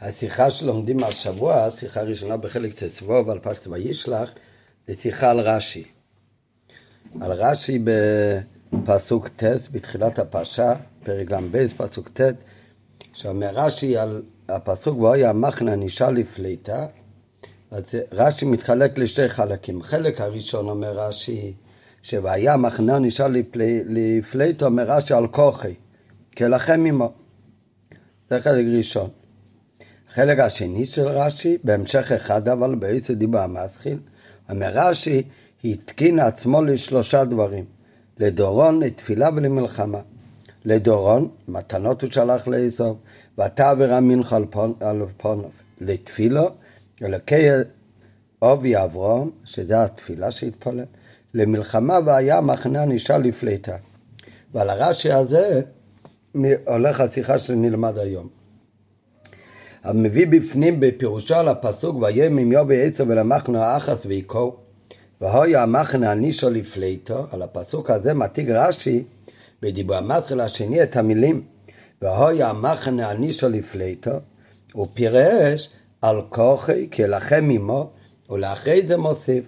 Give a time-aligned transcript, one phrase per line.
[0.00, 4.32] השיחה שלומדים השבוע, השיחה הראשונה בחלק ט"ו על פרשת וישלח,
[4.86, 5.84] זה שיחה על רש"י.
[7.20, 7.78] על רש"י
[8.72, 10.74] בפסוק ט' בתחילת הפרשה,
[11.04, 12.20] פרק ל"ב, פסוק ט',
[13.12, 16.86] שאומר רש"י על הפסוק ואוי המחנה נשאל לפליטה,
[17.70, 19.82] אז רש"י מתחלק לשתי חלקים.
[19.82, 21.54] חלק הראשון אומר רש"י,
[22.02, 23.36] שוהיה מחנה נשאל
[23.88, 25.74] לפליטה, אומר רש"י על כוחי,
[26.36, 27.12] כלכם עמו.
[28.30, 29.10] זה חלק ראשון.
[30.18, 33.98] החלק השני של רש"י, בהמשך אחד אבל בעצם דיבר המסחיל,
[34.50, 35.22] אומר רש"י,
[35.64, 37.64] התקין עצמו לשלושה דברים,
[38.18, 40.00] לדורון, לתפילה ולמלחמה.
[40.64, 42.96] לדורון, מתנות הוא שלח לאסוף,
[43.38, 44.38] ותעבר המנחה
[44.80, 45.50] על פונוב.
[45.80, 46.50] לתפילו,
[47.02, 47.46] אלוקי
[48.38, 50.84] עובי אברום, שזה התפילה שהתפלל,
[51.34, 53.76] למלחמה והיה מחנה ענישה לפליטה.
[54.54, 55.60] ועל הרש"י הזה
[56.66, 58.35] הולך השיחה שנלמד היום.
[59.86, 64.56] המביא בפנים בפירושו על הפסוק ויהיה ממיובי עשר ולמחנו האחס ויקו
[65.20, 69.04] והוי המחנה הנישו לפליטו על הפסוק הזה מתיג רש"י
[69.62, 71.42] בדיבור המתחיל השני את המילים
[72.02, 74.10] והוי המחנה הנישו לפליטו
[74.72, 75.70] הוא פירש
[76.02, 77.90] על כוחי כי לכם עמו
[78.30, 79.44] ולאחרי זה מוסיף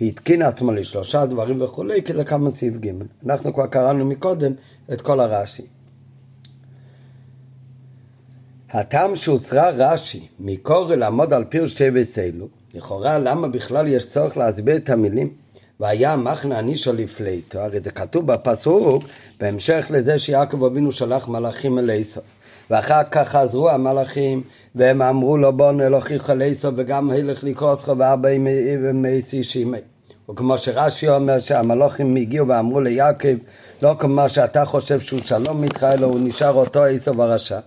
[0.00, 2.90] התקין עצמו לשלושה דברים וכולי כי זה כמה סעיף ג'
[3.26, 4.52] אנחנו כבר קראנו מקודם
[4.92, 5.66] את כל הרש"י
[8.72, 14.76] הטעם שהוצרה רש"י מקורא לעמוד על פיר שבט אלו, לכאורה למה בכלל יש צורך להסביר
[14.76, 15.32] את המילים
[15.80, 19.04] והיה מחנה הנישו לפליטו, הרי זה כתוב בפסוק
[19.40, 22.24] בהמשך לזה שיעקב אבינו שלח מלאכים אל איסוף
[22.70, 24.42] ואחר כך חזרו המלאכים
[24.74, 28.28] והם אמרו לו בוא נלוכיך אל איסוף וגם הלך לקרוסך וארבע
[28.82, 29.78] ומייסי שימי
[30.30, 33.36] וכמו שרש"י אומר שהמלאכים הגיעו ואמרו ליעקב
[33.82, 37.58] לא כמו שאתה חושב שהוא שלום איתך אלא הוא נשאר אותו איסוף הרשע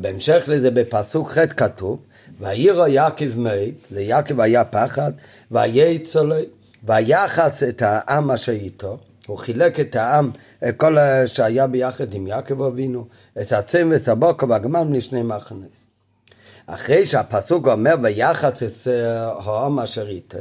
[0.00, 1.98] בהמשך לזה בפסוק ח' כתוב,
[2.40, 5.12] וירא יעקב מת, ליעקב היה פחד,
[5.50, 6.36] וייצא לו,
[6.84, 10.30] ויחץ את העם אשר איתו, הוא חילק את העם,
[10.76, 13.06] כל שהיה ביחד עם יעקב אבינו,
[13.40, 15.86] את הצם ואת הבוקר והגמל לשני מחנס.
[16.66, 18.88] אחרי שהפסוק אומר ויחץ את
[19.46, 20.38] העם אשר איתו,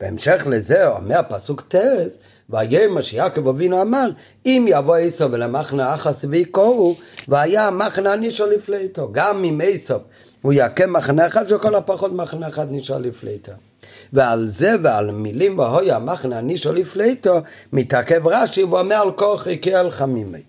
[0.00, 1.76] בהמשך לזה אומר פסוק ט'
[2.50, 4.10] ויהיה מה שיעקב אבינו אמר,
[4.46, 6.96] אם יבוא עשו ולמחנה אחס ויקורו,
[7.28, 9.08] והיה המחנה נישו לפליטו.
[9.12, 9.94] גם אם עשו
[10.42, 13.52] הוא יקים מחנה אחד, שכל הפחות מחנה אחד נישו לפליטו.
[14.12, 17.38] ועל זה ועל מילים והוי המחנה נישו לפליטו,
[17.72, 20.42] מתעכב רש"י ואומר על כוחי כאל חמימי.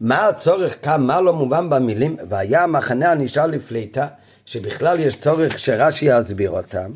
[0.00, 4.06] מה הצורך כאן, מה לא מובן במילים, והיה המחנה הנישא לפליטה,
[4.46, 6.90] שבכלל יש צורך שרש"י יסביר אותם.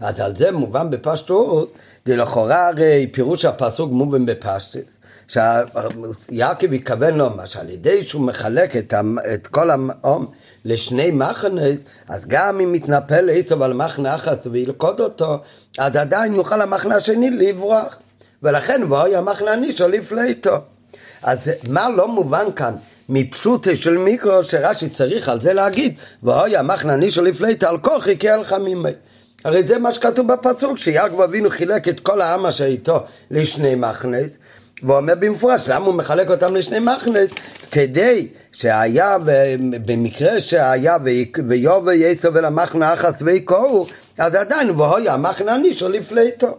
[0.00, 1.72] אז על זה מובן בפשטות,
[2.04, 8.94] זה לכאורה הרי פירוש הפסוק מובן בפשטס, שיעקב יכוון לומר שעל ידי שהוא מחלק את,
[9.34, 10.26] את כל העם
[10.64, 11.78] לשני מחנות,
[12.08, 15.38] אז גם אם יתנפל עשב על מחנה אחת וילכוד אותו,
[15.78, 17.96] אז עדיין יוכל המחנה השני לברוח.
[18.42, 20.56] ולכן ואוי המחנה נישו לפליטו.
[21.22, 22.74] אז מה לא מובן כאן?
[23.08, 28.28] מפשוטה של מיקרו שרש"י צריך על זה להגיד ואוי המחנה נישו לפליטו על כוחי כי
[28.28, 28.90] על חמימי
[29.44, 34.38] הרי זה מה שכתוב בפסוק, שיעקב אבינו חילק את כל העם אשר איתו לשני מחנס,
[34.82, 37.28] ואומר במפורש, למה הוא מחלק אותם לשני מחנס?
[37.70, 39.16] כדי שהיה,
[39.86, 40.96] במקרה שהיה
[41.48, 43.86] ויובל יסו ולמחנה אחס ויקורו,
[44.18, 46.58] אז עדיין, והויה המחנה נישו לפליטו.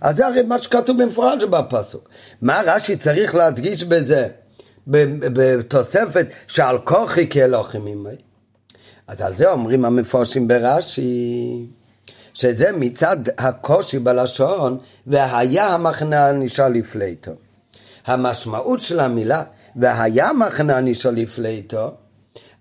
[0.00, 2.08] אז זה הרי מה שכתוב במפורש בפסוק.
[2.42, 4.28] מה רש"י צריך להדגיש בזה,
[4.86, 8.27] בתוספת שעל כוחי כאלוהים עמי?
[9.08, 11.66] אז על זה אומרים המפורשים ברש"י.
[12.34, 17.32] שזה מצד הקושי בלשון, והיה המחנה נשאר לפליטו.
[18.06, 19.42] המשמעות של המילה,
[19.76, 21.90] והיה מחנה נשאר לפליטו,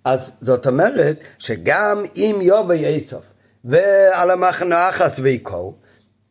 [0.03, 3.23] אז זאת אומרת שגם אם יובי איסוף
[3.65, 5.73] ועל המחנה אחס ויקו,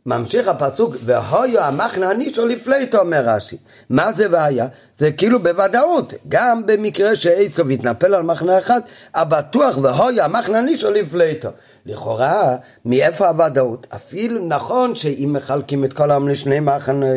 [0.06, 3.56] ממשיך הפסוק, והויו המחנה הנישו לפליטו, אומר רש"י.
[3.90, 4.66] מה זה והיה?
[4.98, 8.80] זה כאילו בוודאות, גם במקרה שאיסוב יתנפל על מחנה אחד,
[9.14, 11.48] הבטוח והויו המחנה הנישו לפליטו.
[11.86, 13.86] לכאורה, מאיפה הוודאות?
[13.94, 17.08] אפילו נכון שאם מחלקים את כל העם לשני מחנות,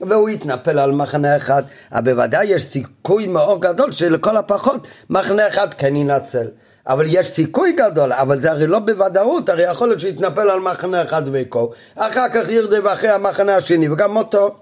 [0.00, 5.74] והוא יתנפל על מחנה אחד, אבל בוודאי יש סיכוי מאוד גדול שלכל הפחות מחנה אחד
[5.74, 6.46] כן ינצל.
[6.86, 11.02] אבל יש סיכוי גדול, אבל זה הרי לא בוודאות, הרי יכול להיות שיתנפל על מחנה
[11.02, 14.54] אחד ויקו, אחר כך ירדב אחרי המחנה השני וגם מותו.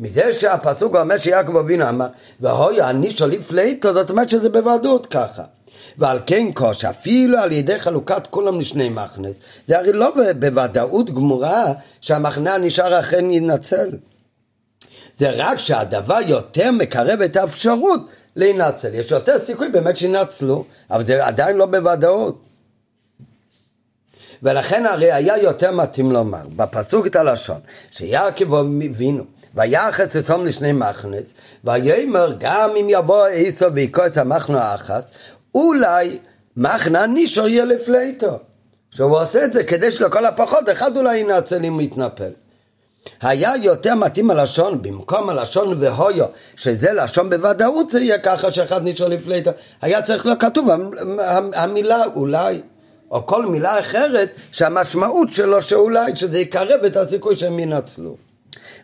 [0.00, 2.06] מזה שהפסוק אומר שיעקב אבינו אמר,
[2.40, 5.42] והוי אני שליף ליטו, זאת אומרת שזה בוודאות ככה.
[5.98, 9.36] ועל כן קוש, אפילו על ידי חלוקת כולם לשני מחנס,
[9.66, 13.90] זה הרי לא בוודאות גמורה שהמחנה הנשאר אכן ינצל.
[15.18, 18.00] זה רק שהדבר יותר מקרב את האפשרות
[18.36, 18.94] להינצל.
[18.94, 22.40] יש יותר סיכוי באמת שינצלו, אבל זה עדיין לא בוודאות.
[24.42, 27.60] ולכן הרי היה יותר מתאים לומר, בפסוק את הלשון,
[27.90, 31.34] שיעקב אבינו, ויחץ אצום לשני מחנס,
[31.64, 35.02] ויאמר גם אם יבוא עשו ויקו את המחנו האחס,
[35.54, 36.18] אולי
[36.56, 38.38] מחנה נישו יהיה לפליטו.
[38.90, 42.30] שהוא עושה את זה כדי שלכל הפחות אחד אולי ינצל אם יתנפל.
[43.22, 49.08] היה יותר מתאים הלשון, במקום הלשון והויו, שזה לשון בוודאות זה יהיה ככה שאחד נשאר
[49.08, 49.50] לפליטה,
[49.82, 50.68] היה צריך להיות כתוב
[51.54, 52.60] המילה אולי,
[53.10, 58.16] או כל מילה אחרת שהמשמעות שלו שאולי, שזה יקרב את הסיכוי שהם ינצלו.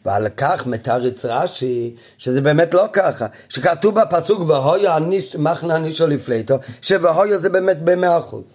[0.04, 5.02] ועל כך מתרץ רש"י, שזה באמת לא ככה, שכתוב בפסוק והויו
[5.38, 8.54] מחנה נישו לפליטו, שוהויו זה באמת במאה אחוז.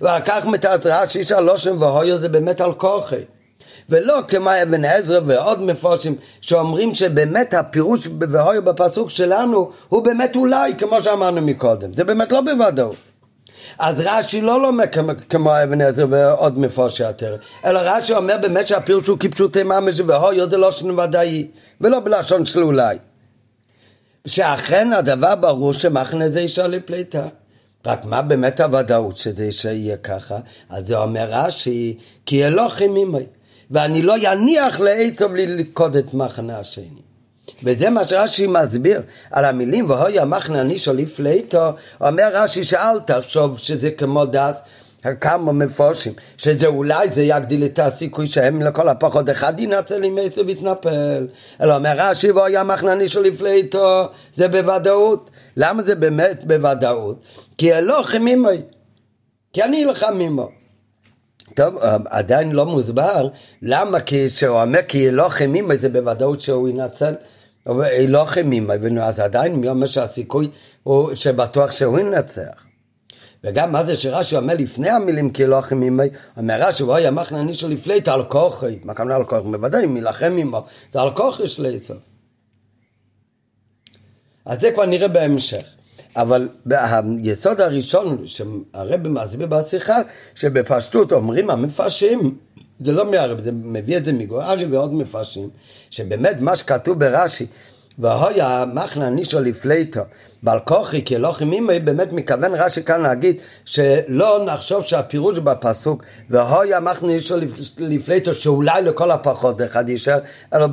[0.00, 3.22] ועל כך מתרץ רש"י שהלושם והויו זה באמת על כוחי.
[3.88, 10.74] ולא כמו אבן עזרא ועוד מפורשים שאומרים שבאמת הפירוש והויו בפסוק שלנו הוא באמת אולי
[10.78, 12.96] כמו שאמרנו מקודם זה באמת לא בוודאות
[13.78, 14.86] אז רש"י לא לומד
[15.28, 20.50] כמו אבן עזר ועוד מפורשי יותר אלא רש"י אומר באמת שהפירוש הוא כפשוטי ממש והויו
[20.50, 21.46] זה לא שנו ודאי
[21.80, 22.98] ולא בלשון של אולי
[24.26, 27.26] שאכן הדבר ברור שמחנה זה אישה לפליטה
[27.86, 30.38] רק מה באמת הוודאות שזה יהיה ככה?
[30.68, 33.26] אז זה אומר רש"י, כי אלוהים עמי.
[33.70, 37.02] ואני לא יניח לעצב ללכוד את מחנה השני.
[37.62, 41.70] וזה מה שרש"י מסביר על המילים והוי המחנה נישו לפליטו,
[42.00, 44.62] אומר רש"י שאל תחשוב שזה כמו דס
[45.20, 50.42] כמה מפורשים, שזה אולי זה יגדיל את הסיכוי שהם לכל הפחות אחד ינצל עם עשר
[50.46, 51.26] ויתנפל.
[51.60, 54.04] אלא אומר רש"י והוי המחנה נישו לפליטו,
[54.34, 55.30] זה בוודאות.
[55.56, 57.20] למה זה באמת בוודאות?
[57.58, 58.62] כי אלוהים עמי,
[59.52, 60.57] כי אני אלחם עמו.
[61.58, 63.28] טוב, אה, עדיין לא מוסבר
[63.62, 67.14] למה כשהוא אומר כי לא חמימה זה בוודאות שהוא ינצל
[68.08, 70.50] לא חמימה, אז עדיין מי אומר שהסיכוי
[70.82, 72.64] הוא שבטוח שהוא ינצח.
[73.44, 76.02] וגם מה זה שרש"י אומר לפני המילים כי לא חמימה,
[76.36, 79.42] אומר רש"י, הוא היה מחנה נישו לפלייט על כוחי, מה כמובן על כוחי?
[79.42, 81.66] בוודאי, מלחם עמו, זה על כוחי של.
[84.44, 85.77] אז זה כבר נראה בהמשך.
[86.16, 86.48] אבל
[87.22, 89.98] היסוד הראשון שהרב מסביר בשיחה,
[90.34, 92.34] שבפשטות אומרים המפרשים,
[92.80, 95.48] זה לא מהרב, זה מביא את זה מגוארי ועוד מפרשים,
[95.90, 97.46] שבאמת מה שכתוב ברש"י,
[97.98, 100.00] והויה מחנה נישו לפליטו,
[100.42, 106.80] בעל כוחי כי לא חימימי, באמת מכוון רש"י כאן להגיד שלא נחשוב שהפירוש בפסוק והויה
[106.80, 107.36] מחנה נישו
[107.78, 110.18] לפליטו שאולי לכל הפחות אחד יישאר,
[110.54, 110.66] אלא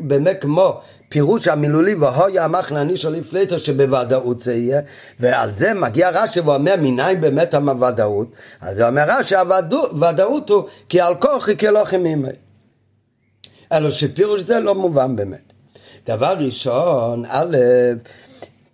[0.00, 0.80] באמת כמו
[1.12, 4.80] פירוש המילולי והויה מחנה נישו לפליטו שבוודאות זה יהיה,
[5.20, 11.00] ועל זה מגיע רש"י ואומר מניין באמת הוודאות, אז הוא אומר רש"י הוודאות הוא כי
[11.00, 12.28] על כוחי כי לא חימימי.
[13.72, 15.52] אלא שפירוש זה לא מובן באמת.
[16.06, 17.56] דבר ראשון, א',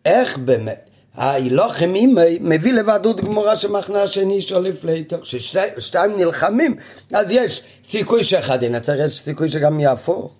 [0.05, 6.77] איך באמת ההילוכם אימי מביא לוועדות גמורה שמחנה השני שולף ליתו, כששתיים נלחמים,
[7.13, 10.38] אז יש סיכוי שאחד ינצח, יש סיכוי שגם יהפוך.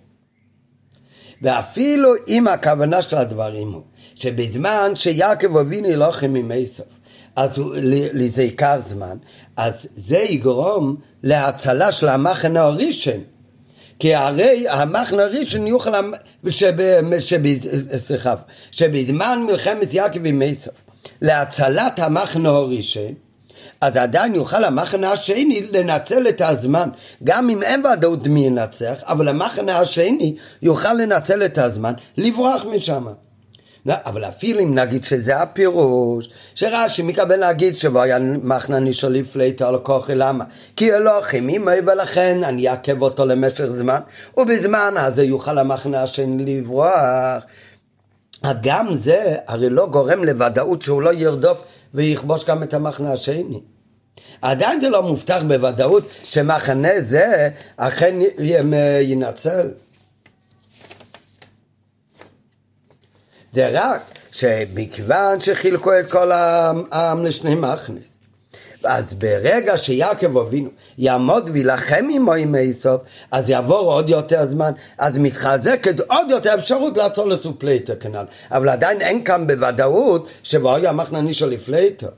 [1.43, 3.83] ואפילו אם הכוונה של הדברים הוא
[4.15, 6.83] שבזמן שיעקב אבינו הילוכם עם עשב,
[7.37, 7.63] אז
[8.13, 9.17] לזה ייקח זמן,
[9.57, 13.21] אז זה יגרום להצלה של המחנה הראשון.
[13.99, 15.91] כי הרי המחנה הראשון יוכל,
[17.99, 18.35] סליחה,
[18.71, 20.71] שבזמן מלחמת יעקב עם עשו,
[21.23, 23.15] להצלת המחנה הראשון,
[23.81, 26.89] אז עדיין יוכל המחנה השני לנצל את הזמן,
[27.25, 33.07] גם אם אין ודאות מי ינצח, אבל המחנה השני יוכל לנצל את הזמן, לברוח משם.
[33.87, 40.15] אבל אפילו אם נגיד שזה הפירוש, שרש"י מקבל להגיד שוויה מחנה נישו לפלייטו על כוחי,
[40.15, 40.45] למה?
[40.77, 44.01] כי אלוהים עמי ולכן אני אעכב אותו למשך זמן,
[44.37, 47.43] ובזמן הזה יוכל המחנה השני לברוח.
[48.63, 51.63] גם זה הרי לא גורם לוודאות שהוא לא ירדוף
[51.95, 53.61] ויכבוש גם את המחנה השני.
[54.43, 58.19] עדיין זה לא מובטח בוודאות שמחנה זה אכן
[59.01, 59.71] ינצל.
[63.53, 64.03] זה רק
[64.33, 68.18] שמכיוון שחילקו את כל העם לשני מחנס,
[68.85, 75.19] אז ברגע שיעקב אבינו יעמוד וילחם עמו עם איסוף, אז יעבור עוד יותר זמן, אז
[75.19, 78.25] מתחזקת עוד יותר אפשרות לעצור לסופלייטר כנ"ל.
[78.51, 82.09] אבל עדיין אין כאן בוודאות שבואי המחנה נישו לפלייטר.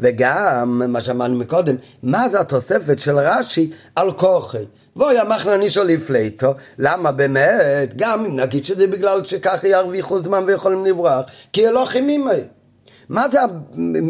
[0.00, 4.64] וגם, מה שאמרנו מקודם, מה זה התוספת של רש"י על כוחי?
[4.96, 7.94] ואוי המחנה נישו לפלייטו, למה באמת?
[7.96, 12.30] גם אם נגיד שזה בגלל שככה ירוויחו זמן ויכולים לברוח, כי אלוהים עימי.
[13.10, 13.38] מה זה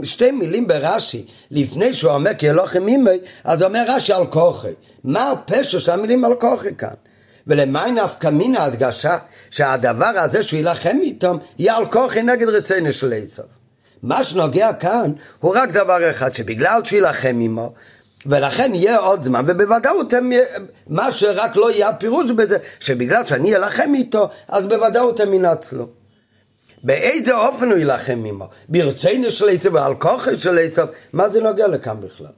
[0.02, 4.73] שתי מילים ברש"י, לפני שהוא אומר כי אלוהים עימי, אז אומר רש"י על כוחי.
[5.04, 6.95] מה הפשע של המילים על כוחי כאן?
[7.47, 9.19] ולמי נפקא מן ההדגשה
[9.50, 13.42] שהדבר הזה שהוא יילחם איתם יהיה על כוחי נגד רצינו של עשו.
[14.02, 17.73] מה שנוגע כאן הוא רק דבר אחד, שבגלל שהוא יילחם עמו
[18.26, 20.30] ולכן יהיה עוד זמן, ובוודאות הם,
[20.87, 26.00] מה שרק לא יהיה הפירוש בזה, שבגלל שאני אלחם איתו, אז בוודאות הם ינצלו.
[26.82, 28.49] באיזה אופן הוא יילחם עמו?
[28.68, 30.87] ברצינו של עצב ועל כוחו של עצב?
[31.12, 32.32] מה זה נוגע לכאן בכלל?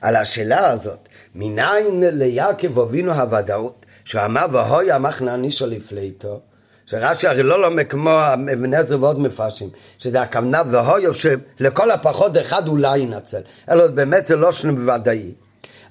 [0.00, 6.40] על השאלה הזאת, מניין ליעקב אבינו הוודאות, שהוא אמר והוי המחנני של לפליטו,
[6.86, 9.68] שרש"י הרי לא לומד כמו אבני עזר ועוד מפרשים,
[9.98, 13.40] שזה הכוונה והוי שלכל הפחות אחד אולי ינצל,
[13.70, 15.34] אלא באמת זה לא שני בוודאי.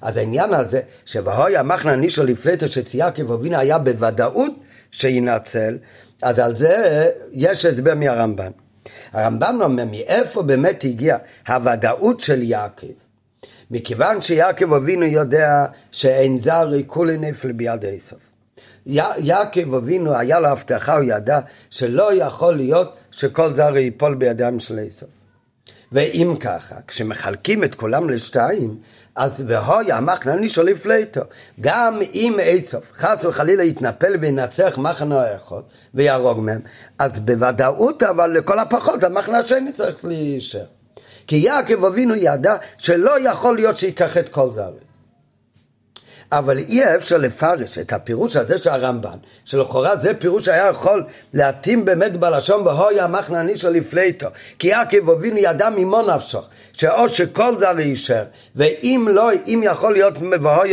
[0.06, 4.52] אז העניין הזה, שבהוי המחנני של לפליטו שצייקב אבינו היה בוודאות
[4.90, 5.78] שינצל,
[6.22, 8.50] אז על זה יש הסבר מהרמב"ן.
[9.12, 11.16] הרמב"ן אומר מאיפה באמת הגיע
[11.48, 12.92] הוודאות של יעקב.
[13.70, 18.16] מכיוון שיעקב אבינו יודע שאין זר כולי נפל ביד עשו.
[19.18, 24.78] יעקב אבינו היה לו הבטחה, הוא ידע שלא יכול להיות שכל זר ייפול בידם של
[24.86, 25.06] עשו.
[25.92, 28.76] ואם ככה, כשמחלקים את כולם לשתיים,
[29.16, 31.20] אז והוי המחנני שליף ליטו.
[31.60, 35.62] גם אם עשו חס וחלילה יתנפל וינצח מחנה האחד
[35.94, 36.60] ויהרוג מהם,
[36.98, 40.64] אז בוודאות אבל לכל הפחות המחנה השני צריך להישאר.
[41.26, 44.85] כי יעקב אבינו ידע שלא יכול להיות שייקח את כל זרים.
[46.32, 51.04] אבל אי אפשר לפרש את הפירוש הזה של הרמב"ן, שלכאורה זה פירוש שהיה יכול
[51.34, 54.26] להתאים באמת בלשון והוי המחנני של לפליטו,
[54.58, 58.24] כי יעקב אבינו ידע ממו נפשוך, שאו שכל זר יישאר,
[58.56, 60.72] ואם לא, אם יכול להיות והוי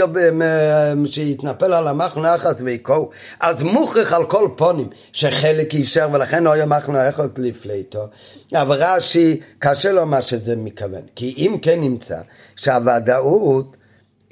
[1.05, 7.09] שיתנפל על המחנה אחת ויקו, אז מוכרח על כל פונים שחלק יישאר ולכן הוי המחנה
[7.09, 8.07] אחת לפליטו.
[8.53, 12.17] אבל רש"י קשה לו מה שזה מכוון, כי אם כן נמצא
[12.55, 13.75] שהוודאות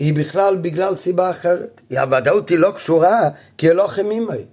[0.02, 1.82] היא בכלל בגלל סיבה אחרת.
[1.92, 4.46] הוודאות היא לא קשורה כי אלוהים עמי.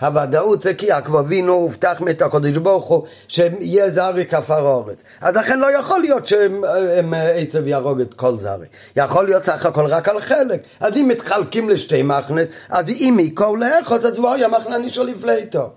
[0.00, 5.02] הוודאות זה כי יעקב אבינו הובטח מת הקודש ברוך הוא שיהיה זרי כפר אורץ.
[5.20, 8.66] אז לכן לא יכול להיות שעצב יהרוג את כל זרי.
[8.96, 10.62] יכול להיות סך הכל רק על חלק.
[10.80, 15.70] אז אם מתחלקים לשתי מחנס, אז אם יקור לאחוז אז בואי המחנני שלו לפליטו.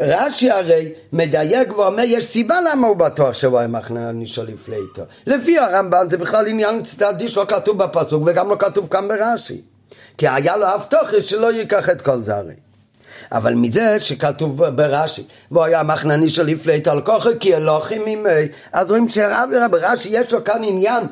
[0.00, 5.02] רש"י הרי מדייק ואומר יש סיבה למה הוא בטוח היה מחנה נישו לפליטו.
[5.26, 9.60] לפי הרמב"ן זה בכלל עניין צדדי שלא כתוב בפסוק וגם לא כתוב כאן ברש"י.
[10.18, 12.54] כי היה לו הבטחה שלא ייקח את כל זה הרי.
[13.32, 18.90] אבל מזה שכתוב ברש"י, והוא היה מחנני של לפלט על כוחו כי אלוהים ממי, אז
[18.90, 21.04] רואים שרש"י יש לו כאן עניין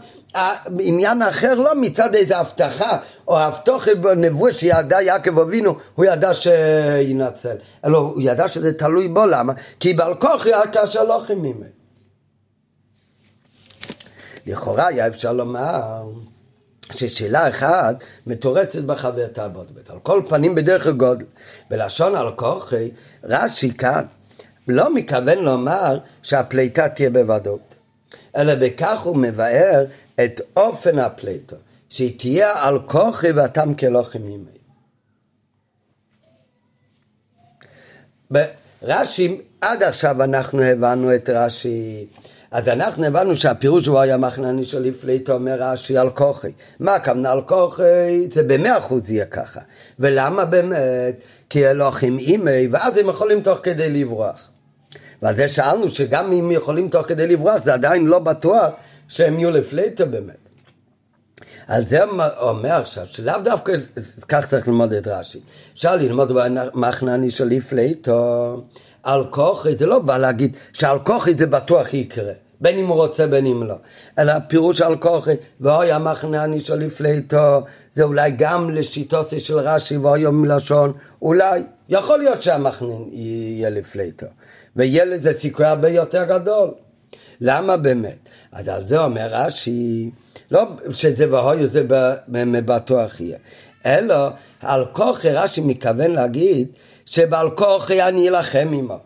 [0.78, 7.56] עניין אחר לא מצד איזה הבטחה או הבטחה בנבואה שידע יעקב אבינו הוא ידע שינצל.
[7.85, 9.52] אלא הוא ידע שזה תלוי בו למה?
[9.80, 11.62] כי בעל כוח היה כאשר לא חימים
[14.47, 16.02] לכאורה היה אפשר לומר
[16.92, 19.90] ששאלה אחת מתורצת בחוויית אבות בית.
[19.90, 21.26] על כל פנים בדרך הגודל
[21.70, 22.90] בלשון על כוחי
[23.25, 24.04] רש"י כאן
[24.68, 27.75] לא מכוון לומר שהפליטה תהיה בוודאות
[28.37, 29.85] אלא בכך הוא מבאר
[30.25, 31.57] את אופן הפלטו,
[31.89, 34.59] שהיא תהיה על כוחי ואתם כלוחם ימי.
[38.31, 42.07] ברש"י, עד עכשיו אנחנו הבנו את רש"י,
[42.51, 46.53] אז אנחנו הבנו שהפירוש הוא היה מחנני של לפליטו, אומר רש"י על כוחי.
[46.81, 48.31] מה הכוונה על כוחי?
[48.31, 49.61] זה במאה אחוז יהיה ככה.
[49.99, 51.25] ולמה באמת?
[51.51, 54.51] כי אלוהים אימי, ואז הם יכולים תוך כדי לברוח.
[55.23, 58.71] ועל זה שאלנו שגם אם יכולים תוך כדי לברוח, זה עדיין לא בטוח
[59.09, 60.49] שהם יהיו לפלייטה באמת.
[61.69, 62.05] אז זה
[62.41, 63.73] אומר עכשיו, שלאו דווקא
[64.29, 65.41] כך צריך ללמוד את רש"י.
[65.75, 66.33] אפשר ללמוד
[66.75, 68.62] מחנני של לפלייטו
[69.03, 72.33] על כוחי, זה לא בא להגיד שעל כוחי זה בטוח יקרה.
[72.61, 73.75] בין אם הוא רוצה בין אם לא.
[74.19, 77.61] אלא פירוש על כוחי, ואוי המחנני של לפלייטו,
[77.93, 84.27] זה אולי גם לשיטוסי של רש"י ואוי מלשון, אולי, יכול להיות שהמחנן יהיה לפלייטו.
[84.77, 86.71] ויהיה לזה סיכוי הרבה יותר גדול.
[87.40, 88.28] למה באמת?
[88.52, 90.11] אז על זה אומר רש"י,
[90.50, 91.83] לא שזה והוי זה
[92.64, 93.38] בטוח יהיה,
[93.87, 94.28] אלא
[94.61, 96.68] על כוחי רש"י מכוון להגיד
[97.07, 98.99] שבעל כוחי אני אלחם עמו.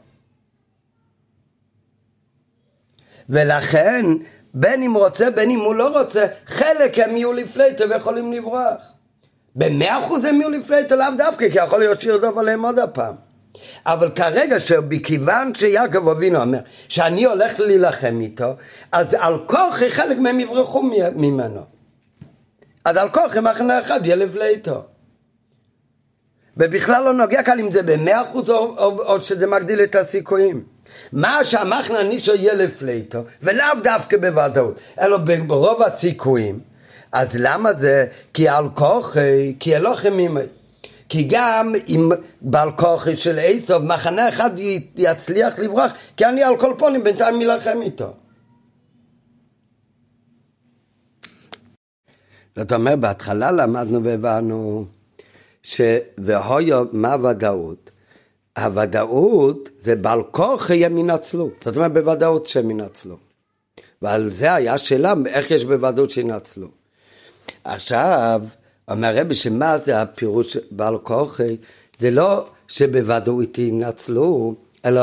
[3.28, 4.06] ולכן
[4.54, 8.92] בין אם רוצה בין אם הוא לא רוצה, חלק הם יהיו לפלטה ויכולים לברוח.
[9.56, 13.31] במאה אחוז הם יהיו לפלטה לאו דווקא, כי יכול להיות שירדוב עליהם עוד הפעם.
[13.86, 18.54] אבל כרגע שבכיוון שיעקב אבינו אומר שאני הולך להילחם איתו,
[18.92, 20.82] אז על כוחי חלק מהם יברחו
[21.16, 21.60] ממנו.
[22.84, 24.82] אז על כוחי מחנה אחד ילב לאיתו.
[26.56, 30.64] ובכלל לא נוגע כאן אם זה במאה אחוז או, או, או שזה מגדיל את הסיכויים.
[31.12, 35.16] מה שהמחנה נישו יהיה לפלייטו, ולאו דווקא בוודאות, אלא
[35.46, 36.60] ברוב הסיכויים.
[37.12, 38.06] אז למה זה?
[38.34, 40.40] כי על כוחי, כי אלוהים עמי.
[41.12, 42.08] כי גם אם
[42.40, 44.50] בעל כוחי של איסוף, מחנה אחד
[44.96, 48.12] יצליח לברוח, כי אני על כל פונים בינתיים מלחם איתו.
[52.56, 54.84] זאת אומרת, בהתחלה למדנו והבנו
[55.62, 57.90] שוהויו, מה הוודאות?
[58.58, 61.50] הוודאות זה בעל כוחי הם ינצלו.
[61.64, 63.16] זאת אומרת, בוודאות שהם ינצלו.
[64.02, 66.68] ועל זה היה שאלה, איך יש בוודאות שינצלו.
[67.64, 68.42] עכשיו,
[68.90, 71.56] אומר הרבי שמה זה הפירוש בעל כוחי?
[71.98, 75.02] זה לא שבוודאות ינצלו, אלא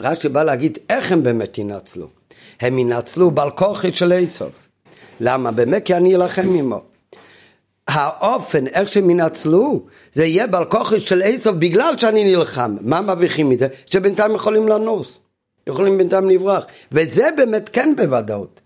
[0.00, 2.08] רש"י בא להגיד איך הם באמת ינצלו.
[2.60, 4.68] הם ינצלו בעל כוחי של איסוף.
[5.20, 5.50] למה?
[5.50, 6.80] באמת כי אני אלחם עמו.
[7.88, 9.82] האופן, איך שהם ינצלו,
[10.12, 12.76] זה יהיה בעל כוחי של איסוף בגלל שאני נלחם.
[12.80, 13.68] מה מרוויחים מזה?
[13.86, 15.18] שבינתיים יכולים לנוס.
[15.66, 16.64] יכולים בינתיים לברוח.
[16.92, 18.60] וזה באמת כן בוודאות.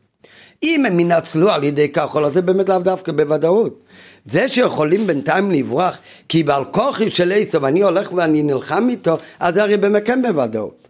[0.63, 3.83] אם הם ינצלו על ידי כך, אז זה באמת לאו דווקא בוודאות.
[4.25, 5.99] זה שיכולים בינתיים לברוח,
[6.29, 10.23] כי בעל כוחי של עשו ואני הולך ואני נלחם איתו, אז זה הרי באמת כן
[10.23, 10.89] בוודאות.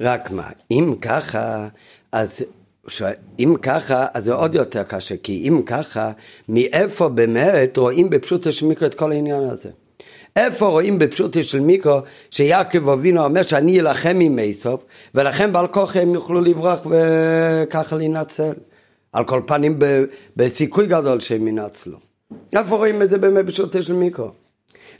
[0.00, 1.68] רק מה, אם ככה,
[2.12, 2.42] אז
[2.88, 3.02] ש...
[3.38, 6.12] אם ככה, אז זה עוד יותר קשה, כי אם ככה,
[6.48, 9.70] מאיפה באמת רואים בפשוט השמיקרו את כל העניין הזה?
[10.46, 15.96] איפה רואים בפשוטי של מיקרו שיעקב אבינו אומר שאני אלחם עם איסוף ולכן בעל כוח
[15.96, 18.52] הם יוכלו לברוח וככה להינצל.
[19.12, 19.78] על כל פנים
[20.36, 21.98] בסיכוי גדול שהם ינצלו.
[22.52, 24.30] איפה רואים את זה באמת בפשוטי של מיקרו?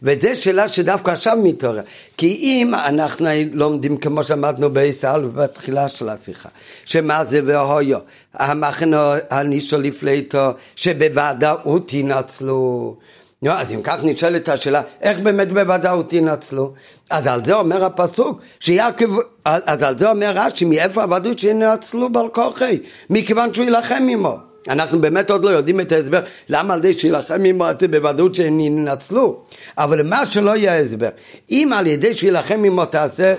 [0.02, 1.83] וזו שאלה שדווקא עכשיו מתעורר.
[2.16, 6.49] כי אם אנחנו לומדים כמו שאמרנו בעיסל ובתחילה של השיחה,
[6.85, 7.99] שמה זה והויו,
[8.35, 12.97] המחנה הנישו לפליטו, שבוודאות ינצלו.
[13.42, 16.73] נו, אז אם כך נשאלת השאלה, איך באמת בוודאות ינצלו?
[17.11, 22.28] אז על זה אומר הפסוק, שיעקב, אז על זה אומר רש"י, מאיפה הוודאות שינצלו בר
[22.28, 22.78] כוחי?
[23.11, 24.37] מכיוון שהוא יילחם עמו.
[24.68, 29.42] אנחנו באמת עוד לא יודעים את ההסבר למה על זה שיילחם עמו בוודאות שהם ינצלו
[29.79, 31.09] אבל מה שלא יהיה הסבר
[31.51, 33.35] אם על ידי שיילחם עמו תעשה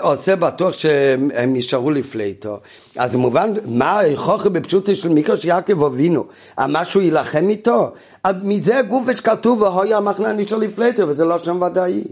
[0.00, 2.58] עושה בטוח שהם נשארו לפליטו.
[2.96, 6.24] אז מובן, מה חוכר בפשוטו של מיקרו שיעקב אבינו,
[6.64, 7.90] אמר שהוא יילחם איתו?
[8.24, 12.04] אז מזה גוף שכתוב והויה המחנה נשאר לפליטו, וזה לא שם ודאי.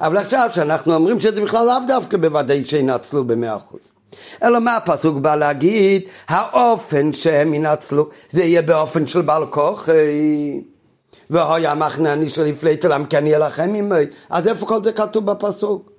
[0.00, 3.80] אבל עכשיו שאנחנו אומרים שזה בכלל לאו דווקא בוודאי שינצלו במאה אחוז.
[4.42, 6.02] אלא מה הפסוק בא להגיד?
[6.28, 9.88] האופן שהם ינצלו זה יהיה באופן של בעל כוח.
[11.30, 13.94] והויה המחנה נשאר לפליטו, למה כי אני אלחם עמי?
[14.30, 15.93] אז איפה כל זה כתוב בפסוק?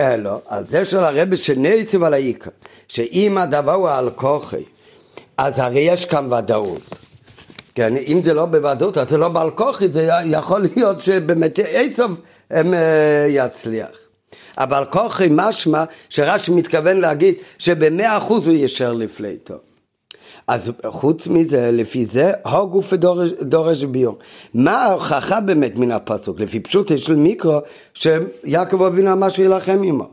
[0.00, 2.50] אלו, על זה של הרבי שנייסיב על העיקר,
[2.88, 4.64] שאם הדבר הוא על כוחי,
[5.36, 6.82] אז הרי יש כאן ודאות.
[7.74, 11.58] כן, אם זה לא בוודאות, אז זה לא בעל כוחי, זה יכול להיות שבאמת
[12.50, 14.02] הם אה, יצליח.
[14.58, 19.54] אבל כוחי משמע שרש"י מתכוון להגיד שבמאה אחוז הוא ישר לפליטו.
[20.46, 22.92] אז חוץ מזה, לפי זה, הגוף
[23.42, 24.18] דורש ביור.
[24.54, 26.40] מה ההוכחה באמת מן הפסוק?
[26.40, 27.58] לפי פשוט של מיקרו,
[27.94, 30.08] שיעקב אבינו אמר שיילחם עמו.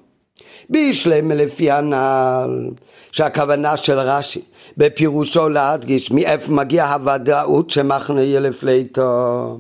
[0.69, 2.69] בישלם לפי הנ"ל,
[3.12, 4.41] שהכוונה של רש"י,
[4.77, 9.60] בפירושו להדגיש מאיפה מגיע הוודאות שמחנה יהיה לפליטו.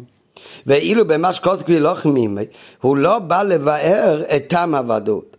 [0.67, 2.45] ואילו במה שקוסקבי לא חמימי,
[2.81, 5.37] הוא לא בא לבאר את טעם הוודאות.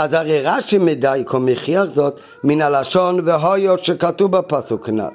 [0.00, 5.08] אז הרי רש"י מדייקו מכריח זאת מן הלשון והויות שכתוב בפסוק כנ"ל.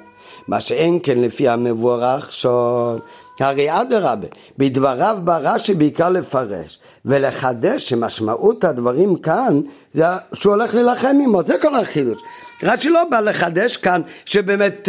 [0.48, 2.98] מה שאין כן לפי המבורך שון.
[3.40, 4.26] הרי אדרבה,
[4.58, 9.60] בדבריו בא רש"י בעיקר לפרש ולחדש שמשמעות הדברים כאן
[9.92, 12.18] זה שהוא הולך להילחם עמו, זה כל החידוש.
[12.62, 14.88] רש"י לא בא לחדש כאן שבאמת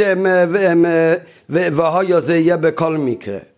[1.50, 3.57] והויו זה יהיה בכל מקרה.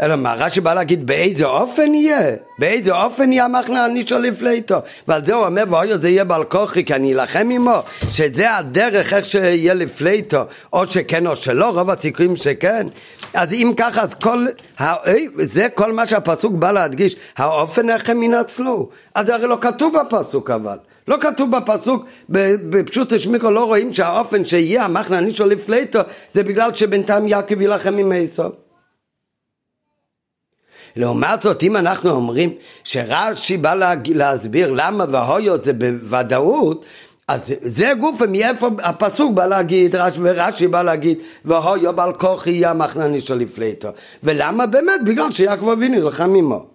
[0.00, 2.36] אלא מה, רש"י בא להגיד באיזה אופן יהיה?
[2.58, 4.76] באיזה אופן יהיה המחנה הנישו לפליטו?
[5.08, 7.78] ועל זה הוא אומר, ואוי זה יהיה בעל כוחי כי אני אלחם עמו,
[8.10, 12.86] שזה הדרך איך שיהיה לפליטו, או שכן או שלא, רוב הסיכויים שכן.
[13.34, 14.46] אז אם ככה, אז כל,
[15.38, 18.88] זה כל מה שהפסוק בא להדגיש, האופן איך הם ינצלו.
[19.14, 20.76] אז זה הרי לא כתוב בפסוק אבל.
[21.08, 25.98] לא כתוב בפסוק, בפשוט השמיקו לא רואים שהאופן שיהיה המחנה הנישו לפליטו,
[26.32, 28.65] זה בגלל שבינתיים יעקב יילחם עם עשו.
[30.96, 32.54] לעומת זאת, אם אנחנו אומרים
[32.84, 33.74] שרש"י בא
[34.06, 36.84] להסביר למה והויו זה בוודאות,
[37.28, 42.74] אז זה גוף מאיפה הפסוק בא להגיד, רש"י ורש"י בא להגיד, והויו בעל כוחי יהיה
[42.74, 43.88] מחנני של לפליטו.
[44.22, 45.00] ולמה באמת?
[45.04, 46.66] בגלל שיעקב אבינו נלחם עמו.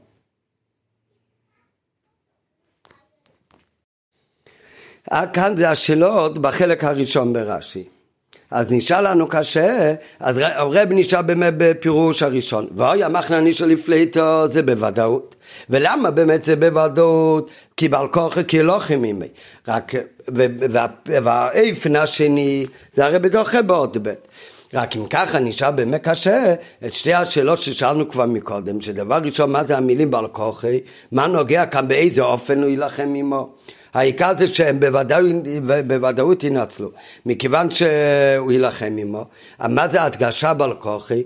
[5.34, 8.01] כאן זה השאלות בחלק הראשון ברש"י.
[8.52, 12.68] אז נשאר לנו קשה, אז הרב נשאר באמת בפירוש הראשון.
[12.76, 15.36] ואוי המחנני של הפליטו זה בוודאות.
[15.70, 17.50] ולמה באמת זה בוודאות?
[17.78, 19.28] כי בעל כוחו כי לא חימימי.
[19.68, 19.92] רק,
[21.24, 24.28] והאיפן השני, זה הרי בדוחה בעוד בית.
[24.74, 26.54] רק אם ככה נשאר באמת קשה
[26.86, 30.80] את שתי השאלות ששאלנו כבר מקודם, שדבר ראשון מה זה המילים בעל כוחי,
[31.12, 33.50] מה נוגע כאן באיזה אופן הוא יילחם עמו.
[33.94, 34.80] העיקר זה שהם
[35.88, 36.92] בוודאות, ינצלו,
[37.26, 39.26] מכיוון שהוא יילחם עמו.
[39.60, 41.24] מה זה הדגשה בעל כוחי?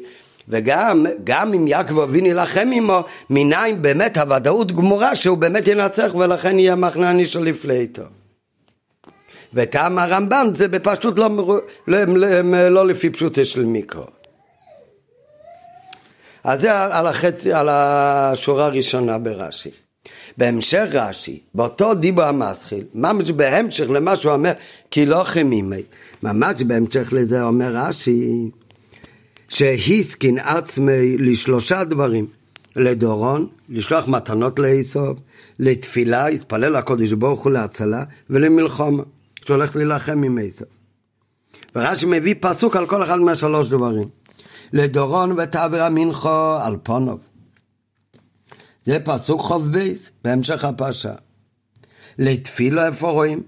[0.49, 6.59] וגם גם אם יעקב אבינו יילחם עמו, מניין באמת הוודאות גמורה שהוא באמת ינצח ולכן
[6.59, 8.03] יהיה מחנני של לפליטו.
[9.53, 11.29] וטעם הרמב"ן זה בפשוט לא,
[11.87, 14.05] לא, לא, לא לפי פשוטו של מיקרו.
[16.43, 19.84] אז זה על, החצי, על השורה הראשונה ברש"י.
[20.37, 24.51] בהמשך רש"י, באותו דיבו המסחיל, ממש בהמשך למה שהוא אומר,
[24.91, 25.81] כי לא חמימי,
[26.23, 28.49] ממש בהמשך לזה אומר רש"י,
[29.49, 32.25] שהסכין עצמי לשלושה דברים,
[32.75, 35.19] לדורון, לשלוח מתנות לאסוף,
[35.59, 39.03] לתפילה, התפלל לקודש ברוך הוא להצלה, ולמלחמה,
[39.45, 40.67] שהולך להילחם עם אסוף.
[41.75, 44.07] ורש"י מביא פסוק על כל אחד מהשלוש דברים.
[44.73, 47.19] לדורון ותעבר המנחו על פונוב.
[48.85, 51.13] זה פסוק חוב בייס, בהמשך הפרשה.
[52.19, 53.43] לתפילה איפה רואים?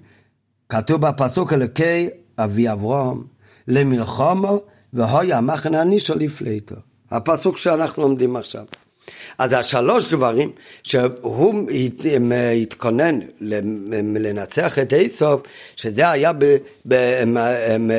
[0.69, 3.23] כתוב בפסוק אלוקי אבי אברהם,
[3.67, 4.59] למלחומו
[4.93, 6.75] והוי המחנה הנישו לפליטו.
[7.11, 8.65] הפסוק שאנחנו לומדים עכשיו.
[9.37, 10.51] אז השלוש דברים
[10.83, 11.69] שהוא
[12.61, 13.19] התכונן
[14.15, 15.41] לנצח את איסוף,
[15.75, 16.31] שזה היה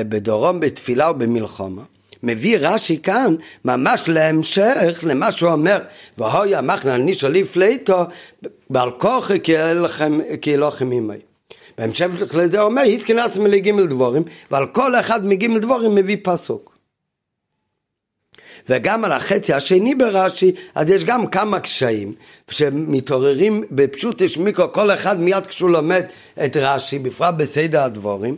[0.08, 1.82] בדורום בתפילה ובמלחמה.
[2.22, 5.78] מביא רש"י כאן ממש להמשך למה שהוא אומר
[6.18, 8.04] והוי המחנה נישו לפליטו
[8.70, 9.40] בעל כוחי
[10.40, 11.18] כי אלוהים עמי.
[11.78, 16.78] בהמשך לזה אומר התקין עצמי לגימל דבורים ועל כל אחד מגימל דבורים מביא פסוק.
[18.68, 22.14] וגם על החצי השני ברש"י, אז יש גם כמה קשיים
[22.50, 26.04] שמתעוררים בפשוט השמיקו, כל אחד מיד כשהוא לומד
[26.44, 28.36] את רש"י, בפרט בסדר הדבורים,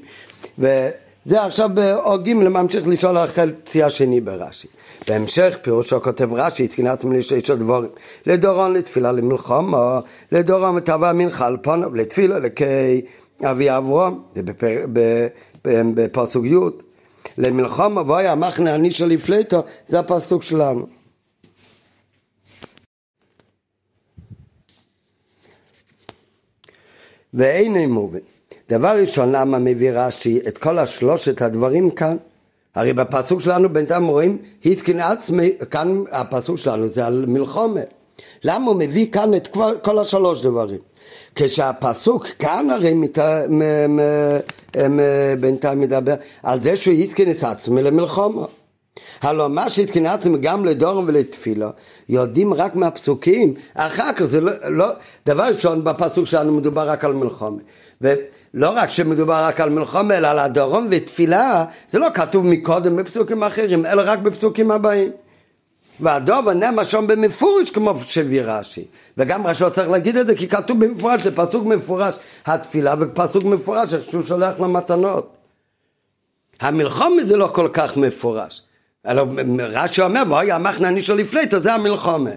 [1.27, 4.69] וזה עכשיו באור ג' ממשיך לשאול על החצי השני ברש"י.
[5.09, 7.91] בהמשך פירושו כותב רש"י, התקינתם לשש הדבורים,
[8.27, 10.01] לדורון לתפילה למלחמה,
[10.33, 13.01] לדורון ותבע מנחה על פונו, לתפילה לכי
[13.45, 14.43] אבי אברום, זה
[15.65, 16.55] בפסוק י'
[17.39, 20.87] למלחמה והיה מחנה הנישא לפליטו, זה הפסוק שלנו.
[27.35, 28.19] ואין מובן.
[28.71, 32.17] דבר ראשון, למה מביא רש"י את כל השלושת הדברים כאן?
[32.75, 37.81] הרי בפסוק שלנו בינתיים רואים, התקין עצמי, כאן הפסוק שלנו זה על מלחומה.
[38.45, 40.79] למה הוא מביא כאן את כל, השלוש דברים?
[41.35, 43.19] כשהפסוק כאן הרי מת...
[43.49, 43.63] מ...
[43.97, 44.01] מ...
[44.91, 45.01] מ...
[45.41, 48.45] בינתיים מדבר על זה שהוא התקין את עצמו למלחמה.
[49.23, 51.71] הלוא מה שהתקין עצמו גם לדורם ולתפילה,
[52.09, 54.87] יודעים רק מהפסוקים, אחר כך זה לא, לא,
[55.27, 57.59] דבר ראשון בפסוק שלנו מדובר רק על מלחמה.
[58.55, 63.43] ולא רק שמדובר רק על מלחמה, אלא על הדורם ותפילה, זה לא כתוב מקודם בפסוקים
[63.43, 65.13] אחרים, אלא רק בפסוקים הבאים.
[66.01, 68.85] והדוב הנם שם במפורש כמו שהביא רש"י.
[69.19, 73.45] וגם רש"י לא צריך להגיד את זה כי כתוב במפורש, זה פסוק מפורש התפילה ופסוק
[73.45, 75.37] מפורש איך שהוא שולח למתנות.
[76.61, 78.63] המלחומה זה לא כל כך מפורש.
[79.07, 79.27] אלא
[79.59, 82.31] רש"י אומר, ואוי המחנה נישו לפליטו, זה המלחומה.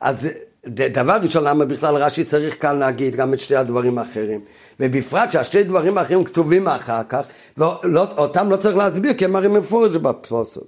[0.00, 0.28] אז
[0.66, 4.40] דבר ראשון, למה בכלל רש"י צריך כאן להגיד גם את שתי הדברים האחרים?
[4.80, 9.96] ובפרט שהשתי דברים האחרים כתובים אחר כך, ואותם לא צריך להסביר כי הם הרי מפורש
[9.96, 10.64] בפסוק.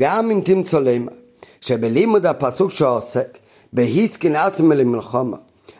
[0.00, 1.12] גם אם תמצא למה,
[1.60, 3.38] שבלימוד הפסוק שעוסק
[3.72, 5.36] בהיסקין עצמי למלחמה,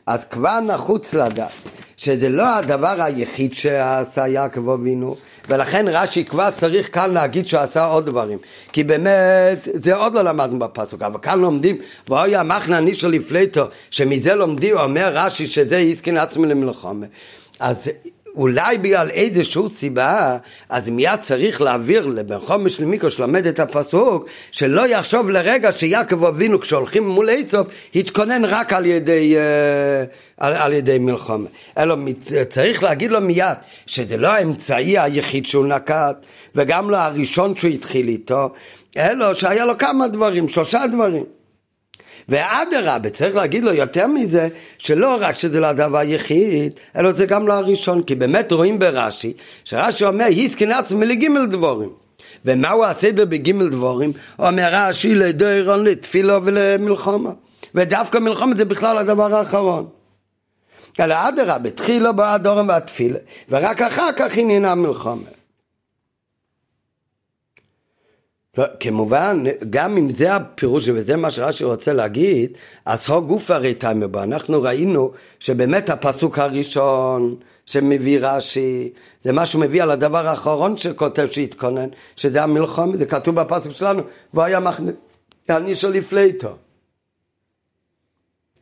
[0.07, 1.51] אז כבר נחוץ לדעת
[1.99, 5.17] שזה לא הדבר היחיד שעשה יעקב אבינו,
[5.49, 8.39] ולכן רש"י כבר צריך כאן להגיד שהוא עשה עוד דברים.
[8.73, 11.77] כי באמת, זה עוד לא למדנו בפסוק, אבל כאן לומדים,
[12.09, 17.07] ואוי המחנה נישו לפליטו, שמזה לומדים, אומר רש"י שזה היסקין עצמי למלחמה.
[17.61, 17.91] אז
[18.39, 20.37] אולי בגלל איזושהי סיבה,
[20.69, 26.61] אז מיד צריך להעביר לבן חומש למיקרו שלמד את הפסוק, שלא יחשוב לרגע שיעקב אבינו
[26.61, 31.49] כשהולכים מול איסוף, התכונן רק על ידי, uh, על, על ידי מלחמה.
[31.79, 31.97] אלא
[32.49, 38.09] צריך להגיד לו מיד שזה לא האמצעי היחיד שהוא נקט, וגם לא הראשון שהוא התחיל
[38.09, 38.51] איתו,
[38.97, 41.38] אלא שהיה לו כמה דברים, שלושה דברים.
[42.29, 47.49] ואדרבה, צריך להגיד לו יותר מזה, שלא רק שזה לא הדבר היחיד, אלא זה גם
[47.49, 49.33] לא הראשון, כי באמת רואים ברש"י,
[49.65, 51.91] שרש"י אומר, היסקין עצמי לגימל דבורים.
[52.45, 54.13] ומהו הסדר בגימל דבורים?
[54.39, 57.31] אומר רש"י לדוירון, לתפילו ולמלחמה.
[57.75, 59.89] ודווקא מלחמה זה בכלל הדבר האחרון.
[61.01, 65.38] אלא אדרבה, תחילו באדורם והתפילה, ורק אחר כך עניין המלחמה.
[68.81, 72.51] כמובן, גם אם זה הפירוש וזה מה שרש"י רוצה להגיד,
[72.85, 73.75] אז הו גוף הרי
[74.11, 74.23] בו.
[74.23, 81.29] אנחנו ראינו שבאמת הפסוק הראשון שמביא רש"י, זה מה שהוא מביא על הדבר האחרון שכותב
[81.31, 84.03] שהתכונן, שזה המלחום, זה כתוב בפסוק שלנו,
[84.35, 84.91] והוא היה מחנה,
[85.49, 86.57] יענישו לפליטו.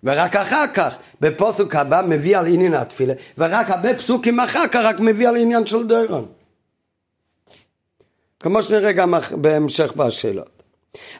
[0.04, 5.00] ורק אחר כך, בפוסק הבא מביא על עניין התפילה, ורק הרבה פסוקים אחר כך רק
[5.00, 6.26] מביא על עניין של דרון.
[8.40, 10.56] כמו שנראה גם בהמשך בשאלות.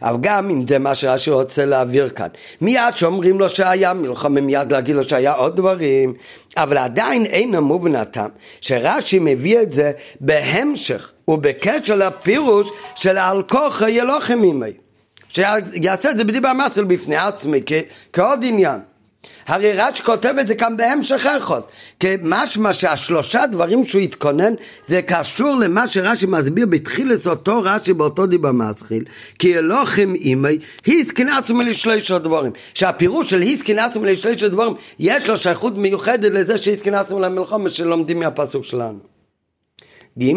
[0.02, 2.29] אבל גם אם זה מה שרש"י רוצה להעביר כאן,
[2.61, 6.14] מיד שאומרים לו שהיה מלחמה, מיד להגיד לו שהיה עוד דברים,
[6.57, 13.90] אבל עדיין אין המובן הטעם שרש"י מביא את זה בהמשך ובקשר לפירוש של על כוחה
[13.90, 14.72] ילוחם עמי.
[15.29, 17.61] שיעשה את זה בדיבר מסל בפני עצמי
[18.12, 18.81] כעוד עניין.
[19.46, 21.61] הרי רש"י כותב את זה כאן בהמשך אחד,
[22.00, 24.54] כמשמע שהשלושה דברים שהוא התכונן
[24.87, 29.04] זה קשור למה שרש"י מסביר בתחילת אותו רש"י באותו דיבר מסחיל,
[29.38, 32.52] כי אלוהים אימי, היסקין עצמי לשלושה דברים.
[32.74, 38.20] שהפירוש של היסקין עצמי לשלושה דברים, יש לו שייכות מיוחדת לזה שהיסקין עצמי למלחמה שלומדים
[38.20, 38.98] מהפסוק שלנו.
[40.18, 40.32] ג'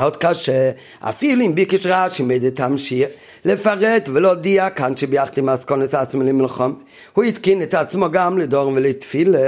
[0.00, 0.70] עוד קשה,
[1.00, 3.08] אפילו אם ביקש רש"י מדי תמשיך
[3.44, 6.74] לפרט ולהודיע כאן שביחד עם אסקונס עצמי למלחום,
[7.12, 9.38] הוא התקין את עצמו גם לדור ולתפילה.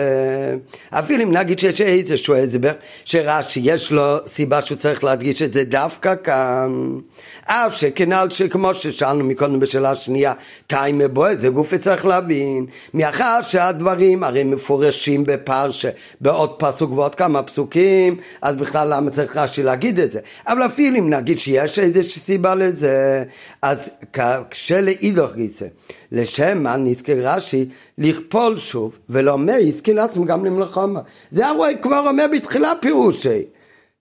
[0.91, 2.73] אפילו אם נגיד שיש איזשהו הסבר
[3.05, 6.99] שרש"י יש לו סיבה שהוא צריך להדגיש את זה דווקא כאן,
[7.45, 10.33] אף שכנ"ל שכמו ששאלנו מקודם בשאלה השנייה,
[10.67, 17.43] טיימה בו, זה גופי צריך להבין, מאחר שהדברים הרי מפורשים בפרשה בעוד פסוק ועוד כמה
[17.43, 20.21] פסוקים, אז בכלל למה צריך רש"י להגיד את זה?
[20.47, 23.25] אבל אפילו אם נגיד שיש איזושהי סיבה לזה,
[23.63, 23.91] אז
[24.51, 25.67] כשלאידוך גיסא,
[26.13, 31.01] לשם מה נזכר רש"י לכפול שוב, ולומר יזכין עצמו גם למלחמה.
[31.31, 33.43] זה הרי כבר אומר בתחילה פירושי.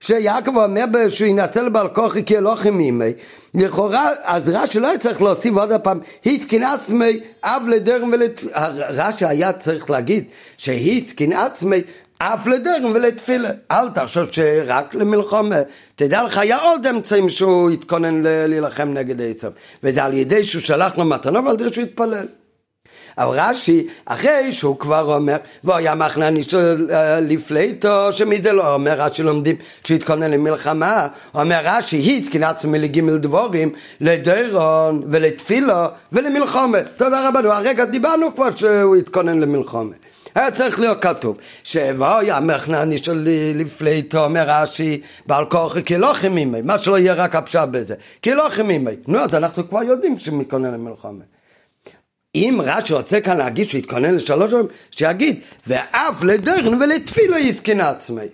[0.00, 3.12] שיעקב אומר שהוא ינצל בעל כוחי כי אלוהים מימי
[3.54, 8.44] לכאורה אז רש"י לא היה צריך להוסיף עוד פעם התקין עצמי אב לדרם ולת...
[8.76, 10.24] רש"י היה צריך להגיד
[10.56, 11.82] שהתקין עצמי
[12.22, 13.50] אף לדרם ולתפילה.
[13.70, 15.56] אל תחשוב שרק למלחמה.
[15.94, 19.48] תדע לך, היה עוד אמצעים שהוא התכונן להילחם נגד עשו.
[19.82, 22.26] וזה על ידי שהוא שלח לו מתנות ועל ידי שהוא התפלל.
[23.18, 26.40] אבל רש"י, אחרי שהוא כבר אומר, והיה מחנני
[26.90, 33.16] אה, לפליטו, שמזה לא אומר רש"י לומדים שהוא התכונן למלחמה, אומר רש"י, התקין עצמי לגימל
[33.16, 35.74] דבורים, לדרון ולתפילו
[36.12, 36.78] ולמלחמה.
[36.96, 39.92] תודה רבה, הרגע דיברנו כבר שהוא התכונן למלחמה.
[40.34, 46.62] היה צריך להיות כתוב שוואי המחנני של לפליטו אומר רש"י בעל כוחי כי לא חימימי
[46.62, 50.38] מה שלא יהיה רק הפשע בזה כי לא חימימי נו אז אנחנו כבר יודעים שהוא
[50.38, 51.24] מתכונן למלחמה
[52.34, 58.26] אם רש"י רוצה כאן להגיד שהוא יתכונן לשלוש דברים שיגיד ואף לדרן ולתפילו יזכין עצמי.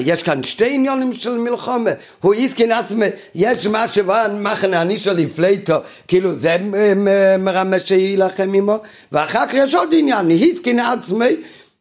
[0.00, 5.12] יש כאן שתי עניונים של מלחמה, הוא הסכין עצמי, יש מה שבן מחנה אני של
[5.12, 5.76] לפליטו,
[6.08, 6.56] כאילו זה
[7.38, 8.76] מרמז שיילחם עמו,
[9.12, 11.36] ואחר כך יש עוד עניין, הסכין עצמי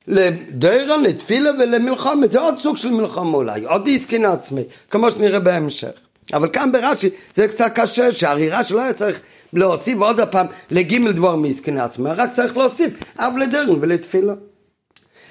[0.08, 5.92] לדרן, לתפילה ולמלחמה, זה עוד סוג של מלחמה אולי, עוד הסכין עצמי, כמו שנראה בהמשך.
[6.34, 9.22] אבל כאן ברש"י זה קצת קשה, שהרי רש"י לא היה צריך
[9.54, 14.34] להוסיף עוד פעם לגימל דבר מעסקין עצמי, רק צריך להוסיף אב לדרן ולתפילה.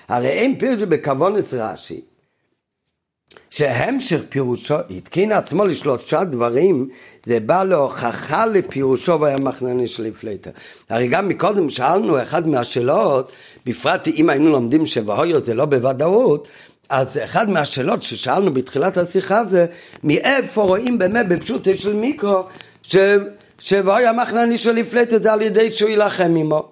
[0.08, 2.00] הרי אין פירשו בכוונס רש"י
[3.50, 6.88] שהמשך פירושו התקין עצמו לשלושה דברים,
[7.24, 10.50] זה בא להוכחה לפירושו והיה מחנני של הפלטה.
[10.88, 13.32] הרי גם מקודם שאלנו אחד מהשאלות,
[13.66, 16.48] בפרט אם היינו לומדים שבהויו זה לא בוודאות,
[16.88, 19.66] אז אחד מהשאלות ששאלנו בתחילת השיחה זה,
[20.04, 22.42] מאיפה רואים באמת בפשוט של מיקרו,
[23.60, 26.68] שבהויו המחנני של הפלטה זה על ידי שהוא יילחם עמו.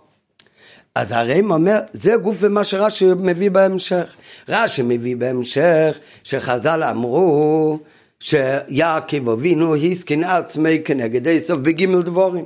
[0.95, 4.17] אז הרמ"א אומר, זה גוף ומה שרש"י מביא בהמשך.
[4.49, 7.79] רש"י מביא בהמשך שחז"ל אמרו
[8.21, 12.45] שיעקב אבינו הסכין עצמי כנגד עשב בגימל דבורים.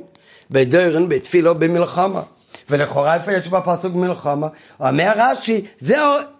[0.50, 2.22] בדרן, בתפילו, במלחמה.
[2.70, 4.46] ולכאורה איפה יש בפסוק מלחמה?
[4.80, 5.64] אומר רש"י,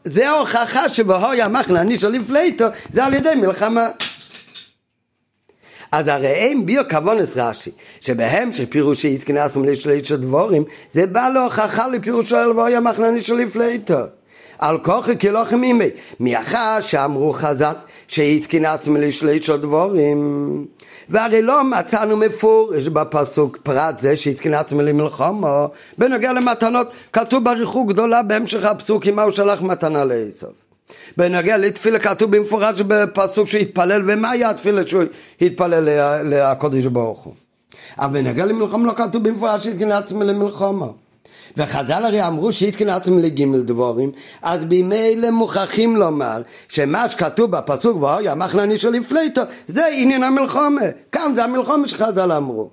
[0.04, 3.88] זה ההוכחה שבהוי המחנה אני שליף לפליטו, זה על ידי מלחמה.
[5.92, 12.37] אז הרי אין ביו כוונס רש"י, שבהם שפירושי יתכנסו לשליש דבורים, זה בא להוכחה לפירושו
[12.37, 13.98] אלוהי המחנני של לפליטו.
[14.59, 17.72] על כוחי כלוחם אימי, מאחר שאמרו חז"ל
[18.09, 20.66] שהתכנסו לשליש דבורים.
[21.09, 25.66] והרי לא מצאנו מפורש בפסוק פרט זה שהתכנסו למלחמה,
[25.98, 30.62] בנוגע למתנות, כתוב בריחוק גדולה בהמשך הפסוקים מה הוא שלח מתנה לעשו.
[31.16, 35.02] בנוגע לתפילה כתוב במפורש בפסוק שהתפלל, ומה היה התפילה שהוא
[35.40, 35.88] התפלל
[36.24, 37.35] לקודש ברוך הוא?
[37.98, 40.87] אבל בנוגע למלחמה לא כתוב במפורש שהתגנה עצמי למלחמה.
[41.57, 48.28] וחז"ל הרי אמרו שהתקן עצמם לגימל דבורים, אז ממילא מוכרחים לומר שמה שכתוב בפסוק ואוי
[48.28, 52.70] המחנה אני של הפלטו זה עניין המלחומה, כאן זה המלחומה שחז"ל אמרו.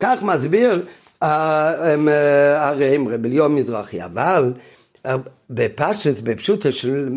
[0.00, 0.82] כך מסביר
[1.22, 4.52] אה, אה, הרי רבי ליאור מזרחי, אבל
[5.50, 7.08] בפשט, בפשוטו של,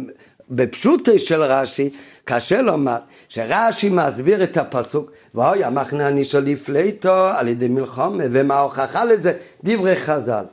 [0.50, 1.90] בפשוטו של רש"י,
[2.26, 2.98] קשה לומר
[3.30, 9.34] שרש"י מסביר את הפסוק ואוי המחנה אני של הפלטו על ידי מלחומה ומה ההוכחה לזה?
[9.64, 10.46] דברי חז"ל.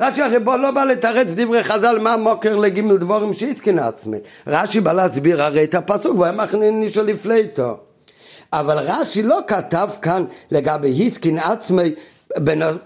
[0.00, 4.18] רש"י הרי בוא לא בא לתרץ דברי חז"ל מה מוקר לגימל דבורים שהתקין עצמי.
[4.46, 7.76] רש"י בא להסביר הרי את הפסוק ואוי המחנה אני של הפלטו.
[8.52, 11.94] אבל רש"י לא כתב כאן לגבי התקין עצמי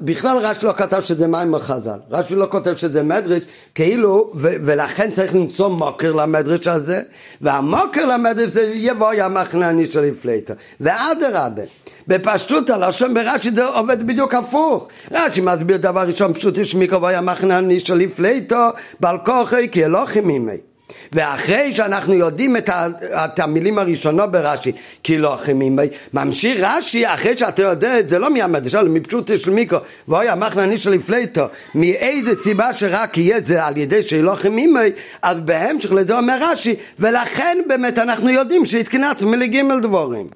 [0.00, 5.11] בכלל רש"י לא כתב שזה מים חז"ל, רש"י לא כותב שזה מדרש, כאילו, ו- ולכן
[5.11, 7.03] צריך למצוא מוקר למדרש הזה,
[7.40, 11.62] והמוקר למדרש זה יבוא המחנני של הפלטה, ואדרבה.
[12.09, 14.88] בפשטות הלשון ברש"י זה עובד בדיוק הפוך.
[15.12, 18.68] רש"י מסביר דבר ראשון פשוט יש מיקרו והיה מחנני של הפלטו
[19.00, 20.69] בעל כוחי כי אלוהים ממי.
[21.12, 24.72] ואחרי שאנחנו יודעים את, ה, את המילים הראשונות ברש"י,
[25.03, 29.50] כי לא חימימי, ממשיך רש"י, אחרי שאתה יודע את זה לא מהמדרש, אלא מפשוט של
[29.50, 34.81] מיקרו, ואוי המחנה נישא לפלטו, מאיזה סיבה שרק יהיה זה על ידי שלא חימימי,
[35.22, 40.26] אז בהמשך לזה אומר רש"י, ולכן באמת אנחנו יודעים שהתקנץ מלגימל דבורים.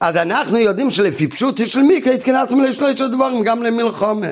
[0.00, 4.26] אז אנחנו יודעים שלפי פשוט של מיקרו התקנץ מלשלוש דבורים, גם למלחומה.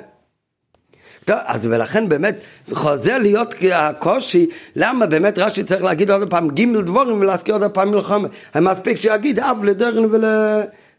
[1.28, 2.34] טוב, אז ולכן באמת
[2.72, 7.90] חוזר להיות הקושי, למה באמת רש"י צריך להגיד עוד פעם ג' דבורים ולהזכיר עוד פעם
[7.90, 8.28] מלחמה.
[8.56, 10.24] מספיק שיגיד אב לדרן ול...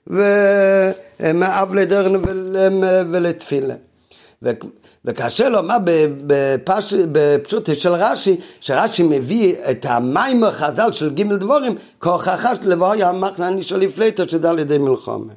[0.08, 0.24] ו...
[1.44, 2.56] אב לדרן ול...
[3.12, 3.74] ולתפילה.
[4.44, 4.50] ו...
[5.06, 5.78] וכאשר לומר
[6.28, 6.94] בפש...
[6.94, 13.78] בפשוט של רש"י, שרש"י מביא את המים החז"ל של ג' דבורים כהוכחה לבואי המחנני של
[13.78, 15.34] לפלטו שזה על ידי מלחמה.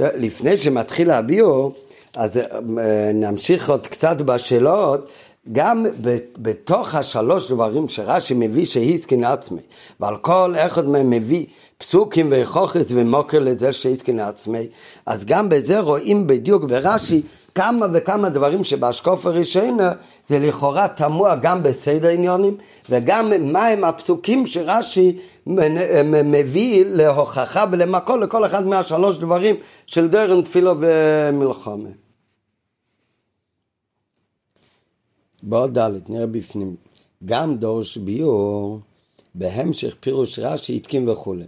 [0.00, 1.72] לפני שמתחיל הביאו,
[2.16, 2.44] אז אה,
[3.14, 5.08] נמשיך עוד קצת בשאלות,
[5.52, 5.86] גם
[6.38, 9.60] בתוך השלוש דברים שרש"י מביא שהסכין עצמי,
[10.00, 11.46] ועל כל אחד מהם מביא
[11.78, 14.66] פסוקים וכוכת ומוקר לזה שהסכין עצמי,
[15.06, 17.22] אז גם בזה רואים בדיוק ברש"י
[17.54, 19.92] כמה וכמה דברים שבאשקוף הראשונה
[20.28, 22.56] זה לכאורה תמוה גם בסדר עניונים
[22.90, 25.18] וגם מהם הפסוקים שרש"י
[26.24, 29.56] מביא להוכחה ולמקור לכל אחד מהשלוש דברים
[29.86, 31.88] של דרן תפילו ומלחמה.
[35.42, 36.76] בעוד ד' נראה בפנים.
[37.24, 38.80] גם דורש ביור
[39.34, 41.44] בהמשך פירוש רש"י התקים וכולי.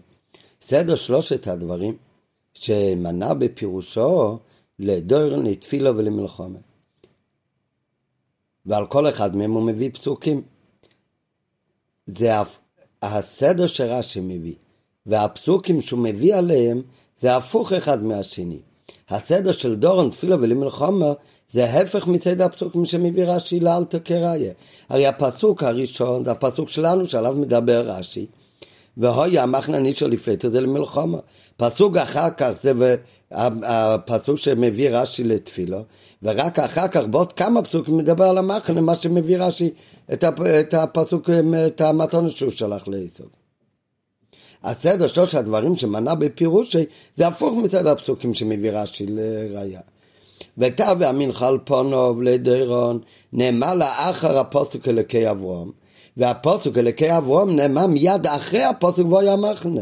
[0.60, 1.96] סדר שלושת הדברים
[2.54, 4.38] שמנה בפירושו
[4.78, 6.58] לדוירן, לתפילה ולמלחמה.
[8.66, 10.42] ועל כל אחד מהם הוא מביא פסוקים.
[12.07, 12.33] זה
[13.02, 14.55] הסדר שרש"י מביא,
[15.07, 16.83] והפסוקים שהוא מביא עליהם
[17.16, 18.59] זה הפוך אחד מהשני.
[19.09, 21.12] הסדר של דורון, תפילה ולמלחמה
[21.50, 24.52] זה ההפך מסדר הפסוקים שמביא רש"י לאלתר קראיה.
[24.88, 28.26] הרי הפסוק הראשון זה הפסוק שלנו שעליו מדבר רש"י.
[28.96, 31.18] והוי המחנה נישו לפלטו זה למלחמה.
[31.57, 32.96] פסוק אחר כך זה
[33.32, 35.78] הפסוק שמביא רש"י לתפילו,
[36.22, 39.70] ורק אחר כך בעוד כמה פסוקים מדבר על המחנה, מה שמביא רש"י
[40.12, 41.30] את הפסוק,
[41.66, 43.28] את המתון שהוא שלח ליסוד.
[44.64, 46.84] הסדר שלוש הדברים שמנה בפירושי
[47.16, 49.80] זה הפוך מסדר הפסוקים שמביא רש"י לראיה.
[50.58, 53.00] ותבע המנחל פונוב לדירון
[53.32, 55.70] נאמר לאחר הפוסק אלוקי אברום
[56.16, 59.80] והפוסק אלוקי אברום נאמר מיד אחרי הפוסק והיה מחנה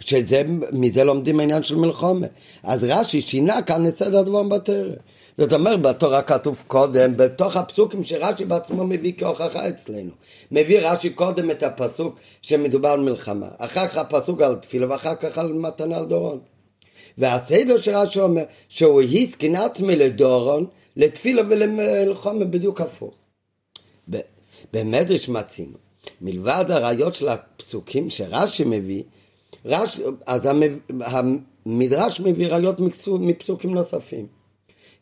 [0.00, 2.26] שמזה לומדים העניין של מלחומה.
[2.62, 4.94] אז רש"י שינה כאן את סדר הדברים בתרא.
[5.38, 10.10] זאת אומרת, בתורה כתוב קודם, בתוך הפסוקים שרש"י בעצמו מביא כהוכחה אצלנו.
[10.52, 15.38] מביא רש"י קודם את הפסוק שמדובר על מלחמה, אחר כך הפסוק על תפילה ואחר כך
[15.38, 16.38] על מתנה על דורון.
[17.18, 23.14] והסדר שרש"י אומר, שהוא הסכין עצמי לדורון, לתפילה ולמלחמה בדיוק הפוך.
[24.72, 25.76] במדרש מצינו,
[26.20, 29.02] מלבד הראיות של הפסוקים שרש"י מביא,
[29.64, 30.48] רש, אז
[31.00, 34.26] המדרש מביא ראיות מפסוקים נוספים.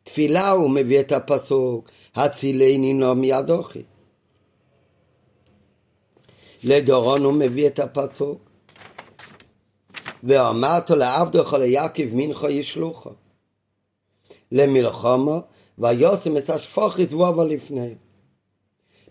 [0.02, 3.82] תפילה הוא מביא את הפסוק, הצילני נו מיד אוכי.
[6.64, 8.38] לדורון הוא מביא את הפסוק,
[10.22, 13.10] ואמרת לעבדך ליעקב מנחו ישלוחו.
[14.52, 15.40] למלחומו,
[15.78, 17.94] ויוסם את השפוך יזבוב לפניהם.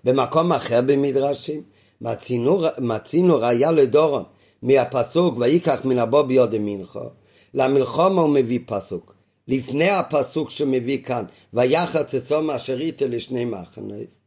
[0.04, 1.64] במקום אחר במדרשים,
[2.02, 4.24] מצינו, מצינו ראיה לדורון,
[4.62, 7.10] מהפסוק ויקח מן הבוא ביוד מנחו,
[7.54, 9.16] למלחומה הוא מביא פסוק.
[9.48, 14.22] לפני הפסוק שמביא כאן, ויחץ אסום אשר איתה לשני מחנות.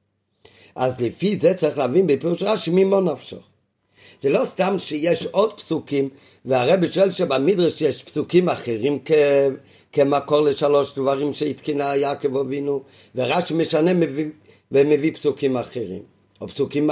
[0.76, 3.36] אז לפי זה צריך להבין בפירוש רש"י ממו נפשו.
[4.20, 6.08] זה לא סתם שיש עוד פסוקים,
[6.44, 9.12] והרבי שואל שבמדרש יש פסוקים אחרים כ...
[9.92, 12.82] כמקור לשלוש דברים שהתקינה יעקב אבינו,
[13.14, 14.26] ורש"י משנה מביא,
[14.72, 16.02] ומביא פסוקים אחרים,
[16.40, 16.90] או פסוקים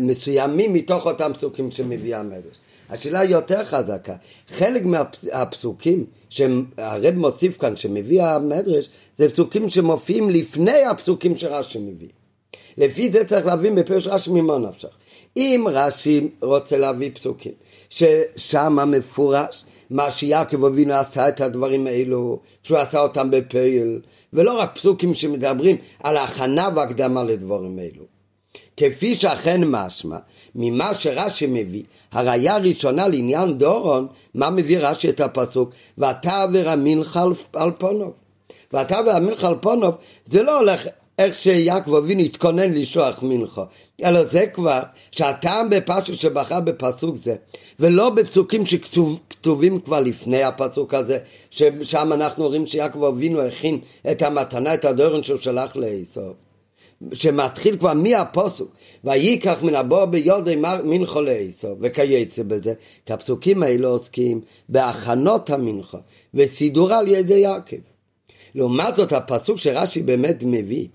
[0.00, 2.56] מסוימים מתוך אותם פסוקים שמביא המדרש.
[2.90, 4.14] השאלה יותר חזקה,
[4.48, 8.88] חלק מהפסוקים שהרב מוסיף כאן, שמביא המדרש,
[9.18, 12.08] זה פסוקים שמופיעים לפני הפסוקים שרש"י מביא.
[12.78, 14.88] לפי זה צריך להבין בפירוש רש"י ממה נפשך.
[15.36, 17.52] אם רש"י רוצה להביא פסוקים,
[17.90, 24.00] ששם מפורש מה שיעקב אבינו עשה את הדברים האלו, שהוא עשה אותם בפייל,
[24.32, 28.19] ולא רק פסוקים שמדברים על הכנה והקדמה לדברים האלו.
[28.80, 30.16] כפי שאכן משמע,
[30.54, 35.70] ממה שרש"י מביא, הראיה הראשונה לעניין דורון, מה מביא רש"י את הפסוק?
[35.98, 37.20] ואתה ורמינך
[37.52, 38.12] על פונוב.
[38.72, 39.94] ואתה ורמינך על פונוב,
[40.26, 40.86] זה לא הולך
[41.18, 43.64] איך שיעקב אבינו התכונן לשלוח מנחה,
[44.04, 47.34] אלא זה כבר שהטעם בפסוק שבחר בפסוק זה,
[47.80, 51.18] ולא בפסוקים שכתובים כבר לפני הפסוק הזה,
[51.50, 56.49] ששם אנחנו רואים שיעקב אבינו הכין את המתנה, את הדורן שהוא שלח לעשו.
[57.12, 58.74] שמתחיל כבר מהפוסוק,
[59.04, 62.74] וייקח מן הבור ביודעי מנחו לעשו, וכייצא בזה,
[63.06, 65.98] כי הפסוקים האלה עוסקים בהכנות המנחה,
[66.34, 67.76] וסידורה על ידי יעקב.
[68.54, 70.86] לעומת זאת הפסוק שרש"י באמת מביא,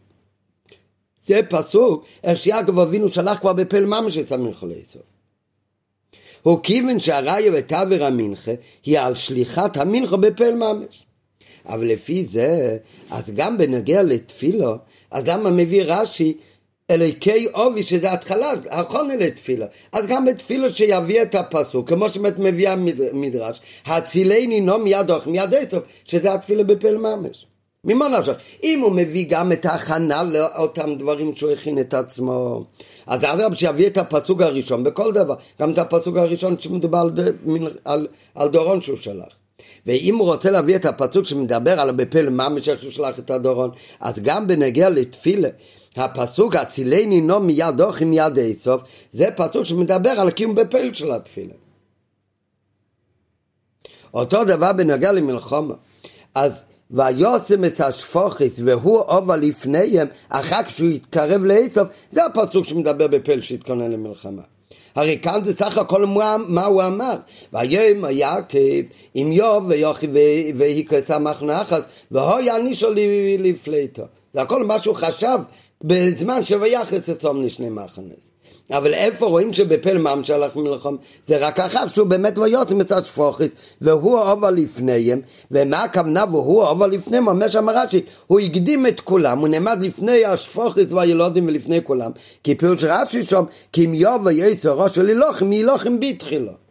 [1.25, 4.99] זה פסוק איך שיעקב אבינו שלח כבר בפל ממש את המנחה לעשו.
[6.41, 8.51] הוא כיוון שהראיה ותבר המנחה
[8.83, 11.05] היא על שליחת המנחה בפל ממש.
[11.67, 12.77] אבל לפי זה,
[13.11, 14.75] אז גם בנוגע לתפילו,
[15.15, 16.37] אז למה מביא רש"י
[16.91, 19.65] אליקי עובי שזה התחלה, האחרונה לתפילה.
[19.91, 25.53] אז גם בתפילה שיביא את הפסוק, כמו שבאמת מביא המדרש, הצילני נו מיד אוך מיד
[25.53, 27.45] עצוב, שזה התפילה בפל ממש.
[27.83, 28.33] ממה נפשך?
[28.63, 32.63] אם הוא מביא גם את ההכנה לאותם דברים שהוא הכין את עצמו,
[33.07, 37.11] אז אדרבה שיביא את הפסוק הראשון בכל דבר, גם את הפסוק הראשון שמדובר על,
[37.85, 39.44] על, על דורון שהוא שלח.
[39.85, 43.71] ואם הוא רוצה להביא את הפסוק שמדבר על בפל ממש איך שהוא שלח את הדורון,
[43.99, 45.49] אז גם בנגיע לתפילה,
[45.95, 48.81] הפסוק הצילני נו מיד אוכי מיד איסוף,
[49.11, 51.53] זה פסוק שמדבר על קיום בפל של התפילה.
[54.13, 55.73] אותו דבר בנוגע למלחומה.
[56.35, 63.41] אז ויוצם את השפוכס והוא עובה לפניהם אחר כשהוא יתקרב לאיסוף זה הפסוק שמדבר בפל
[63.41, 64.41] שהתכונן למלחמה
[64.95, 66.05] הרי כאן זה סך הכל
[66.47, 67.15] מה הוא אמר.
[67.53, 68.81] ויום יעקב
[69.13, 70.07] עם יוב ויוכי
[70.55, 72.87] והיכסה מחנכס והוי ענישו
[73.39, 74.03] לפליטו.
[74.33, 75.37] זה הכל מה שהוא חשב
[75.83, 78.34] בזמן שויחס אצום לשני מחנס
[78.71, 80.97] אבל איפה רואים שבפל ממש הלך מלחום?
[81.27, 83.51] זה רק אחר שהוא באמת ויוצא מצד שפוכית
[83.81, 87.27] והוא עובר לפניהם ומה הכוונה והוא עובר לפניהם?
[87.27, 92.11] אומר שם רש"י הוא הקדים את כולם הוא נעמד לפני השפוכית והילודים ולפני כולם
[92.43, 96.64] כי פירוש רש"י שם כי אם יובא יצא ראש של הילוכים הילוכים בתחילו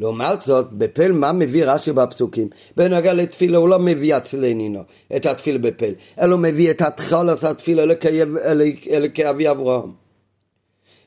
[0.00, 2.48] לעומת זאת, בפל מה מביא רש"י בפסוקים?
[2.76, 4.82] בנוגע לתפילה הוא לא מביא אצלנינו
[5.16, 7.82] את התפילה בפל, אלא הוא מביא את התחולת התפילה
[8.90, 9.92] אלוקי אבי אברהם.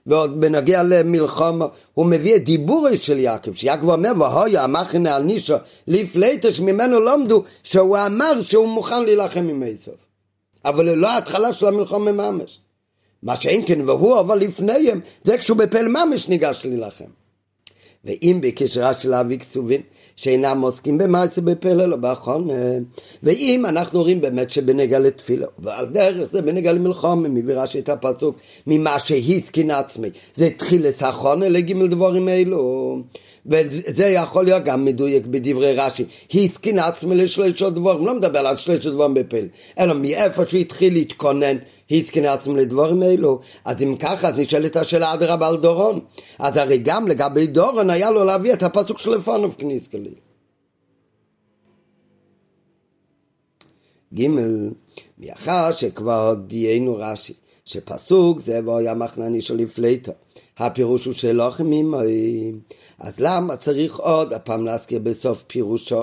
[0.06, 5.56] ועוד בנוגע למלחמה, הוא מביא את דיבורי של יעקב, שיעקב אומר, והויה המחנה על נישו,
[5.88, 10.06] לפליטה שממנו למדו, שהוא אמר שהוא מוכן להילחם עם איסוף.
[10.66, 12.60] אבל לא ההתחלה של המלחמה ממש.
[13.24, 17.23] מה שאין כן, והוא אבל לפניהם, זה כשהוא בפל ממש ניגש להילחם.
[18.06, 19.82] ואם בקשרה של אבי כתובים
[20.16, 22.54] שאינם עוסקים במעשה בפלל או באחרונה
[23.24, 28.36] ואם אנחנו רואים באמת שבנגע לתפילה ועל דרך זה בנגע למלחום מביא רש"י את הפסוק
[28.68, 30.10] ממה שהסכין עצמי.
[30.36, 32.98] זה התחיל לסחונה לגימל דבורים אלו.
[33.46, 36.06] וזה יכול להיות גם מדויק בדברי רש"י.
[36.34, 39.46] הסכין עצמי לשלושות דבורים לא מדבר על שלושות דבורים בפל
[39.80, 41.58] אלא מאיפה שהוא התחיל להתכונן
[41.94, 43.40] התקין עצמו לדבורים אלו.
[43.66, 46.00] אז אם ככה, אז נשאלת השאלה אדרבה על דורון.
[46.40, 50.14] אז הרי גם לגבי דורון היה לו להביא את הפסוק של לפונוב כניס כליל.
[54.14, 54.28] ג'
[55.18, 57.34] מאחר שכבר דיינו רש"י,
[57.66, 60.12] שפסוק זה היה מחנני של לפליטו.
[60.58, 61.94] הפירוש הוא שלא חמים
[63.00, 66.02] אז למה צריך עוד הפעם להזכיר בסוף פירושו?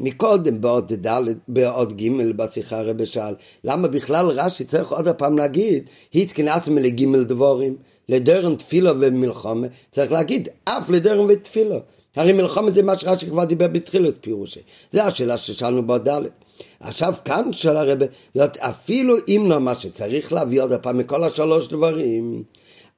[0.00, 3.34] מקודם בעוד ד' בעוד ג' בשיחה הרבי שאל
[3.64, 5.84] למה בכלל רש"י צריך עוד פעם להגיד
[6.14, 7.76] התקנאתם לג' דבורים
[8.08, 11.76] לדרן תפילו ומלחומה צריך להגיד אף לדרן ותפילו
[12.16, 14.60] הרי מלחומה זה מה שרש"י כבר דיבר בתחילת פירושי.
[14.92, 16.22] זה השאלה ששאלנו בעוד ד'
[16.80, 18.04] עכשיו כאן של הרבי
[18.58, 22.42] אפילו אם לא מה שצריך להביא עוד פעם מכל השלוש דברים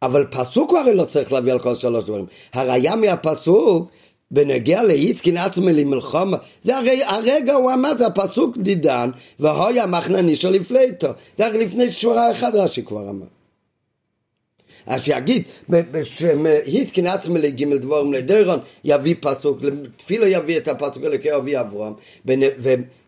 [0.03, 2.27] אבל פסוק הרי לא צריך להביא על כל שלוש דברים.
[2.55, 3.91] הראיה מהפסוק
[4.31, 9.11] בנגיע לאיסקין עצמי למלחומה, זה הרי הרגע הוא אמר, זה הפסוק דידן,
[9.41, 11.09] והויה מחנני של לפליטו.
[11.39, 13.27] זה הרי לפני שורה אחת רש"י כבר אמר.
[14.87, 15.43] אז שיגיד,
[16.67, 19.59] היסקין עצמי לגימל דבורם לדרון, יביא פסוק,
[19.97, 21.93] תפילה יביא את הפסוק אלוקי אבי אברהם,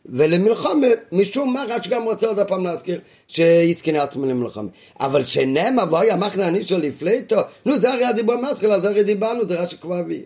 [0.07, 4.69] ולמלחמה, משום מה רש"י גם רוצה עוד פעם להזכיר שהסכין עצמו למלחמה.
[5.01, 9.49] אבל שנאמר ואוי המחנה אני של לפליטו, נו זה הרי הדיבור מתחילה, זה הרי דיברנו,
[9.49, 10.23] זה רש"י כבר הביא.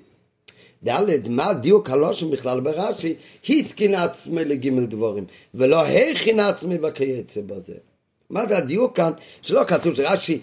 [0.88, 3.14] ד' מה דיוק הלושן בכלל ברש"י?
[3.48, 5.24] הסכין עצמי לגימל דבורים,
[5.54, 7.74] ולא הכין עצמי וכייצא בזה.
[8.30, 9.12] מה זה הדיוק כאן?
[9.42, 10.40] שלא כתוב שרש"י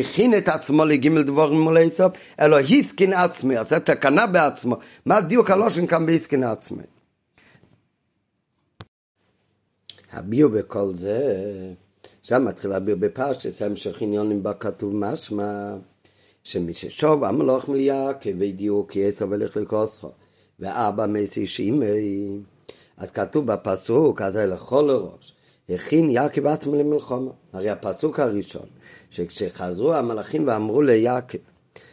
[0.00, 4.76] הכין את עצמו לגימל דבורים מול איסוף, אלא הסכין עצמי, אז תקנה בעצמו.
[5.06, 6.82] מה הדיוק הלושן כאן בהסכין עצמי?
[10.12, 11.36] הביאו בכל זה,
[12.22, 15.76] שם מתחיל הביאו בפרשת, המשך עניונים בה כתוב משמע,
[16.48, 20.10] שמי ששוב המלוך מליה כבידיעו כי עשר ולך לקוסחו,
[20.60, 22.38] וארבע מתי שימי.
[22.96, 25.34] אז כתוב בפסוק, אז לכל הראש,
[25.68, 27.30] הכין יעקב עצמו למלחמה.
[27.52, 28.66] הרי הפסוק הראשון,
[29.10, 31.38] שכשחזרו המלאכים ואמרו ליעקב,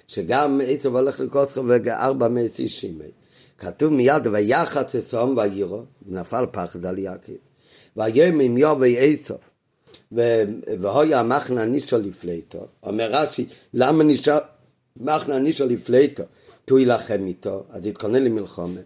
[0.08, 3.12] שגם עשר ולך לקוסחו וארבע מתי שימי.
[3.58, 7.34] כתוב מיד ויחץ אסום ויירו, נפל פחד על יעקב.
[7.96, 8.98] והיום עם יובי
[10.80, 14.38] והויה מחנה נישו לפליטו, אומר רש"י, למה נשאר
[15.00, 16.24] מחנה נישו לפליטו?
[16.68, 18.80] כי הוא יילחם איתו, אז יתכונן למלחומה.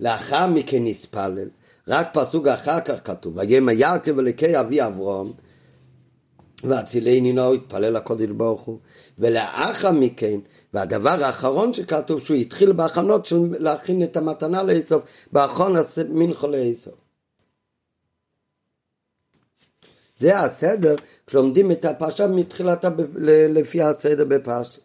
[0.00, 1.48] לאחר מכן נספלל,
[1.88, 5.32] רק פסוק אחר כך כתוב, ויאמר יעקב אלוקי אבי אברהם,
[6.64, 8.78] ואצילי נינו התפלל לקודש ברוך הוא,
[9.18, 10.40] ולאחר מכן,
[10.74, 15.02] והדבר האחרון שכתוב, שהוא התחיל בהכנות של להכין את המתנה לאסוף,
[15.32, 15.74] בהכון
[16.08, 17.03] מנחו לאסוף.
[20.24, 20.94] זה הסדר
[21.26, 22.88] כשלומדים את הפרשה מתחילתה
[23.48, 24.80] לפי הסדר בפרשה.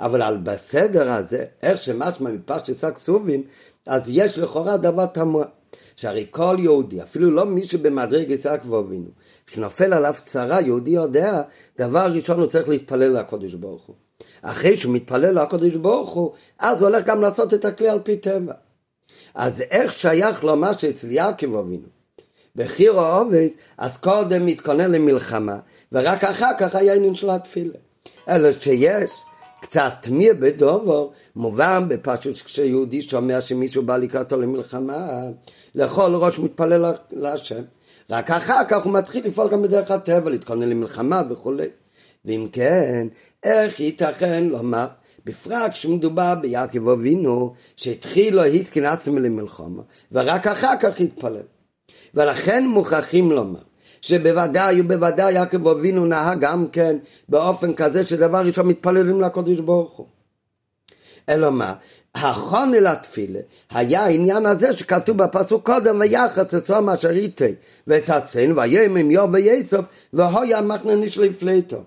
[0.00, 3.42] אבל על בסדר הזה, איך שמשמע מפרשת שק סובים,
[3.86, 5.44] אז יש לכאורה דבר תמוה.
[5.96, 9.10] שהרי כל יהודי, אפילו לא מי שבמדרג יצחק ואבינו,
[9.46, 11.42] כשנופל עליו צרה, יהודי יודע,
[11.78, 13.96] דבר ראשון הוא צריך להתפלל לקודש ברוך הוא.
[14.42, 18.16] אחרי שהוא מתפלל לקודש ברוך הוא, אז הוא הולך גם לעשות את הכלי על פי
[18.16, 18.52] טבע.
[19.34, 21.97] אז איך שייך לומר שאצל יעקב אבינו,
[22.58, 25.58] בחירו עובס, אז קודם מתכונן למלחמה,
[25.92, 27.74] ורק אחר כך היה עניין של התפילה.
[28.28, 29.10] אלא שיש
[29.60, 35.08] קצת תמיר בדובור, מובן בפשוט כשיהודי שומע שמישהו בא לקראתו למלחמה,
[35.74, 37.62] לכל ראש מתפלל להשם.
[38.10, 41.66] רק אחר כך הוא מתחיל לפעול גם בדרך הטבע, להתכונן למלחמה וכולי.
[42.24, 43.08] ואם כן,
[43.42, 44.86] איך ייתכן לומר,
[45.24, 49.82] בפרט כשמדובר ביעקב אבינו, שהתחיל לו התקין עצמי למלחמה,
[50.12, 51.42] ורק אחר כך התפלל.
[52.14, 53.60] ולכן מוכרחים לומר
[54.00, 56.96] שבוודאי ובוודאי יעקב אבינו נהג גם כן
[57.28, 60.06] באופן כזה שדבר ראשון מתפללים לקודש ברוך הוא.
[61.28, 61.74] אלא מה?
[62.14, 63.40] הכון אל התפילה
[63.70, 67.54] היה העניין הזה שכתוב בפסוק קודם ויחץ אצלם אשר איתי
[67.86, 71.82] וצצן ויום עם יום וייסוף והויה מחנניש לפליטו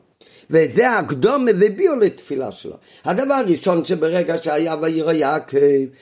[0.49, 2.75] וזה הקדום וביאו לתפילה שלו.
[3.05, 5.57] הדבר הראשון שברגע שהיה וירא יעקב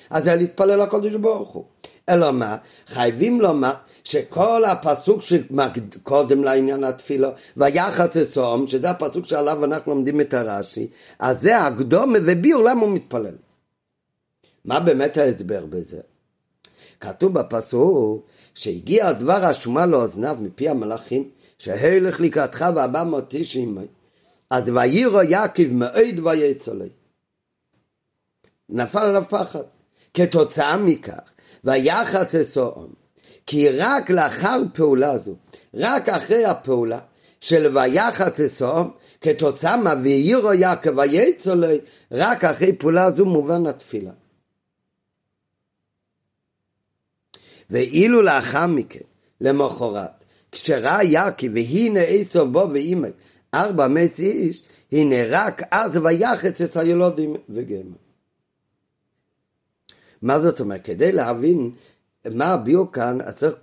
[0.09, 1.63] אז היה להתפלל לקודש ברוך הוא.
[2.09, 2.57] אלא מה?
[2.87, 3.73] חייבים לומר
[4.03, 10.87] שכל הפסוק שקודם לעניין התפילה, ויחץ אסום, שזה הפסוק שעליו אנחנו לומדים את הרש"י,
[11.19, 13.35] אז זה הקדומה וביאור למה הוא מתפלל.
[14.65, 15.99] מה באמת ההסבר בזה?
[16.99, 23.85] כתוב בפסוק שהגיע דבר השומה לאוזניו מפי המלאכים, שהלך לקראתך ואבא מותי שימי.
[24.49, 26.89] אז ויירו יעקב מאוד ויצולי.
[28.69, 29.63] נפל עליו פחד.
[30.13, 31.19] כתוצאה מכך,
[31.63, 32.93] ויחץ אסום,
[33.49, 35.35] כי רק לאחר פעולה זו,
[35.73, 36.99] רק אחרי הפעולה
[37.39, 38.91] של ויחץ אסום,
[39.21, 41.77] כתוצאה מהווירו יעקב ויצולי,
[42.11, 44.11] רק אחרי פעולה זו מובן התפילה.
[47.69, 48.99] ואילו לאחר מכן,
[49.41, 53.07] למחרת, כשראה יעקב והנה אסום בו ואימא,
[53.53, 57.97] ארבע מץ איש, הנה רק אז ויחץ את הילודים וגמר.
[60.21, 60.81] מה זאת אומרת?
[60.83, 61.71] כדי להבין
[62.35, 63.53] מה הביאו כאן, צריך,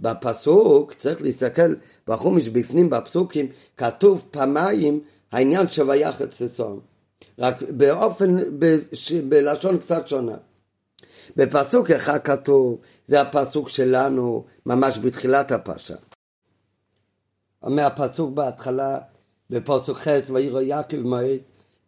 [0.00, 1.74] בפסוק צריך להסתכל
[2.06, 5.00] בחומש בפנים בפסוקים, כתוב פעמיים
[5.32, 6.80] העניין של ויחץ אצום,
[7.38, 10.36] רק באופן, בש, בלשון קצת שונה.
[11.36, 15.94] בפסוק אחד כתוב, זה הפסוק שלנו ממש בתחילת הפרשה.
[17.62, 18.98] אומר הפסוק בהתחלה,
[19.50, 21.38] בפסוק ח' ויראו יעקב מועד,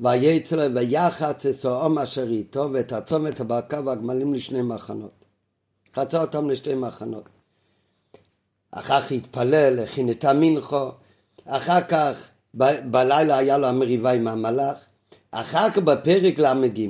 [0.01, 5.24] ויצא ויחץ אצום אשר איתו ואת הצום ואת הברקה והגמלים לשני מחנות.
[5.95, 7.29] חצה אותם לשתי מחנות.
[8.71, 10.89] אחר כך התפלל, הכין את המנחו,
[11.47, 12.29] אחר כך
[12.59, 14.77] ב- בלילה היה לו המריבה עם המלאך,
[15.31, 16.89] אחר כך בפרק ל"ג,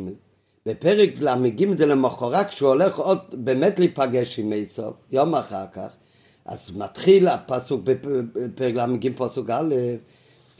[0.66, 5.88] בפרק ל"ג זה למחרת כשהוא הולך עוד באמת להיפגש עם עשו, יום אחר כך,
[6.44, 9.74] אז מתחיל הפסוק בפרק ל"ג פסוק א',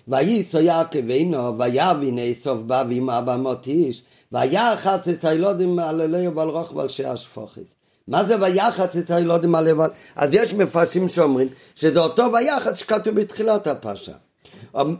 [0.08, 6.30] וייסו יעקב עינו, ויבין עשו בא ועם ארבע מאות איש, ויחץ את הילודים על אליה
[6.34, 7.73] ועל רוחב ועל שעה שפוכת.
[8.08, 9.88] מה זה ויחץ את הילודים על לבד?
[10.16, 14.12] אז יש מפרשים שאומרים שזה אותו ויחץ שכתוב בתחילת הפרשה.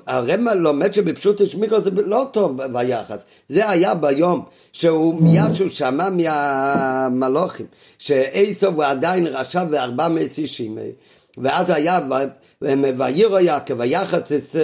[0.07, 6.09] הרמ"א לומד שבפשוט השמיקו זה לא אותו ויחץ, זה היה ביום שהוא מיד שהוא שמע
[6.11, 7.67] מהמלוכים
[7.99, 10.79] שאיסו הוא עדיין רשע וארבע מאות אישים
[11.39, 12.01] ואז היה
[12.97, 14.57] וירו יעקב ויחץ את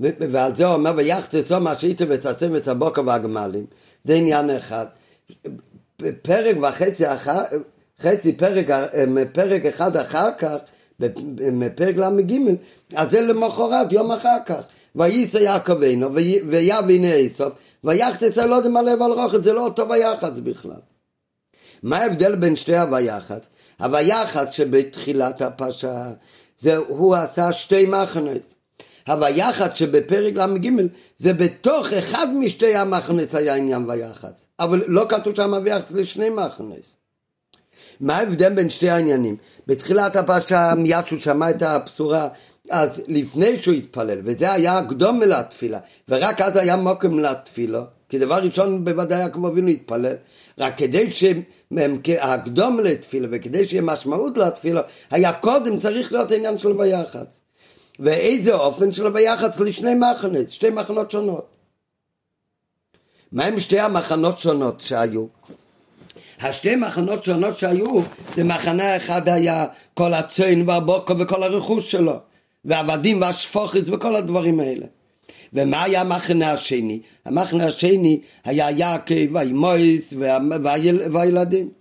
[0.00, 3.66] ועל זה הוא אומר ויחץ את מה שהייתם ותעצם את הבוקר והגמלים
[4.04, 4.86] זה עניין אחד
[6.22, 7.40] פרק וחצי אחר
[8.00, 8.66] חצי פרק,
[9.32, 10.56] פרק אחד אחר כך
[11.58, 12.34] בפרק ל"ג,
[12.96, 14.62] אז זה למחרת, יום אחר כך.
[14.96, 16.14] וייסע יעקבנו,
[16.48, 17.44] ויבין עשו,
[17.84, 20.80] ויחצץ הלודם הלב על רוחת, זה לא אותו ויחץ בכלל.
[21.82, 23.48] מה ההבדל בין שתי הויחץ?
[23.80, 26.10] הויחץ שבתחילת הפרשה,
[26.58, 28.59] זה הוא עשה שתי מחנות.
[29.06, 30.70] הויחץ שבפרק ל"ג
[31.18, 34.46] זה בתוך אחד משתי המחנס היה עניין ויחץ.
[34.58, 36.96] אבל לא כתוב שם ויחץ לשני מחנס.
[38.00, 39.36] מה ההבדל בין שתי העניינים?
[39.66, 42.28] בתחילת הפרשה מיד שהוא שמע את הבשורה
[42.70, 45.78] אז לפני שהוא התפלל, וזה היה הקדום לתפילה,
[46.08, 50.14] ורק אז היה מוקם לתפילה, כי דבר ראשון בוודאי יעקב אבינו התפלל,
[50.58, 54.80] רק כדי שהקדום לתפילה וכדי שיהיה משמעות לתפילה,
[55.10, 57.40] היה קודם צריך להיות העניין של ויחץ.
[58.00, 61.46] ואיזה אופן של ויחץ לשני מחנות, שתי מחנות שונות.
[63.32, 65.26] מהם שתי המחנות שונות שהיו?
[66.40, 68.00] השתי מחנות שונות שהיו,
[68.34, 72.16] זה מחנה אחד היה כל הצוין והבוקו וכל הרכוש שלו,
[72.64, 74.86] והעבדים והשפוכת וכל הדברים האלה.
[75.52, 77.00] ומה היה המחנה השני?
[77.24, 80.14] המחנה השני היה יעקב והאימויס
[81.12, 81.79] והילדים.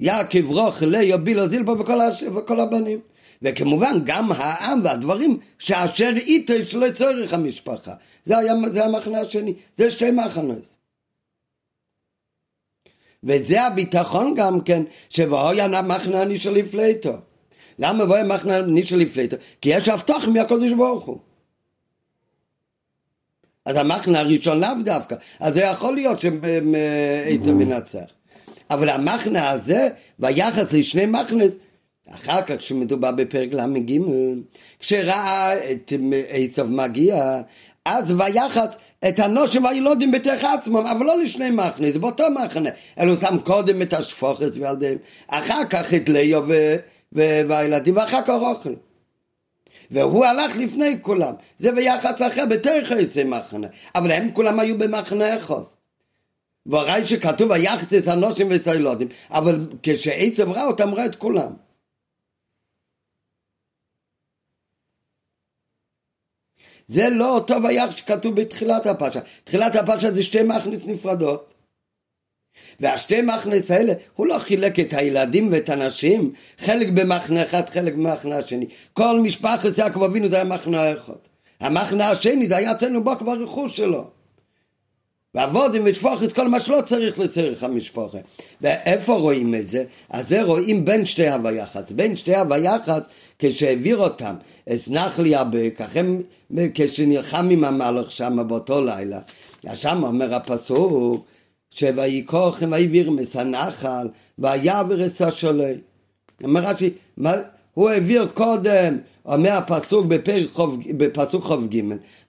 [0.00, 1.78] יעקב רוח ליה בילו זילבו
[2.36, 3.00] וכל הבנים.
[3.42, 7.94] וכמובן גם העם והדברים שאשר איתו שלא צורך המשפחה.
[8.24, 10.76] זה, היה, זה המחנה השני, זה שתי מחנות.
[13.24, 17.12] וזה הביטחון גם כן, שבואי המחנה אני של לפלטו.
[17.78, 19.36] למה בואי המחנה אני של לפלטו?
[19.60, 21.18] כי יש הבטח מהקדוש ברוך הוא.
[23.64, 28.19] אז המחנה הראשון לאו דווקא, אז זה יכול להיות שעצם מנצח.
[28.70, 31.52] אבל המחנה הזה, ביחס לשני מחנות,
[32.14, 33.98] אחר כך כשמדובר בפרק ל"ג,
[34.78, 35.92] כשראה את
[36.28, 37.40] עשב מגיע,
[37.84, 43.12] אז ויחץ את הנושים והילודים בתוך עצמם, אבל לא לשני מחנה, זה באותו מחנה, אלא
[43.12, 44.98] הוא שם קודם את השפוכת וילדיהם,
[45.28, 46.76] אחר כך את ליאו ו...
[47.12, 47.20] ו...
[47.48, 48.74] והילדים, ואחר כך אוכל.
[49.90, 55.36] והוא הלך לפני כולם, זה ויחץ אחר בתוך עשי מחנה, אבל הם כולם היו במחנה
[55.36, 55.62] אחד.
[56.66, 61.52] והרי שכתוב ויחץ את הנושים ואת הילודים, אבל כשעצב רע אותם ראה את כולם.
[66.88, 69.20] זה לא אותו ויח שכתוב בתחילת הפרשה.
[69.44, 71.54] תחילת הפרשה זה שתי מחנס נפרדות.
[72.80, 78.36] והשתי מחנס האלה, הוא לא חילק את הילדים ואת הנשים, חלק במחנה אחד, חלק במחנה
[78.36, 78.66] השני.
[78.92, 81.12] כל משפחת יעקב אבינו זה היה מחנה אחד.
[81.60, 84.19] המחנה השני זה היה אצלנו בו כבר רכוש שלו.
[85.34, 88.18] ועבודים ושפוך את כל מה שלא צריך לצריך המשפחה.
[88.60, 89.84] ואיפה רואים את זה?
[90.10, 91.92] אז זה רואים בין שתי הוויחץ.
[91.92, 93.08] בין שתי הוויחץ,
[93.38, 94.34] כשהעביר אותם
[94.72, 95.80] את נחלי הבק,
[96.74, 99.18] כשנלחם עם המלך שם באותו לילה,
[99.74, 101.24] שם אומר הפסוק,
[101.74, 104.08] שויקוחם ויעביר את הנחל,
[104.38, 105.74] ויעביר את השולי.
[106.44, 106.90] אומר רש"י,
[107.74, 110.06] הוא העביר קודם, אומר הפסוק
[110.96, 111.80] בפסוק כ"ג,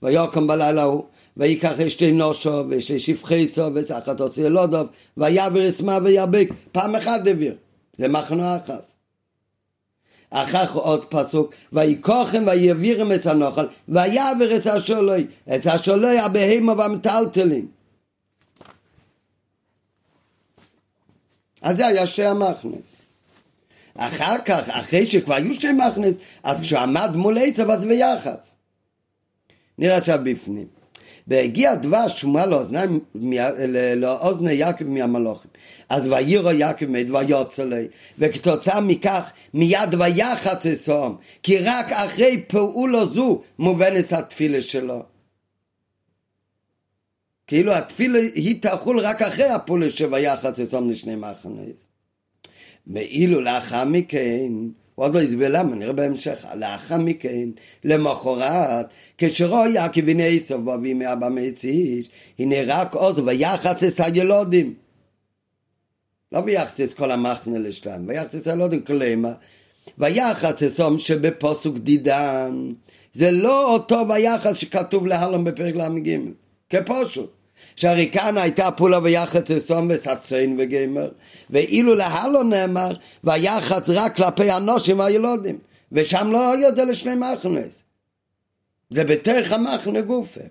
[0.04, 1.04] ויקום בלילה הוא
[1.38, 6.50] ויקח אשתי נושו ואשתי שפחיצו וצחת עושה ילודוב ויעביר עצמה ויאבק.
[6.72, 7.56] פעם אחת העביר
[7.98, 8.86] זה מחנה אחת
[10.30, 15.28] אחר עוד פסוק ויקוחם ויעבירם את הנוכל ויעביר את השולוי.
[15.56, 17.68] את השולוי הבהמה והמטלטלים
[21.62, 22.96] אז זה היה שתי המכנס
[23.96, 28.56] אחר כך, אחרי שכבר היו שתי מכנס, אז כשעמד מול עצב אז ויחץ.
[29.78, 30.81] נראה עכשיו בפנים.
[31.32, 33.00] והגיע דבש שומה לאוזניים,
[33.96, 35.52] לאוזני יעקב מהמלוכים.
[35.90, 37.88] אז ויירו יעקב מת ויוצא לי,
[38.20, 45.04] וכתוצאה מכך מיד ויחץ אסום, כי רק אחרי פעולו זו מובנת התפילה שלו.
[47.48, 51.86] כאילו התפילה היא תחול רק אחרי הפעולה שויחץ אסום לשני מחנות.
[52.88, 54.52] ואילו לאחר מכן
[54.96, 56.46] הוא עוד לא הסביר למה, נראה בהמשך.
[56.56, 57.50] לאחר מכן,
[57.84, 58.86] למחרת,
[59.18, 64.74] כשרוא יעקב הנה עשו בו וימי אבא מציש, הנה רק עוז ויחץ את הילודים.
[66.32, 69.34] לא ויחץ את כל המחנה לשלם, ויחץ את הילודים כלמה.
[69.98, 72.72] ויחץ את סום שבפוסוק דידן,
[73.14, 76.18] זה לא אותו ויחץ שכתוב להלום בפרק ל"ג,
[76.70, 77.41] כפושוט.
[77.76, 81.10] שהרי כאן הייתה פולה ויחץ אסום וצציין וגמר,
[81.50, 82.92] ואילו להלו נאמר
[83.24, 85.58] ויחץ רק כלפי אנושים והילודים,
[85.92, 87.84] ושם לא היה זה לשני מחנס.
[88.90, 90.42] זה בתוך המחנה גופה.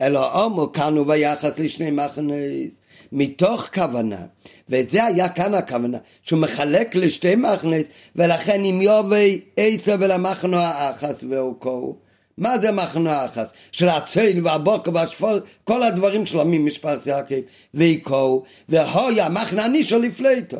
[0.00, 2.80] אלא אומו כאן הוא ויחס לשני מחנס,
[3.12, 4.26] מתוך כוונה,
[4.68, 7.84] וזה היה כאן הכוונה, שהוא מחלק לשתי מחנס,
[8.16, 11.96] ולכן אם יובי עשר ולמחנו האחס והוקוהו,
[12.38, 13.52] מה זה מחנה אחס?
[13.82, 17.40] הצל והבוקר והשפור, כל הדברים שלו ממשפחת יעקב,
[17.74, 20.58] ויקו, והויה מחנה נישו לפליטו.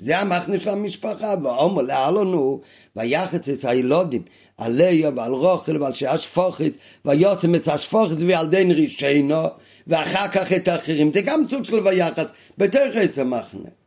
[0.00, 2.60] זה המחנה של המשפחה, ואומר לאלונו,
[2.96, 4.22] ויחץ את הילודים,
[4.58, 9.44] על ליה ועל רוכל ועל שאשפוכס, ויוצם את השפוכס ועל דין רישיינו,
[9.86, 11.12] ואחר כך את האחרים.
[11.12, 13.79] זה גם סוג של ויחץ, בתוך עץ המחנה.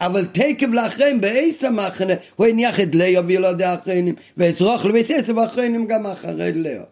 [0.00, 5.86] אבל תקף לאחרים באיס המחנה הוא הניח את ליאו וילודי האחרונים ואזרוח לבית עשר ואחרונים
[5.86, 6.82] גם אחרי ליאו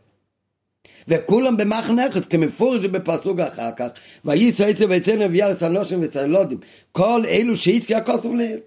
[1.09, 3.89] וכולם במחנה אחד כמפורש בפסוק אחר כך
[4.25, 6.59] וייסו עשר ואצלנו ויארץ אנושים וצלודים
[6.93, 8.59] כל אלו שהזכי הכוסף ליאו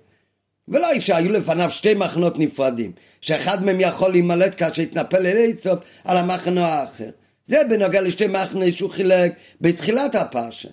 [0.67, 5.37] ולא אי אפשר, היו לפניו שתי מחנות נפרדים, שאחד מהם יכול להימלט כאשר יתנפל אל
[5.37, 7.09] איסוף על המחנה האחר.
[7.47, 10.69] זה בנוגע לשתי מחנה שהוא חילק בתחילת הפרשה.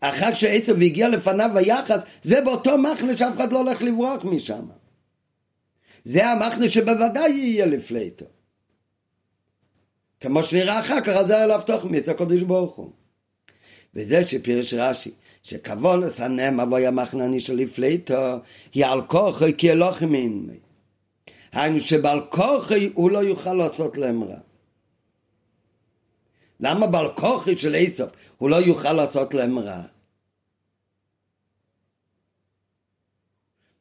[0.00, 4.64] אחר שעצב הגיע לפניו היחס, זה באותו מחנה שאף אחד לא הולך לברוח משם.
[6.04, 8.24] זה המחנה שבוודאי יהיה לפלייטו.
[10.20, 12.90] כמו שנראה אחר כך, אז זה היה להבטוח מי זה הקודש ברוך הוא.
[13.94, 15.10] וזה שפירש רש"י,
[15.42, 18.36] שכבון לסנם אבוי המחנני של לפלייטו,
[18.74, 20.58] היא על כוחי כי אלוהים עמי.
[21.52, 24.38] היינו שבעל כוחי הוא לא יוכל לעשות להם רע.
[26.60, 29.82] למה בעל כוחי של איסוף הוא לא יוכל לעשות להם רע?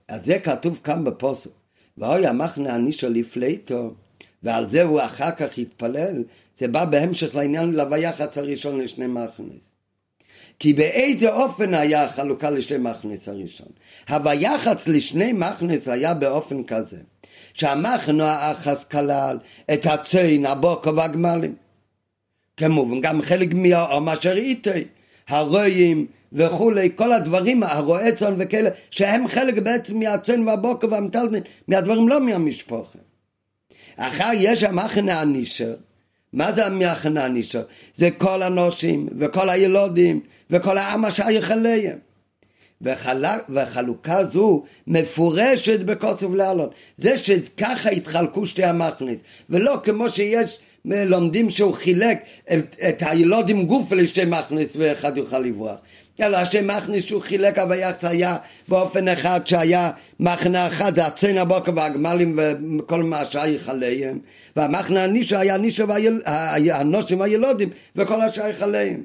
[0.08, 1.50] אז זה כתוב כאן בפוסק.
[1.98, 3.94] ואוי המחנה הנישו לפליטו,
[4.44, 6.24] ועל זה הוא אחר כך התפלל,
[6.60, 9.72] זה בא בהמשך לעניין לוויחץ הראשון לשני מחנס.
[10.60, 13.68] כי באיזה אופן היה החלוקה לשני מחנס הראשון?
[14.10, 16.98] הוויחץ לשני מחנס היה באופן כזה,
[17.54, 19.40] שהמחנה האחס כלל
[19.74, 21.56] את הצוין, הבוקר והגמלים.
[22.60, 24.84] כמובן גם חלק מהעם אשר איתי,
[25.28, 32.20] הרועים וכולי, כל הדברים, הרועי צאן וכאלה, שהם חלק בעצם מהצאן והבוקר והמטלטלין, מהדברים לא
[32.26, 33.00] מהמשפחה.
[33.98, 35.76] אחר יש המחנה הנישר,
[36.34, 37.64] מה זה המחנה הנישר?
[37.96, 41.98] זה כל הנושים וכל הילודים וכל העם השייך אליהם.
[43.50, 46.70] וחלוקה זו מפורשת בקוצב לאלון.
[46.98, 52.20] זה שככה התחלקו שתי המכניס, ולא כמו שיש לומדים שהוא חילק
[52.54, 55.78] את, את הילודים גוף לשתי מכניס ואחד יוכל לברוח.
[56.22, 61.72] אלא השתי מכניס שהוא חילק הוויחס היה באופן אחד שהיה מחנה אחד, זה הצן הבוקר
[61.76, 62.40] והגמלים
[62.80, 64.20] וכל מה שייך עליהם
[64.56, 69.04] והמחנה הנישו היה נישו והנושים והילודים וכל השייך עליהם.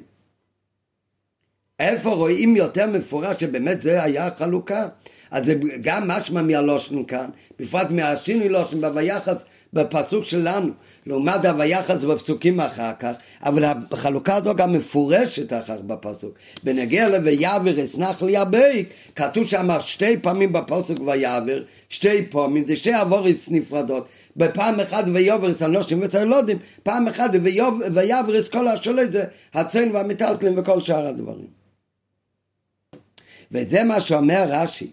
[1.79, 4.87] איפה רואים יותר מפורש שבאמת זה היה החלוקה?
[5.31, 10.71] אז זה גם משמע מהלושן כאן, בפרט מהשינוי לושן בויחס בפסוק שלנו,
[11.05, 13.13] לעומת הויחס בפסוקים אחר כך,
[13.43, 16.33] אבל החלוקה הזו גם מפורשת אחר בפסוק.
[16.63, 22.93] בנגיע ל"ויעבר אסנח לי הבייק", כתוב שם שתי פעמים בפסוק ויעבר, שתי פעמים, זה שתי
[22.93, 24.07] עבורס נפרדות.
[24.37, 27.29] בפעם אחת ויובר את הנושים ואת הילודים, פעם אחת
[27.93, 29.23] ויעבר את כל השולט, זה
[29.53, 31.47] הצן והמטלטלים וכל שאר הדברים.
[33.51, 34.91] וזה מה שאומר רש"י.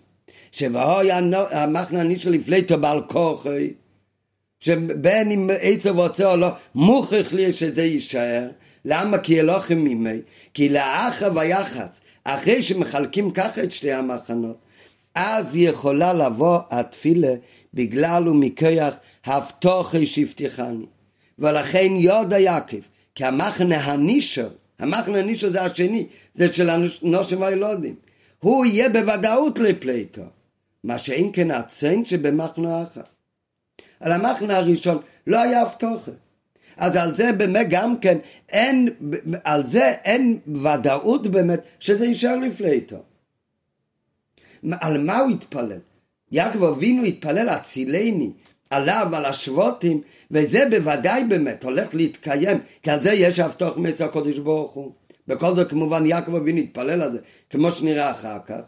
[0.52, 1.08] שבאוי
[1.50, 3.70] המחנה נישו לפליטו בעל כוחי,
[4.60, 8.48] שבין אם עצב רוצה או לא, מוכרח לי שזה יישאר.
[8.84, 9.18] למה?
[9.18, 10.18] כי אלוהים ממי.
[10.54, 14.56] כי לאחר ויחץ, אחרי שמחלקים ככה את שתי המחנות,
[15.14, 17.34] אז יכולה לבוא התפילה
[17.74, 18.94] בגלל ומכוח
[19.24, 20.86] הבטוחי שהבטיחני.
[21.38, 22.80] ולכן יודע יעקב,
[23.14, 24.42] כי המחנה הנישו,
[24.78, 27.94] המחנה הנישו זה השני, זה של הנושים והילודים.
[28.38, 30.22] הוא יהיה בוודאות לפליטו.
[30.84, 33.12] מה שאין כן הצן שבמחנה אחת.
[34.00, 36.10] על המחנה הראשון לא היה הבטוחה.
[36.76, 38.18] אז על זה באמת גם כן
[38.48, 38.88] אין,
[39.44, 42.96] על זה אין ודאות באמת שזה יישאר לפליטו.
[44.80, 45.78] על מה הוא התפלל?
[46.32, 48.30] יעקב אבינו התפלל הצילני
[48.70, 54.38] עליו, על השבותים, וזה בוודאי באמת הולך להתקיים, כי על זה יש הבטוח מצע הקודש
[54.38, 54.92] ברוך הוא.
[55.28, 57.18] בכל זאת כמובן יעקב אבינו התפלל על זה,
[57.50, 58.60] כמו שנראה אחר כך.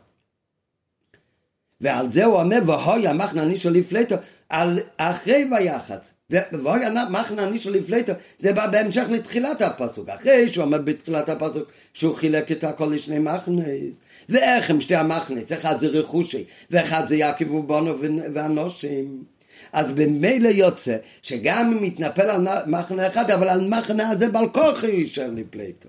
[1.81, 4.15] ועל זה הוא אומר, והוי המחנה נישו לפלטו,
[4.49, 6.11] על אחרי ויחץ.
[6.31, 10.09] והוי המחנה נישו לפלטו, זה בא בהמשך לתחילת הפסוק.
[10.09, 13.95] אחרי שהוא אומר בתחילת הפסוק שהוא חילק את הכל לשני מחנס.
[14.29, 15.53] ואיך הם שתי המחנס?
[15.53, 17.95] אחד זה רכושי, ואחד זה יעקב ובונו
[18.35, 19.25] ואנושים.
[19.73, 24.87] אז במילא יוצא שגם אם מתנפל על מחנה אחד, אבל על מחנה הזה בעל כוחו
[24.87, 25.89] יישאר לפלטו.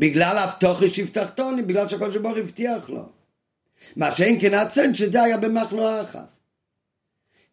[0.00, 3.08] בגלל הבטוחי שיפתחתוני, בגלל שהקדוש ברוך הבטיח לו.
[3.96, 6.40] מה שאין כן הצן שזה היה במחנו האחס.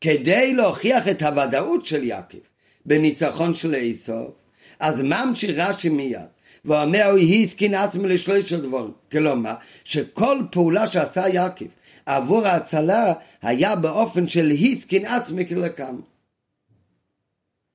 [0.01, 2.37] כדי להוכיח את הוודאות של יעקב
[2.85, 4.31] בניצחון של איסוף,
[4.79, 6.19] אז ממשיך רש"י מיד,
[6.65, 8.91] ואומר הוא הסכין עצמי לשלושה דברים.
[9.11, 11.65] כלומר, שכל פעולה שעשה יעקב
[12.05, 15.99] עבור ההצלה היה באופן של הסכין עצמי כלקם.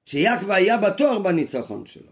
[0.06, 2.11] שיעקב היה בטוח בניצחון שלו.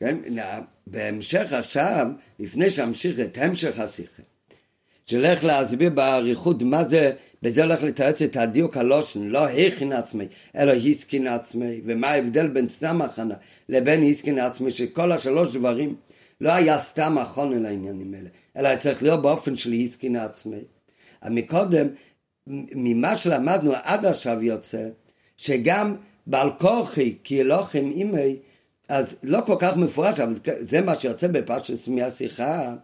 [0.00, 0.16] כן?
[0.86, 2.06] בהמשך עכשיו,
[2.38, 4.22] לפני שאמשיך את המשך השיחה,
[5.06, 10.24] שהולך להסביר באריכות מה זה, בזה הולך לתרץ את הדיוק הלושן, לא הכין עצמי,
[10.56, 13.34] אלא הסכין עצמי, ומה ההבדל בין סתם הכנה
[13.68, 15.94] לבין הסכין עצמי, שכל השלוש דברים
[16.40, 20.60] לא היה סתם הכון אל העניינים האלה, אלא צריך להיות באופן של הסכין עצמי.
[21.30, 21.86] מקודם,
[22.46, 24.88] ממה שלמדנו עד עכשיו יוצא,
[25.36, 28.36] שגם בעל כורחי, כי אלוהים אימי,
[28.88, 32.74] אז לא כל כך מפורש, אבל זה מה שיוצא בפרשת מהשיחה,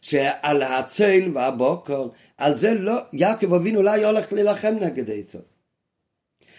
[0.00, 2.06] שעל הצל והבוקר,
[2.38, 5.44] על זה לא, יעקב אבינו לא היה הולך להילחם נגד עצות.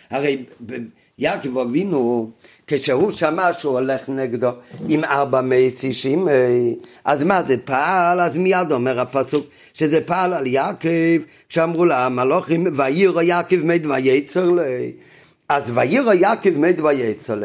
[0.09, 0.45] הרי
[1.17, 2.31] יעקב אבינו,
[2.67, 4.51] כשהוא שמע שהוא הולך נגדו
[4.89, 6.27] עם ארבע מייס אישים,
[7.05, 8.19] אז מה זה פעל?
[8.19, 14.49] אז מיד אומר הפסוק שזה פעל על יעקב, כשאמרו לה המלוכים, וירא יעקב מת וייצר
[14.49, 14.91] לי.
[15.51, 17.35] אז וירא יעקב מת ויצא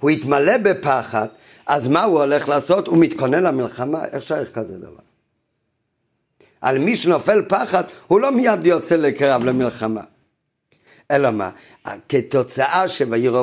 [0.00, 1.26] הוא התמלא בפחד,
[1.66, 2.86] אז מה הוא הולך לעשות?
[2.86, 4.04] הוא מתכונן למלחמה?
[4.04, 5.02] איך שייך כזה דבר?
[6.60, 10.00] על מי שנופל פחד, הוא לא מיד יוצא לקרב למלחמה.
[11.10, 11.50] אלא מה?
[12.08, 13.42] כתוצאה שוירא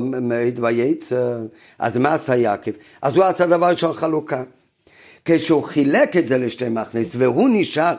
[0.00, 1.36] מת וייצא,
[1.78, 2.72] אז מה עשה יעקב?
[3.02, 4.42] אז הוא עשה דבר ראשון חלוקה.
[5.24, 7.94] כשהוא חילק את זה לשתי מחנס, והוא נשאר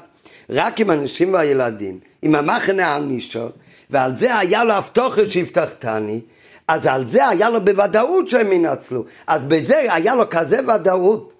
[0.49, 3.49] רק עם הנשים והילדים, עם המחנה הנישור,
[3.89, 6.21] ועל זה היה לו הבטוחה שהבטחתני,
[6.67, 9.05] אז על זה היה לו בוודאות שהם ינצלו.
[9.27, 11.33] אז בזה היה לו כזה ודאות.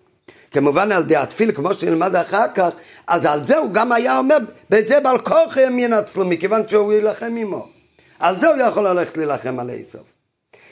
[0.51, 2.69] כמובן על די התפיל, כמו שנלמד אחר כך,
[3.07, 4.37] אז על זה הוא גם היה אומר,
[4.69, 7.67] בזה בעל כוח הם ינצלו, מכיוון שהוא יילחם עמו.
[8.19, 10.01] על זה הוא יכול ללכת להילחם על איסוף.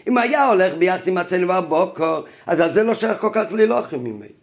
[0.08, 3.98] אם היה הולך ביחד עם הצלם בבוקר, אז על זה לא שייך כל כך להילחם
[3.98, 4.43] ממנו.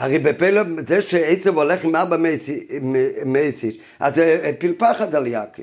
[0.00, 2.16] הרי בפלא, זה שעצב הולך עם ארבע
[3.24, 4.74] מייסיש, אז זה הפיל
[5.14, 5.62] על יעקב.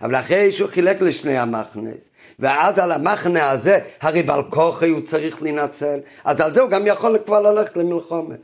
[0.00, 5.42] אבל אחרי שהוא חילק לשני המחנס, ואז על המחנה הזה, הרי בעל כוחי הוא צריך
[5.42, 8.34] להינצל, אז על זה הוא גם יכול כבר ללכת למלחומה.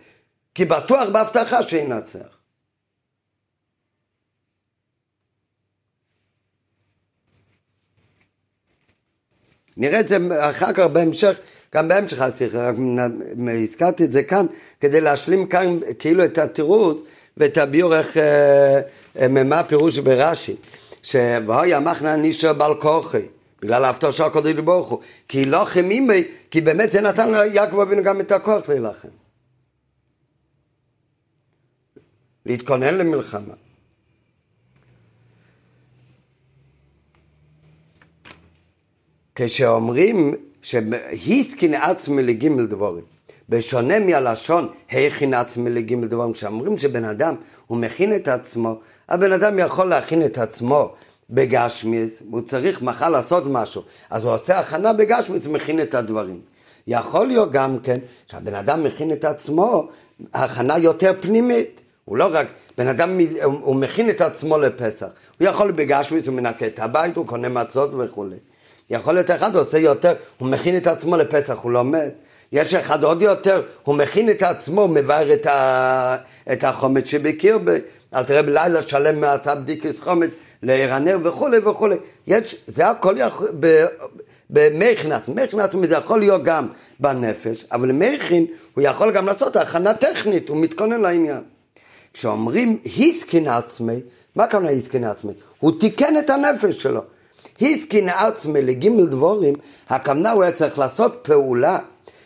[0.54, 2.38] כי בטוח בהבטחה שינצח.
[9.76, 10.18] נראה את זה
[10.50, 11.38] אחר כך בהמשך
[11.74, 12.74] גם בהמשך השיחה, רק
[13.64, 14.46] הזכרתי את זה כאן,
[14.80, 17.02] כדי להשלים כאן כאילו את התירוץ
[17.36, 18.80] ואת הביור איך, אה,
[19.20, 20.56] אה, מה הפירוש ברש"י,
[21.02, 23.22] שוהיה מחנה נישא בעל כוחי,
[23.62, 28.02] בגלל ההפתעה של הקודש ברוך הוא, כי לא חמימי, כי באמת זה נתן ליעקב אבינו
[28.02, 29.08] גם את הכוח להילחם.
[32.46, 33.54] להתכונן למלחמה.
[39.34, 40.34] כשאומרים
[40.64, 43.04] שהסכין עצמי לגימל דבורים.
[43.48, 47.34] בשונה מהלשון הכין עצמי לגימל דבורים, כשאומרים שבן אדם
[47.66, 50.92] הוא מכין את עצמו, הבן אדם יכול להכין את עצמו
[51.30, 56.40] בגשמיס, הוא צריך מחר לעשות משהו, אז הוא עושה הכנה בגשמיס ומכין את הדברים.
[56.86, 59.88] יכול להיות גם כן שהבן אדם מכין את עצמו
[60.34, 61.80] הכנה יותר פנימית.
[62.04, 62.46] הוא לא רק,
[62.78, 65.06] בן אדם, הוא מכין את עצמו לפסח.
[65.40, 68.36] הוא יכול בגשמיס, הוא מנקה את הבית, הוא קונה מצות וכולי.
[68.90, 72.08] יכול להיות אחד עושה יותר, הוא מכין את עצמו לפסח, הוא לומד.
[72.52, 76.16] יש אחד עוד יותר, הוא מכין את עצמו, מבאר את, ה...
[76.52, 77.72] את החומץ שבקרבה.
[78.14, 80.30] אל תראה בלילה שלם מעשה בדיקס חומץ
[80.62, 81.96] לערנר וכולי וכולי.
[82.26, 83.48] יש, זה הכל יכול...
[83.60, 83.86] ב...
[84.50, 86.68] במכנס, מכנס זה יכול להיות גם
[87.00, 91.40] בנפש, אבל מכין הוא יכול גם לעשות הכנה טכנית, הוא מתכונן לעניין.
[92.12, 94.00] כשאומרים היסקין עצמי,
[94.36, 95.32] מה הכוונה היסקין עצמי?
[95.60, 97.02] הוא תיקן את הנפש שלו.
[97.60, 99.54] הסכין עצמי לגימל דבורים,
[99.88, 101.78] הכוונה הוא היה צריך לעשות פעולה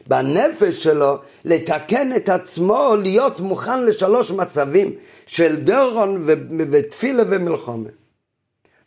[0.06, 4.92] בנפש שלו, לתקן את עצמו, להיות מוכן לשלוש מצבים
[5.26, 6.26] של דורון
[6.70, 7.88] ותפילה ומלחומה.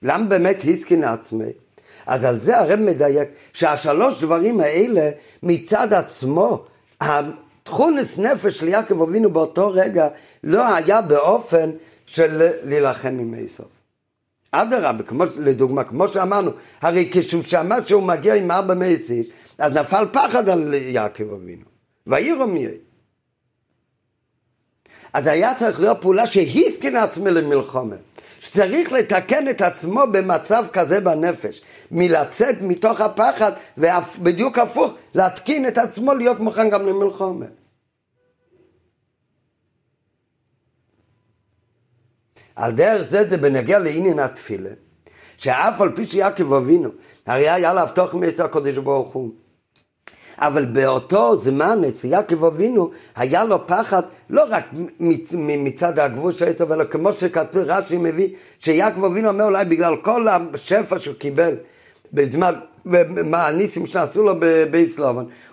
[0.04, 1.52] למה באמת הסכין עצמי?
[2.06, 5.10] אז על זה הרב מדייק שהשלוש דברים האלה
[5.44, 6.66] מצד עצמו,
[7.02, 10.08] התכונס נפש של יעקב אבינו באותו רגע
[10.44, 11.72] לא היה באופן
[12.06, 13.80] של להילחם עם איסוף.
[14.52, 19.28] אדרבה, לדוגמה, כמו שאמרנו, הרי כשהוא שמע שהוא מגיע עם ארבע איש,
[19.58, 21.66] אז נפל פחד על יעקב אבינו,
[22.08, 22.68] ויראו מי
[25.14, 27.95] אז היה צריך להיות פעולה שהסכין עצמי למלחומה.
[28.39, 36.14] שצריך לתקן את עצמו במצב כזה בנפש, מלצאת מתוך הפחד, ובדיוק הפוך, להתקין את עצמו
[36.14, 37.45] להיות מוכן גם למלחומה.
[42.62, 44.70] על דרך זה זה בנגיע לעניין התפילה,
[45.38, 46.89] שאף על פי שיעקב אבינו,
[47.26, 49.32] הרי היה להבטוח מעצר הקודש ברוך הוא.
[50.38, 54.66] אבל באותו זמן אצל יעקב אבינו היה לו פחד לא רק
[55.39, 60.28] מצד הגבול של עצב, אלא כמו שכתוב רש"י מביא, שיעקב אבינו אומר אולי בגלל כל
[60.28, 61.55] השפע שהוא קיבל
[62.14, 62.53] בזמן,
[62.86, 64.99] ומה הניסים שעשו לו בבייס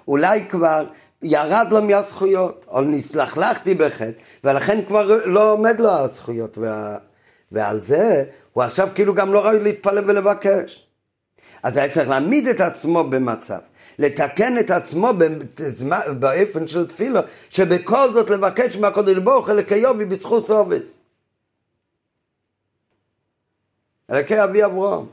[0.09, 0.85] אולי כבר
[1.23, 4.11] ירד לו מהזכויות, או נסלחלכתי בחטא,
[4.45, 6.99] ולכן כבר לא עומד לו הזכויות, וה...
[7.53, 10.87] ועל זה הוא עכשיו כאילו גם לא ראוי להתפלל ולבקש.
[11.63, 13.59] אז היה צריך להעמיד את עצמו במצב,
[13.99, 15.13] לתקן את עצמו
[16.19, 20.89] באופן של תפילה, שבכל זאת לבקש מהקודש ברוך הוא לקייובי בזכות סובס.
[24.11, 25.07] אלוקי אבי אברהם.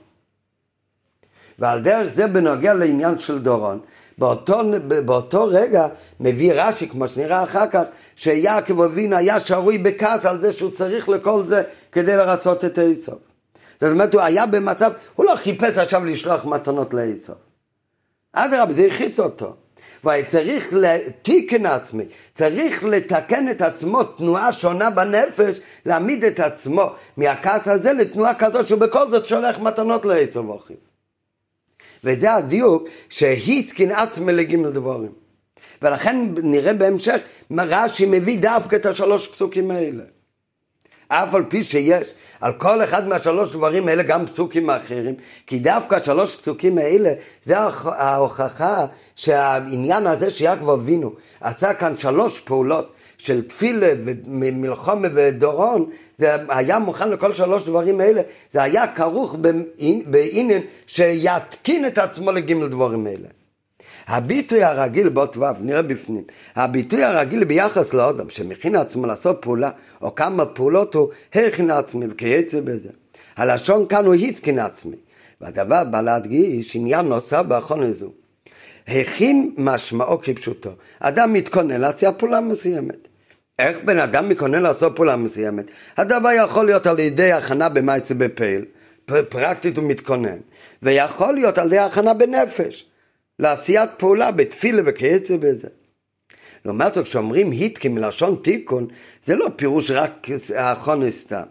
[1.60, 3.80] ועל דרך זה בנוגע לעניין של דורון,
[4.18, 4.61] באותו,
[5.05, 5.88] באותו רגע
[6.20, 7.84] מביא רש"י, כמו שנראה אחר כך,
[8.16, 13.11] שיעקב אבינו היה שרוי בכעס על זה שהוא צריך לכל זה כדי לרצות את עשו.
[13.82, 17.34] זאת אומרת, הוא היה במצב, הוא לא חיפש עכשיו לשלוח מתנות לעשו.
[18.34, 19.53] אדרבה, זה החיץ אותו.
[20.03, 22.03] והיה צריך לתיקן עצמי,
[22.34, 28.80] צריך לתקן את עצמו, תנועה שונה בנפש, להעמיד את עצמו מהכעס הזה לתנועה כזאת שהוא
[28.80, 30.95] בכל זאת שולח מתנות לעצו ואחיו.
[32.06, 35.12] וזה הדיוק שהסכין עצמי לגימל דבורים.
[35.82, 37.20] ולכן נראה בהמשך,
[37.58, 40.03] רש"י מביא דווקא את השלוש פסוקים האלה.
[41.08, 45.16] אף על פי שיש על כל אחד מהשלוש דברים האלה גם פסוקים אחרים,
[45.47, 48.86] כי דווקא השלוש פסוקים האלה זה ההוכחה
[49.16, 57.09] שהעניין הזה שיעקב אבינו עשה כאן שלוש פעולות של תפילה ומלחומה ודורון, זה היה מוכן
[57.09, 59.36] לכל שלוש דברים האלה, זה היה כרוך
[60.05, 63.28] בעניין שיתקין את עצמו לגימל דברים האלה.
[64.07, 66.24] הביטוי הרגיל באות ו', נראה בפנים,
[66.55, 69.70] הביטוי הרגיל ביחס לאדם שמכין עצמו לעשות פעולה
[70.01, 72.89] או כמה פעולות הוא הכין עצמי וכייצא בזה.
[73.38, 74.95] הלשון כאן הוא הסכין עצמי.
[75.41, 78.11] והדבר בא להדגיש עניין נוסף באחרון הזו.
[78.88, 80.70] הכין משמעו כפשוטו.
[81.00, 83.08] אדם מתכונן לעשייה פעולה מסוימת.
[83.60, 85.66] איך בן אדם מתכונן לעשות פעולה מסוימת?
[85.98, 88.66] הדבר יכול להיות על ידי הכנה במעשה בפעיל,
[89.30, 90.38] פרקטית הוא מתכונן,
[90.84, 92.86] ויכול להיות על ידי הכנה בנפש.
[93.40, 95.68] לעשיית פעולה בתפילה וכיוצא בזה.
[96.66, 98.88] לעומת זאת, כשאומרים היטקי מלשון תיקון,
[99.24, 101.44] זה לא פירוש רק האחרון סתם.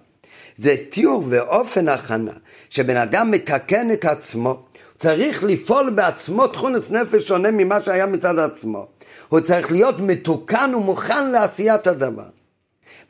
[0.57, 2.33] זה תיאור ואופן הכנה,
[2.71, 4.67] שבן אדם מתקן את עצמו,
[5.05, 8.87] צריך לפעול בעצמו תכונס נפש שונה ממה שהיה מצד עצמו.
[9.29, 12.25] הוא צריך להיות מתוקן ומוכן לעשיית הדבר.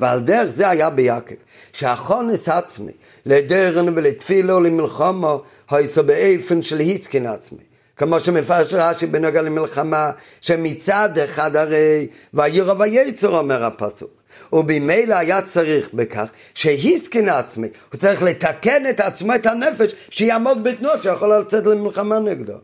[0.00, 1.34] ועל דרך זה היה ביעקב,
[1.72, 2.92] שהחונס עצמי,
[3.26, 7.58] לדרן ולתפילו ולמלחומו, היסו באיפן של היסקין עצמי.
[7.96, 14.10] כמו שמפרש רש"י בנוגע למלחמה, שמצד אחד הרי וירא וייצור אומר הפסוק.
[14.52, 21.02] ובמילא היה צריך בכך שהסכן עצמי, הוא צריך לתקן את עצמו, את הנפש, שיעמוד בתנועה
[21.02, 22.54] שיכול לצאת למלחמה נגדו.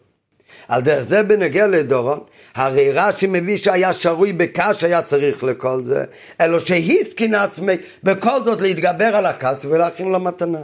[0.68, 2.20] על דרך זה בנוגע לדורון,
[2.54, 6.04] הרי רש"י מביא שהיה שרוי בקש היה צריך לכל זה,
[6.40, 10.62] אלא שהסכין עצמי בכל זאת להתגבר על הכעס ולהכין לו מתנה.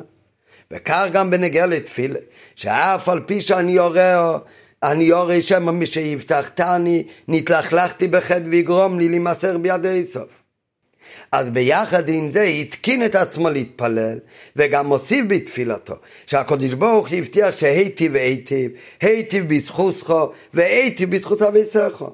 [0.70, 2.18] וכך גם בנגיע לתפילה,
[2.54, 4.38] שאף על פי שאני יורה,
[4.82, 10.45] אני יורה שם מי שהבטחתני, נתלכלכתי בחטא ויגרום לי להימסר בידי סוף.
[11.32, 14.18] אז ביחד עם זה התקין את עצמו להתפלל,
[14.56, 15.94] וגם מוסיף בתפילתו,
[16.26, 20.14] שהקדוש ברוך הבטיח שהיטיב והיטיב, היטיב בזכותך
[20.54, 22.04] והיטיב בזכות אביסך.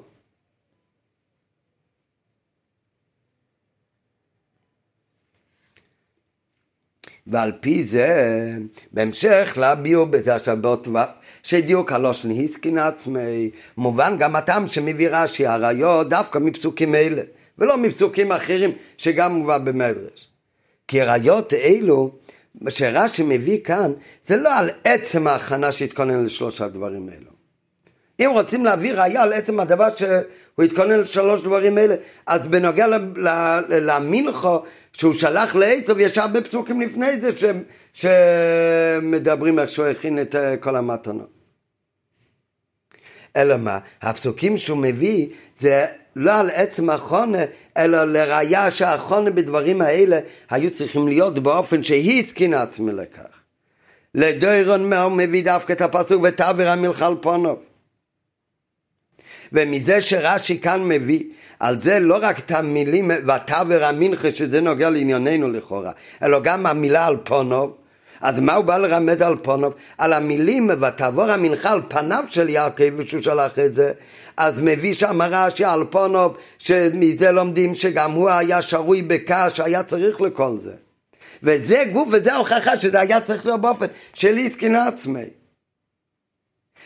[7.27, 8.57] ועל פי זה,
[8.91, 10.87] בהמשך לביאו בזה השבות
[11.43, 17.21] שדיוק הלושן היסקין עצמי, מובן גם הטעם שמביא רש"י הראיות דווקא מפסוקים אלה,
[17.57, 20.29] ולא מפסוקים אחרים שגם מובא במדרש.
[20.87, 22.11] כי ראיות אלו
[22.69, 23.93] שרש"י מביא כאן,
[24.27, 27.33] זה לא על עצם ההכנה שהתכונן לשלושה דברים אלו.
[28.19, 31.95] אם רוצים להביא ראייה על עצם הדבר שהוא התכונן לשלוש דברים אלה,
[32.27, 32.87] אז בנוגע
[33.69, 37.43] למינכו שהוא שלח לעצב, יש הרבה פסוקים לפני זה ש,
[37.93, 41.29] שמדברים איך שהוא הכין את אה, כל המתנות.
[43.35, 43.79] אלא מה?
[44.01, 45.27] הפסוקים שהוא מביא
[45.59, 45.85] זה
[46.15, 47.43] לא על עצם החונה,
[47.77, 53.43] אלא לראיה שהחונה בדברים האלה היו צריכים להיות באופן שהיא הסכינה עצמי לכך.
[54.15, 57.59] לדוירון הוא מביא דווקא את הפסוק ותעביר המלכה פונוב.
[59.53, 61.23] ומזה שרש"י כאן מביא,
[61.59, 65.91] על זה לא רק את המילים ותעבר המנחה שזה נוגע לענייננו לכאורה,
[66.23, 67.77] אלא גם המילה על פונוב,
[68.21, 69.73] אז מה הוא בא לרמז על פונוב?
[69.97, 73.91] על המילים ותעבור המנחה על פניו של יעקב ושהוא שלח את זה,
[74.37, 80.21] אז מביא שם רש"י על פונוב, שמזה לומדים שגם הוא היה שרוי בקש, היה צריך
[80.21, 80.73] לכל זה.
[81.43, 85.25] וזה גוף וזה הוכחה שזה היה צריך להיות באופן של עסקין עצמי.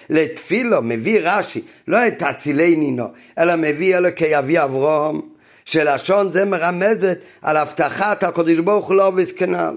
[0.09, 5.21] לתפילו מביא רש"י, לא את אצילי נינו, אלא מביא אלוקי אבי אברהם,
[5.65, 9.75] שלשון זה מרמזת על הבטחת הקדוש ברוך הוא לא וזקנל.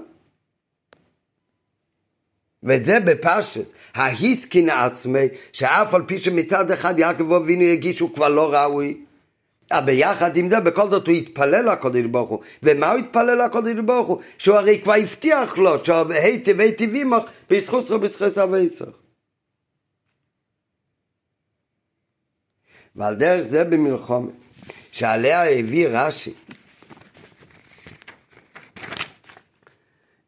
[2.63, 8.97] וזה בפשטס, ההיסקין עצמי, שאף על פי שמצד אחד יעקב אבינו שהוא כבר לא ראוי,
[9.71, 12.39] אבל ביחד עם זה בכל זאת הוא התפלל לקודש ברוך הוא.
[12.63, 14.21] ומה הוא התפלל לקודש ברוך הוא?
[14.37, 18.89] שהוא הרי כבר הבטיח לו, שהייתי והייתי וימוך בזכות זכות בזכות אביסוך.
[22.95, 24.31] ועל דרך זה במלחומת,
[24.91, 26.33] שעליה הביא רש"י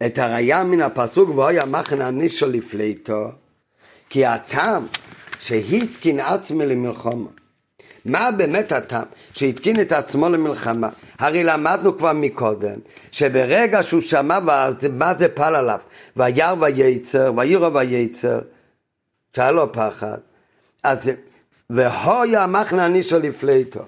[0.05, 3.32] את הראייה מן הפסוק ואויה מחנה נישו לפליטו
[4.14, 4.86] כי הטעם
[5.39, 7.30] שהתקין עצמי למלחמה
[8.05, 9.03] מה באמת הטעם
[9.34, 10.89] שהתקין את עצמו למלחמה?
[11.20, 12.80] הרי למדנו כבר מקודם
[13.11, 14.39] שברגע שהוא שמע
[14.93, 15.80] מה זה פל עליו
[16.18, 18.39] וירא וייצר וירא וייצר
[19.36, 20.18] שהיה לו פחד
[20.84, 20.99] אז
[21.70, 23.82] והויה מחנה נישו לפליטו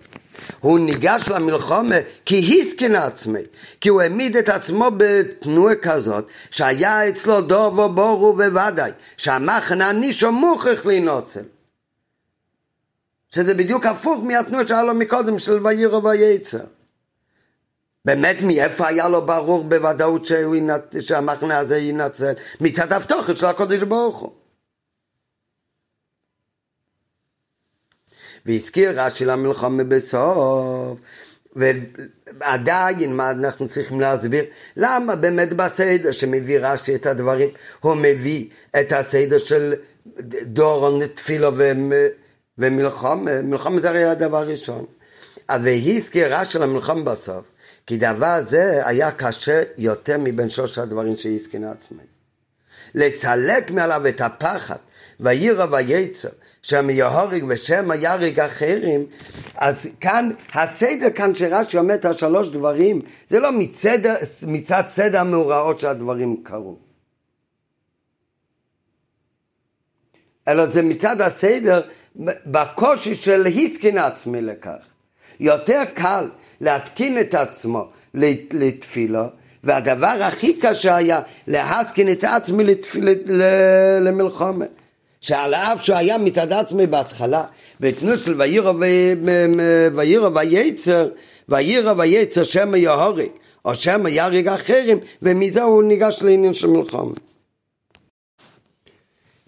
[0.60, 3.42] הוא ניגש למלחומה כי הסכן עצמי,
[3.82, 10.86] כי הוא העמיד את עצמו בתנועה כזאת שהיה אצלו דובו בורו וודאי שהמחנה נישו מוכרח
[10.86, 11.44] להינוצל
[13.30, 16.66] שזה בדיוק הפוך מהתנועה שהיה לו מקודם של ויירו וייצר
[18.06, 20.28] באמת מאיפה היה לו ברור בוודאות
[21.00, 22.34] שהמחנה הזה ינצל?
[22.62, 24.32] מצד הבטוחת של הקודש ברוך הוא
[28.46, 31.00] והזכיר רש"י למלחמה בסוף.
[31.56, 34.44] ועדיין מה אנחנו צריכים להסביר?
[34.78, 38.48] למה באמת בסדר שמביא רש"י את הדברים, הוא מביא
[38.80, 39.74] את הסדר של
[40.44, 41.52] דורון, תפילו
[42.58, 44.86] ומלחמה, מלחמה זה הרי הדבר הראשון.
[45.50, 47.46] והזכיר רש"י למלחמה בסוף,
[47.88, 52.04] כי דבר זה היה קשה יותר מבין שלושת הדברים שהזכיר עצמי.
[52.96, 54.78] לסלק מעליו את הפחד,
[55.20, 56.30] ויירא וייצר,
[56.68, 59.06] שם יהורג ושם יהרג אחרים,
[59.58, 63.98] אז כאן, הסדר כאן שרש"י אומר את השלוש דברים, זה לא מצד,
[64.48, 66.76] מצד סדר המאורעות שהדברים קרו.
[70.48, 71.82] אלא זה מצד הסדר
[72.46, 74.86] בקושי של הסקין עצמי לכך.
[75.40, 76.30] יותר קל
[76.62, 77.90] להתקין את עצמו
[78.54, 79.28] לתפילה,
[79.64, 82.64] והדבר הכי קשה היה להסקין את עצמי
[84.02, 84.66] למלחמה.
[85.26, 87.46] שעל אף שהוא היה מצד עצמי בהתחלה,
[87.82, 88.42] ותנו של
[89.96, 91.10] ויירו וייצר,
[91.50, 93.30] ויירו וייצר שם יהורג,
[93.66, 97.14] או שם יהרג אחרים, ומזה הוא ניגש לעניין של מלחמה.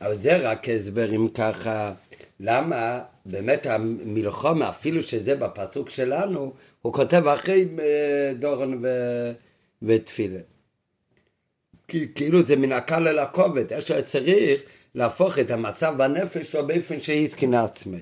[0.01, 1.93] אבל זה רק הסבר אם ככה,
[2.39, 8.87] למה באמת המלחמה, אפילו שזה בפסוק שלנו, הוא כותב אחרי אה, דורון ו...
[9.81, 10.39] ותפילה.
[11.87, 14.61] כאילו זה מן הקל אל הכובד, איך שצריך
[14.97, 17.99] להפוך את המצב בנפש שלו באופן שהיא זקנה עצמי.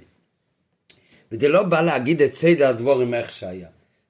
[1.31, 3.67] וזה לא בא להגיד את סדר הדבורים איך שהיה.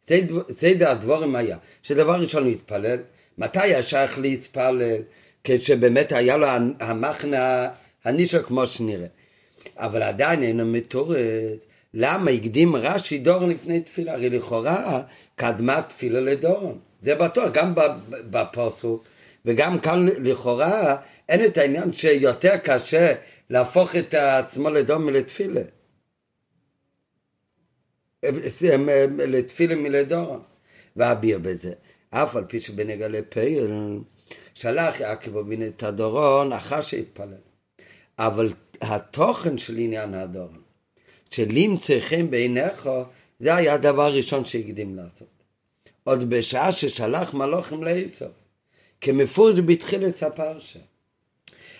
[0.07, 2.97] סדר, סדר הדבורים היה שדבר ראשון להתפלל,
[3.37, 4.81] מתי היה שייך להתפלל?
[5.43, 6.47] כשבאמת היה לו
[6.79, 7.69] המחנה
[8.03, 9.07] הנישה כמו שנראה.
[9.77, 11.65] אבל עדיין אינו מתורץ.
[11.93, 14.13] למה הקדים רש"י דורון לפני תפילה?
[14.13, 15.01] הרי לכאורה
[15.35, 16.79] קדמה תפילה לדורון.
[17.01, 17.73] זה בטוח, גם
[18.09, 19.05] בפוסוק
[19.45, 20.95] וגם כאן לכאורה
[21.29, 23.13] אין את העניין שיותר קשה
[23.49, 25.61] להפוך את עצמו לדום מלתפילה.
[29.17, 30.41] לתפילה מלדורון.
[30.95, 31.73] ואביר בזה.
[32.09, 33.71] אף על פי שבנגלה פייל
[34.53, 37.33] שלח יעקב אבינו את הדורון אחר שהתפלל.
[38.19, 38.49] אבל
[38.81, 40.61] התוכן של עניין הדורון,
[41.31, 41.99] שלמצא
[42.29, 42.89] בעיניך,
[43.39, 45.27] זה היה הדבר הראשון שהקדים לעשות.
[46.03, 48.31] עוד בשעה ששלח מלוכים לאיסוף.
[49.01, 50.79] כמפורש בתחילת הפרשה.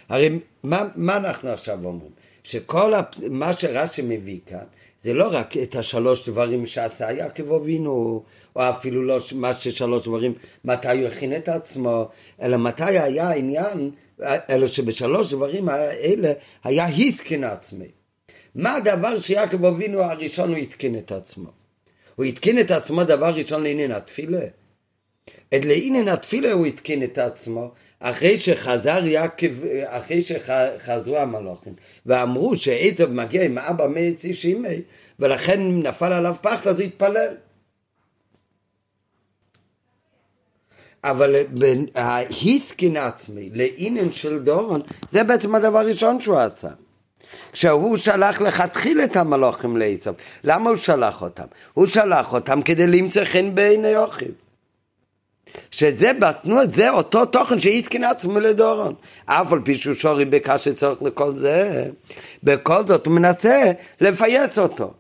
[0.10, 2.12] הרי מה, מה אנחנו עכשיו אומרים?
[2.44, 2.94] שכל
[3.30, 4.66] מה שרש"י מביא כאן,
[5.02, 8.24] זה לא רק את השלוש דברים שעשה יעקב אבינו,
[8.56, 10.34] או אפילו לא מה ששלוש דברים,
[10.66, 12.10] מתי הוא הכין את עצמו,
[12.42, 13.92] אלא מתי היה העניין,
[14.50, 16.34] אלא שבשלוש דברים האלה
[16.64, 17.88] היה היסקין עצמי.
[18.56, 21.50] מה הדבר שיעקב אבינו הראשון הוא התקין את עצמו?
[22.16, 24.40] הוא התקין את עצמו דבר ראשון לעניין התפילה.
[25.56, 29.48] את לעניין התפילה הוא התקין את עצמו אחרי שחזר יעקב,
[29.86, 31.74] אחרי שחזרו המלוכים
[32.06, 34.82] ואמרו שעצב מגיע עם אבא מאצי שימי
[35.20, 37.34] ולכן נפל עליו פחד אז הוא התפלל.
[41.04, 41.36] אבל
[41.96, 44.82] ההיסקין עצמי לעניין של דורון
[45.12, 46.70] זה בעצם הדבר הראשון שהוא עשה.
[47.52, 50.14] כשהוא שלח לכתחיל את המלוכים לעצב,
[50.44, 51.44] למה הוא שלח אותם?
[51.74, 54.45] הוא שלח אותם כדי למצוא חן בעיני אוכיב.
[55.72, 58.94] שזה בתנועה, זה אותו תוכן שהסכין עצמו לדורון.
[59.26, 61.86] אף על פי שהוא שורי בקש שצורך לכל זה,
[62.44, 63.72] בכל זאת הוא מנסה
[64.02, 64.94] לפייס אותו.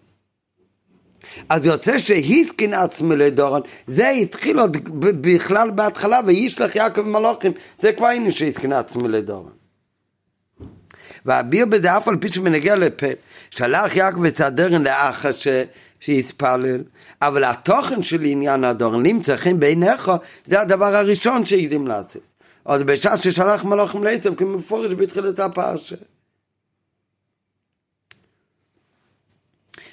[1.49, 7.51] אז יוצא שהסכין עצמו לדורון, זה התחיל עוד בכלל בהתחלה, וישלח יעקב מלוכים,
[7.81, 9.51] זה כבר הנה שהסכין עצמו לדורון.
[11.25, 13.07] ואביר בזה אף על פי שמנגיע לפה,
[13.49, 15.33] שלח יעקב את הדרן לאחה
[16.05, 16.11] ש...
[16.11, 16.83] שיספלל,
[17.21, 20.11] אבל התוכן של עניין הדורנים צריכים בעיניך,
[20.45, 22.21] זה הדבר הראשון שיודעים לעשות.
[22.65, 25.95] אז בשעה ששלח מלאכים לעצב, כמפורש בתחילת הפרשה.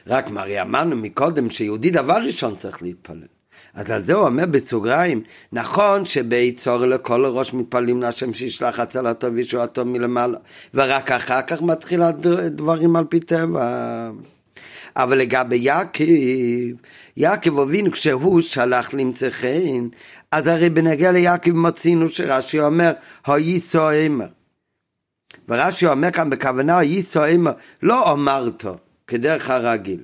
[0.06, 3.26] רק מרי אמרנו מקודם שיהודי דבר ראשון צריך להתפלל.
[3.74, 5.22] אז על זה הוא אומר בסוגריים,
[5.52, 10.38] נכון שביצור לכל ראש מתפללים להשם שישלח הצלתו וישועתו מלמעלה,
[10.74, 14.10] ורק אחר כך מתחיל הדברים על פי טבע.
[14.96, 16.04] אבל לגבי יעקב,
[17.16, 19.88] יעקב אבינו כשהוא שלח למצא חן,
[20.30, 22.92] אז הרי בנגיע ליעקב מוצאינו שרש"י אומר,
[23.26, 24.26] היסו אמר.
[25.48, 27.52] ורש"י אומר כאן בכוונה, היסו אמר,
[27.82, 30.00] לא אמרתו, כדרך הרגיל.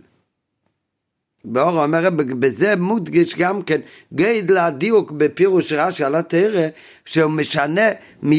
[1.44, 3.80] באור אומר, בזה מודגש גם כן
[4.14, 6.68] גדל הדיוק בפירוש רש"י על התרא,
[7.04, 7.88] שהוא משנה
[8.24, 8.32] מ...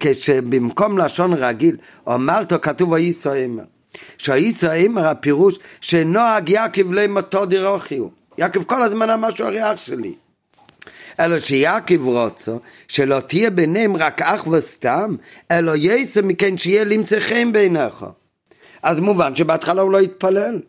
[0.00, 1.76] כשבמקום לשון רגיל,
[2.08, 3.64] אמרתו כתוב היסו אמר.
[4.18, 8.08] שהאיסו אמר הפירוש שנוהג יעקב למותו דירוחיו.
[8.38, 10.14] יעקב כל הזמן אמר שהוא הרי אח שלי.
[11.20, 12.52] אלא שיעקב רוצה
[12.88, 15.16] שלא תהיה ביניהם רק אח וסתם,
[15.50, 18.06] אלא יצא מכן שיהיה למצא חן בעיניך.
[18.82, 20.60] אז מובן שבהתחלה הוא לא יתפלל.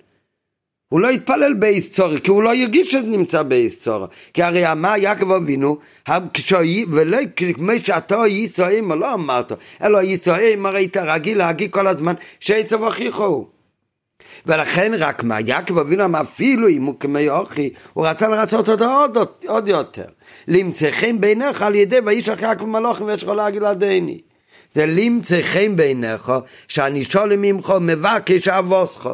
[0.89, 4.07] הוא לא יתפלל בהיסטוריה, כי הוא לא ירגיש שזה נמצא בהיסטוריה.
[4.33, 5.77] כי הרי אמר יעקב אבינו,
[6.91, 7.17] ולא
[7.57, 8.15] כמו שאתה
[8.69, 9.51] אימו, לא אמרת,
[9.83, 12.13] אלא אימו הרי היית רגיל להגיד כל הזמן
[12.87, 13.47] אחיך הוא.
[14.45, 18.85] ולכן רק מה, יעקב אבינו אמר אפילו אם הוא כמו אוכי, הוא רצה לרצות אותו
[18.85, 19.17] עוד,
[19.47, 20.05] עוד יותר.
[20.47, 24.21] למצא חן בעיניך על ידי ואיש אחי יעקב מלוכים ויש לך להגיד לדני.
[24.73, 26.31] זה למצא חן בעיניך,
[26.67, 29.09] שאני שולם ממך מבקש אבוסך.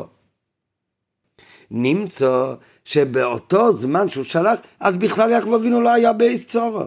[1.71, 2.53] נמצא
[2.85, 6.85] שבאותו זמן שהוא שלח, אז בכלל יעקב אבינו לא היה באיס צורו.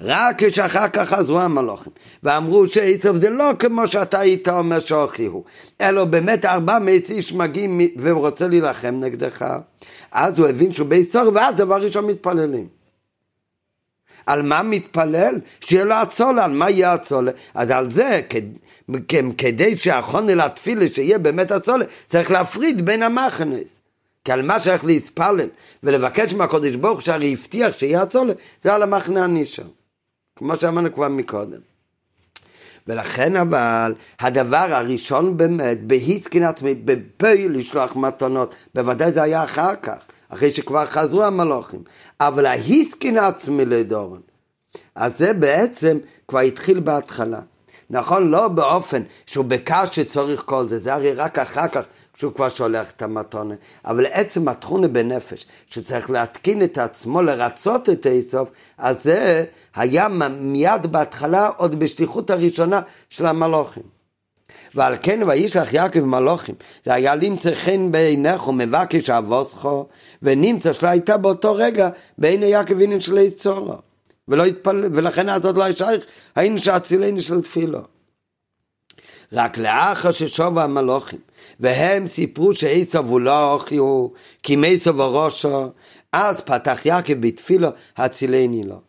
[0.00, 1.92] רק כשאחר כך חזרו המלוכים
[2.22, 5.44] ואמרו שעשב זה לא כמו שאתה היית אומר שאוכי הוא
[5.80, 9.46] אלא באמת ארבע מאות איש מגיעים והוא רוצה להילחם נגדך
[10.12, 12.68] אז הוא הבין שהוא בהיסטוריה ואז דבר ראשון מתפללים
[14.26, 15.34] על מה מתפלל?
[15.60, 17.32] שיהיה לו הצולה, על מה יהיה הצולה?
[17.54, 18.20] אז על זה,
[19.38, 23.80] כדי שהחונה לתפילה שיהיה באמת הצולה, צריך להפריד בין המחנס.
[24.24, 25.48] כי על מה שייך להתפלל
[25.82, 28.32] ולבקש מהקודש ברוך שהרי הבטיח שיהיה הצולה,
[28.64, 29.62] זה על המחנה הנישה.
[30.36, 31.60] כמו שאמרנו כבר מקודם.
[32.86, 39.98] ולכן אבל הדבר הראשון באמת, בהיסקין עצמי, בפי לשלוח מתנות, בוודאי זה היה אחר כך,
[40.28, 41.82] אחרי שכבר חזרו המלוכים,
[42.20, 44.20] אבל ההיסקין עצמי לדורון,
[44.94, 45.98] אז זה בעצם
[46.28, 47.40] כבר התחיל בהתחלה.
[47.90, 51.84] נכון, לא באופן שהוא בקש שצריך כל זה, זה הרי רק אחר כך
[52.16, 53.54] שהוא כבר שולח את המתונה,
[53.84, 58.48] אבל עצם התכונה בנפש, שצריך להתקין את עצמו, לרצות את איסוף,
[58.78, 59.44] אז זה
[59.74, 60.08] היה
[60.40, 63.82] מיד בהתחלה, עוד בשליחות הראשונה של המלוכים.
[64.74, 66.54] ועל כן וישלח יעקב מלוכים,
[66.84, 69.86] זה היה למצא חן בעינך ומבקש אבוסכו,
[70.22, 71.88] ונמצא שלא הייתה באותו רגע
[72.18, 73.89] בעיני יעקב עניין של איסורו.
[74.30, 76.04] ולא התפלל, ולכן הזאת לא ישייך,
[76.36, 77.80] היינו שאצילני של תפילו.
[79.32, 81.18] רק לאחר ששובו המלוכים,
[81.60, 84.08] והם סיפרו שעשב הוא לא אוכיו,
[84.42, 85.70] כי מעשב הראשו,
[86.12, 88.80] אז פתח יעקב בתפילו, הצילני לו.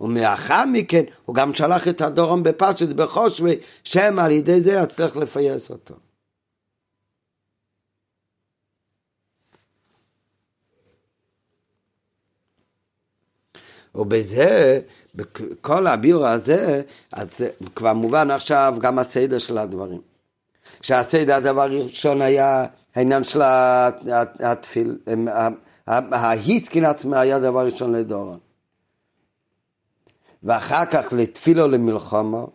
[0.00, 5.70] ומאחר מכן הוא גם שלח את הדורון בפשט בחושבי, שם על ידי זה יצליח לפייס
[5.70, 5.94] אותו.
[13.96, 14.80] ובזה,
[15.14, 16.82] בכל הביור הזה,
[17.12, 17.28] אז
[17.74, 20.00] כבר מובן עכשיו גם הסדר של הדברים.
[20.82, 24.98] שהסדר הדבר הראשון היה העניין של התפיל,
[25.86, 28.38] ההיסקין עצמה היה דבר ראשון לדורון.
[30.42, 32.50] ואחר כך לתפילו למלחומו,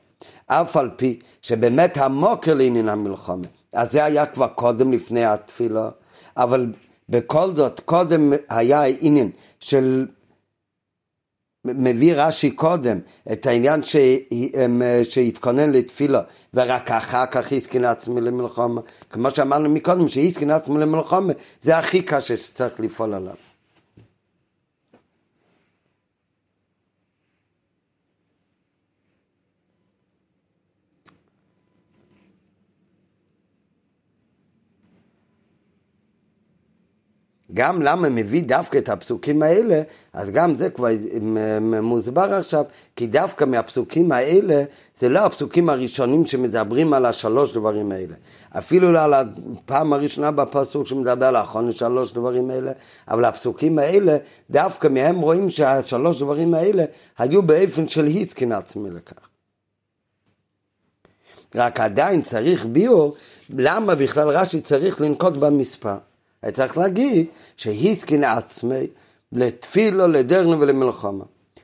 [0.47, 3.47] אף על פי שבאמת המוקר לעניין המלחומה.
[3.73, 5.89] אז זה היה כבר קודם לפני התפילה,
[6.37, 6.73] אבל
[7.09, 10.05] בכל זאת, קודם היה עניין של
[11.65, 12.99] מביא רש"י קודם
[13.31, 13.81] את העניין
[15.03, 16.21] שהתכונן לתפילה
[16.53, 18.81] ורק אחר כך הסכין עצמי למלחמה.
[19.09, 23.35] כמו שאמרנו מקודם שהסכין עצמי למלחמה זה הכי קשה שצריך לפעול עליו
[37.53, 39.81] גם למה מביא דווקא את הפסוקים האלה,
[40.13, 40.87] אז גם זה כבר
[41.81, 42.65] מוסבר עכשיו,
[42.95, 44.63] כי דווקא מהפסוקים האלה,
[44.99, 48.15] זה לא הפסוקים הראשונים שמדברים על השלוש דברים האלה.
[48.57, 52.71] אפילו לא על הפעם הראשונה בפסוק שמדבר על האחרון שלוש דברים האלה,
[53.07, 54.17] אבל הפסוקים האלה,
[54.49, 56.83] דווקא מהם רואים שהשלוש דברים האלה
[57.17, 59.27] היו באופן של היסקין עצמי לכך.
[61.55, 63.15] רק עדיין צריך ביור,
[63.49, 65.97] למה בכלל רש"י צריך לנקוט במספר.
[66.49, 67.25] צריך להגיד
[67.57, 68.87] שהיסקין עצמי
[69.31, 71.23] לתפילו, לדרנו ולמלחמה.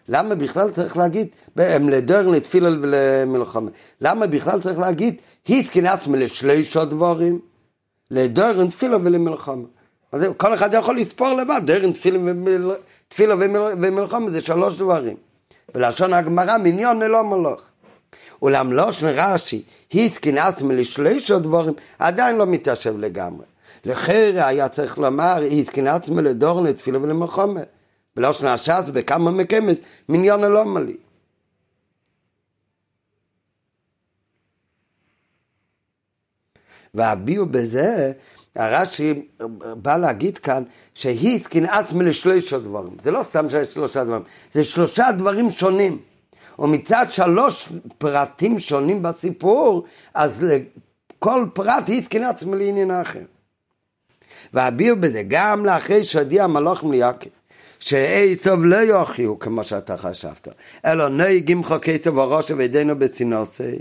[0.10, 3.70] למה בכלל צריך להגיד, לדרנו, לתפילו ולמלחמה?
[4.02, 5.16] למה בכלל צריך להגיד
[5.48, 7.40] היסקין עצמי לשלישה דברים?
[8.12, 9.64] לדרן, תפילו ולמלחמה.
[10.12, 11.92] אז כל אחד יכול לספור לבד, דרן,
[13.10, 13.40] תפילו
[13.78, 15.18] ומלחמה זה שלוש דברים.
[15.74, 17.62] בלשון הגמרא, מיניון ללא מלוך.
[18.42, 23.46] אולם לא רש"י, היסקין עצמי לשלישה דברים, עדיין לא מתיישב לגמרי.
[23.86, 25.42] לחרא היה צריך לומר,
[25.88, 27.62] עצמי לדור לתפילה ולמלחמה.
[28.18, 29.78] ולא שנעשת בכמה מקמס,
[30.10, 30.92] מיליון לא מלא.
[36.94, 38.12] והביאו בזה,
[38.56, 39.28] הרש"י
[39.82, 40.64] בא להגיד כאן
[40.94, 42.98] שהיסקין עצמי לשלושה דברים.
[43.04, 46.00] זה לא סתם שלושה דברים, זה שלושה דברים שונים.
[46.60, 53.37] ומצד שלוש פרטים שונים בסיפור, אז לכל פרט היסקין עצמי לעניין אחר.
[54.54, 57.30] ואביר בזה גם לאחרי שהודיע המלאכים ליעקב.
[57.80, 60.48] שעצב לא יוכיחו כמו שאתה חשבת,
[60.86, 63.76] אלא נויגים חוקי צב הראש וידינו בצינוסי.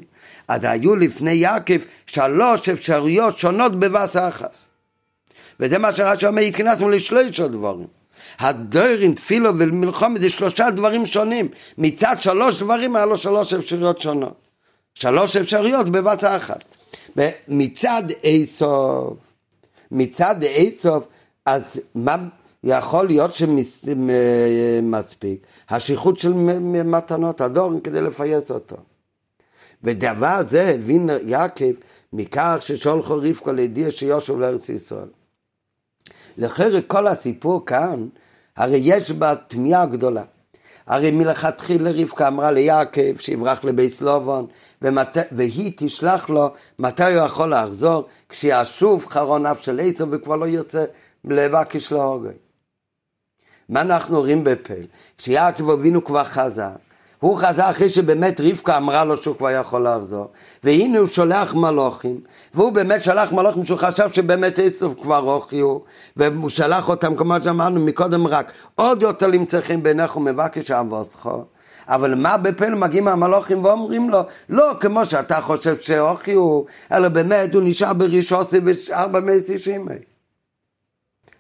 [0.49, 4.69] אז היו לפני יעקב שלוש אפשרויות שונות בבס אחס.
[5.61, 7.87] וזה מה שרש"י אומר, התכנסנו לשלושה דברים.
[8.39, 11.49] הדוירים, תפילו ומלחומת זה שלושה דברים שונים.
[11.79, 14.35] מצד שלוש דברים היה לו שלוש אפשרויות שונות.
[14.95, 16.69] שלוש אפשרויות בבת אחת.
[17.17, 19.26] ומצד איסוף
[19.91, 21.05] מצד איסוף,
[21.47, 22.17] אז מה
[22.65, 25.47] יכול להיות שמספיק?
[25.71, 26.33] השליחות של
[26.85, 28.77] מתנות, הדורן, כדי לפייס אותו.
[29.83, 31.73] ודבר זה הבין יעקב
[32.13, 35.09] מכך ששולחו רבקו לידיע שיושב לארץ ישראל.
[36.39, 38.07] לחלק כל הסיפור כאן,
[38.57, 40.23] הרי יש בה תמיהה גדולה.
[40.87, 44.47] הרי מלכתחילה רבקה אמרה ליעקב שיברח לבית סלובון
[44.83, 45.17] ומת...
[45.33, 50.85] והיא תשלח לו מתי הוא יכול לחזור כשישוב חרון אף של עשו וכבר לא יוצא
[51.25, 52.29] לבקש להורגי.
[53.69, 54.83] מה אנחנו רואים בפל?
[55.19, 56.71] כשיעקב אבינו כבר חזר
[57.27, 60.31] הוא חזר אחרי שבאמת רבקה אמרה לו שהוא כבר יכול לחזור
[60.65, 62.21] והנה הוא שולח מלוכים
[62.55, 65.79] והוא באמת שלח מלוכים שהוא חשב שבאמת עשו כבר אוכיו
[66.17, 71.45] והוא שלח אותם כמו שאמרנו מקודם רק עוד יותר למצוא חן בעיניך ומבקש אבוסכו
[71.89, 74.21] אבל מה בפלא מגיעים המלוכים ואומרים לו?
[74.49, 76.63] לא כמו שאתה חושב שאוכיו
[76.93, 79.89] אלא באמת הוא נשאר בראשוסי בארבע מאה תשעים.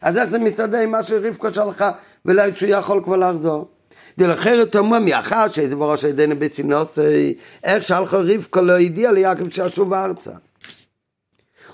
[0.00, 1.90] אז איך זה מסתדר עם מה שרבקה שלחה
[2.24, 3.75] ולא שהוא יכול כבר לחזור
[4.18, 7.34] דלחרת אומר מאחר שזה בראש ידינו בתפינוסי,
[7.64, 10.32] איך שלחו רבקה לא הודיע ליעקב שישוב ארצה.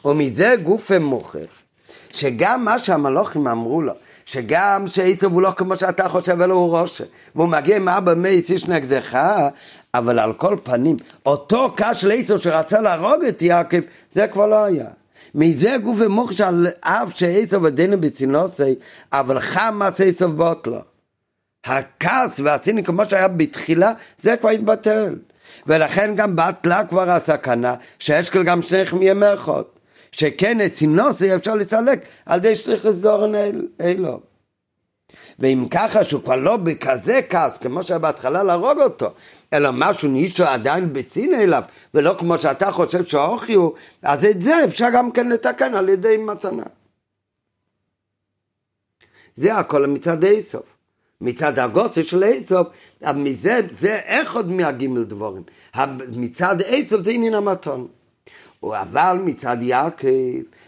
[0.04, 1.44] ומזה גוף מוכר,
[2.10, 3.92] שגם מה שהמלוכים אמרו לו,
[4.24, 7.02] שגם שעצב הוא לא כמו שאתה חושב, אלא הוא ראש,
[7.34, 9.18] והוא מגיע עם אבא מייס איש נגדך,
[9.94, 10.96] אבל על כל פנים,
[11.26, 13.80] אותו קש של עצב שרצה להרוג את יעקב,
[14.10, 14.86] זה כבר לא היה.
[15.34, 18.74] מזה גוף ומוך שעל אף שעצב עדינו בצינוסי,
[19.12, 20.91] אבל חמאס עצב בוטלו.
[21.64, 25.14] הכעס והסיני כמו שהיה בתחילה, זה כבר התבטל.
[25.66, 29.62] ולכן גם בטלה כבר הסכנה, שאשקל גם שניכם מימי אחד.
[30.12, 33.32] שכן את סינוסי אפשר לסלק על ידי שליח דורן
[33.80, 34.20] אלו.
[35.39, 39.12] ואם ככה שהוא כבר לא בכזה כעס כמו שהיה בהתחלה להרוג אותו,
[39.52, 41.62] אלא משהו נישו עדיין בסין אליו,
[41.94, 43.72] ולא כמו שאתה חושב שהאוכי הוא,
[44.02, 46.62] אז את זה אפשר גם כן לתקן על ידי מתנה.
[49.34, 50.72] זה הכל מצד איסוף.
[51.23, 52.69] מצד הגוסה של איסוף,
[53.15, 54.01] מזה, זה
[54.32, 55.43] עוד מהגימל דבורים.
[56.16, 57.86] מצד איסוף זה עניין המתון.
[58.65, 60.09] אבל מצד יעקב,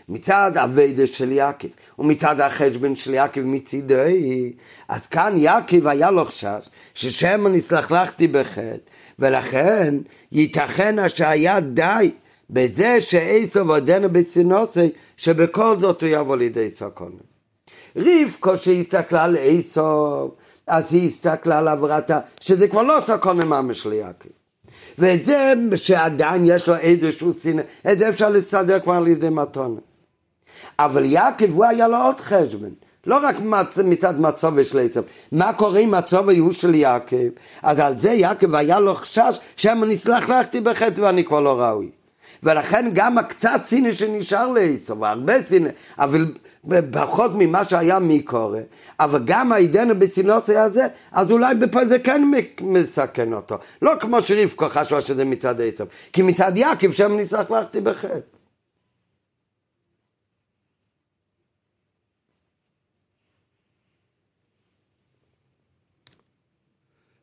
[0.08, 1.68] מצד אביידה של יעקב,
[1.98, 4.52] ומצד החשבון של יעקב מצידי,
[4.88, 8.76] אז כאן יעקב היה לו חשש, ששמא נסלחלכתי בחטא,
[9.18, 9.94] ולכן
[10.32, 12.10] ייתכן שהיה די
[12.50, 17.16] בזה שעשו ועודנו בצינוסי, שבכל זאת הוא יבוא לידי סקונה.
[17.96, 20.30] רבקו שהסתכלה על עשו,
[20.66, 24.28] אז היא הסתכלה על עברתה, שזה כבר לא סקונה ממש ליעקב.
[24.98, 29.80] ואת זה שעדיין יש לו איזשהו שנאה, את זה אפשר לסדר כבר על ידי מתונה.
[30.78, 32.70] אבל יעקב הוא היה לו עוד חשבון.
[33.06, 33.78] לא רק מצ...
[33.78, 37.28] מצד מצוב ושליצב, מה קורה עם מצוב היו של יעקב?
[37.62, 41.90] אז על זה יעקב היה לו חשש שמא נסלח לכתי בחטא ואני כבר לא ראוי.
[42.42, 45.68] ולכן גם הקצת ציני שנשאר לעשו, והרבה ציני,
[45.98, 46.32] אבל
[46.92, 48.60] פחות ממה שהיה מקורא,
[49.00, 52.30] אבל גם העידנו בצינוסי הזה, אז אולי בפה זה כן
[52.60, 53.58] מסכן אותו.
[53.82, 58.18] לא כמו שרבקו חשבה שזה מצד עשו, כי מצד יעקב שם נסלח לכתי בחטא.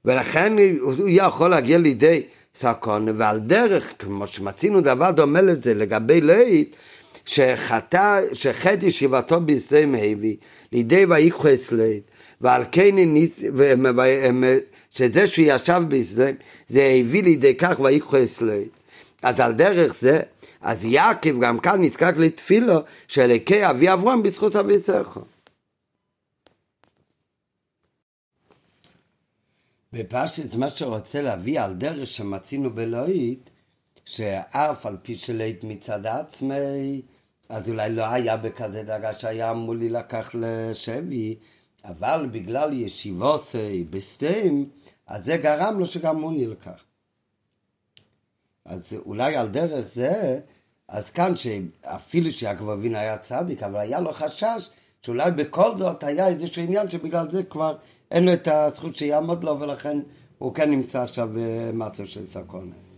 [0.06, 2.24] ולכן הוא יכול להגיע לידי
[2.56, 6.76] סקון, ועל דרך, כמו שמצינו דבר דומה לזה לגבי לית,
[7.26, 10.36] שחטא, שחטא ישיבתו בשדה מהביא,
[10.72, 12.04] לידי ויקחו אצלית,
[12.42, 12.96] ועל כן
[14.92, 16.26] שזה שהוא ישב בשדה,
[16.68, 18.70] זה הביא לידי כך ויקחו אצלית.
[19.22, 20.20] אז על דרך זה,
[20.62, 25.22] אז יעקב גם כאן נזקק לתפילו של אלוקי אבי אברהם בזכות אבי סכו.
[29.94, 33.51] בפשט מה שרוצה להביא על דרך שמצינו בלואית,
[34.12, 37.02] שאף על פי שלית מצד עצמי,
[37.50, 41.36] אז אולי לא היה בכזה דרגה שהיה אמור להילקח לשבי,
[41.86, 44.70] אבל בגלל ישיבוסי בסטים,
[45.08, 46.84] אז זה גרם לו שגם הוא נלקח.
[48.66, 50.40] אז אולי על דרך זה,
[50.88, 54.70] אז כאן שאפילו שיעקב אבינו היה צדיק, אבל היה לו חשש
[55.02, 57.78] שאולי בכל זאת היה איזשהו עניין שבגלל זה כבר
[58.12, 60.00] אין לו את הזכות שיעמוד לו, ולכן
[60.38, 62.91] הוא כן נמצא עכשיו במצב של סקונה.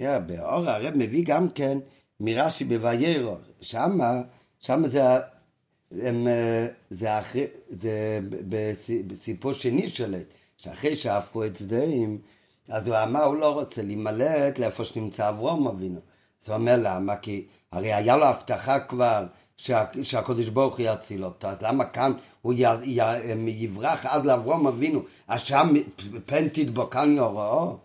[0.00, 1.78] Yeah, באור הרב מביא גם כן
[2.20, 4.12] מרש"י בוויירו, שמה,
[4.60, 5.02] שמה זה,
[5.92, 6.26] הם,
[6.90, 8.20] זה, אחרי, זה
[9.06, 10.26] בסיפור שני שלט,
[10.56, 12.18] שאחרי שהפכו את שדיים,
[12.68, 16.00] אז הוא אמר, הוא לא רוצה להימלט לאיפה שנמצא אברום אבינו.
[16.42, 17.16] אז הוא אומר למה?
[17.16, 19.26] כי הרי היה לו הבטחה כבר
[19.56, 22.12] שה, שהקדוש ברוך הוא יציל אותו, אז למה כאן
[22.42, 23.00] הוא י, י,
[23.46, 25.74] יברח עד לאברום אבינו, אז שם
[26.26, 27.76] פן תדבוקן יוראו?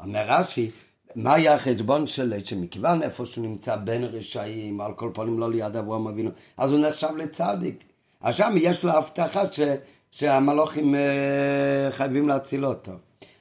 [0.00, 0.70] אומר רש"י,
[1.14, 5.76] מה היה החשבון שלו, שמכיוון איפה שהוא נמצא בין רשעים, על כל פנים לא ליד
[5.76, 7.84] אברום אבינו, אז הוא נחשב לצדיק.
[8.20, 9.60] אז שם יש לו הבטחה ש,
[10.10, 12.92] שהמלוכים uh, חייבים להציל אותו.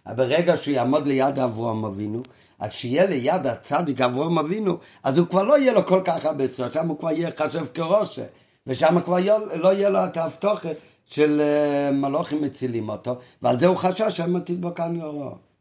[0.08, 2.22] אבל ברגע שהוא יעמוד ליד אברום אבינו,
[2.60, 6.48] אז כשיהיה ליד הצדיק אברום אבינו, אז הוא כבר לא יהיה לו כל כך הרבה
[6.48, 8.24] זכויות, שם הוא כבר יהיה חשב כרושה,
[8.68, 9.18] ושם כבר
[9.56, 10.76] לא יהיה לו את ההבטוחת
[11.06, 15.53] של uh, מלוכים מצילים אותו, ועל זה הוא חשש שהם תדבקן יורו.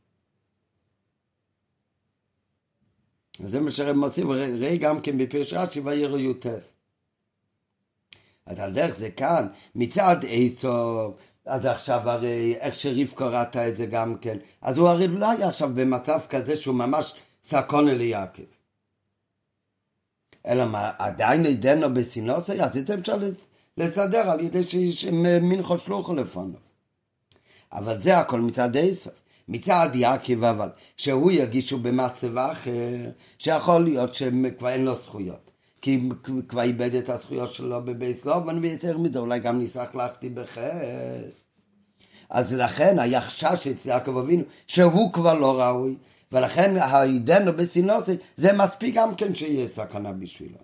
[3.42, 6.72] וזה מה שהם מוצאים, ראי גם כן בפרש רש"י ויראו יוטס.
[8.46, 11.14] אז על דרך זה כאן, מצד עשו,
[11.46, 15.48] אז עכשיו הרי איך שרבקו ראתה את זה גם כן, אז הוא הרי לא היה
[15.48, 17.14] עכשיו במצב כזה שהוא ממש
[17.44, 18.42] סקונה ליעקב.
[20.46, 23.16] אלא מה, עדיין עידנו בסינוסי, אז את זה אפשר
[23.76, 26.60] לסדר על ידי שמנחו שלוחו לפניו.
[27.72, 29.10] אבל זה הכל מצד עשו.
[29.48, 35.50] מצד יעקב אבל, שהוא ירגישו במצב אחר, שיכול להיות שכבר אין לו זכויות.
[35.80, 36.00] כי
[36.48, 41.20] כבר איבד את הזכויות שלו בבייס לובן, ויותר מזה, אולי גם ניסח לכתי בחטא.
[42.30, 45.96] אז לכן היה חשש אצל יעקב אבינו, שהוא כבר לא ראוי,
[46.32, 50.58] ולכן העידנו בסינוסי, זה מספיק גם כן שיהיה סכנה בשבילו.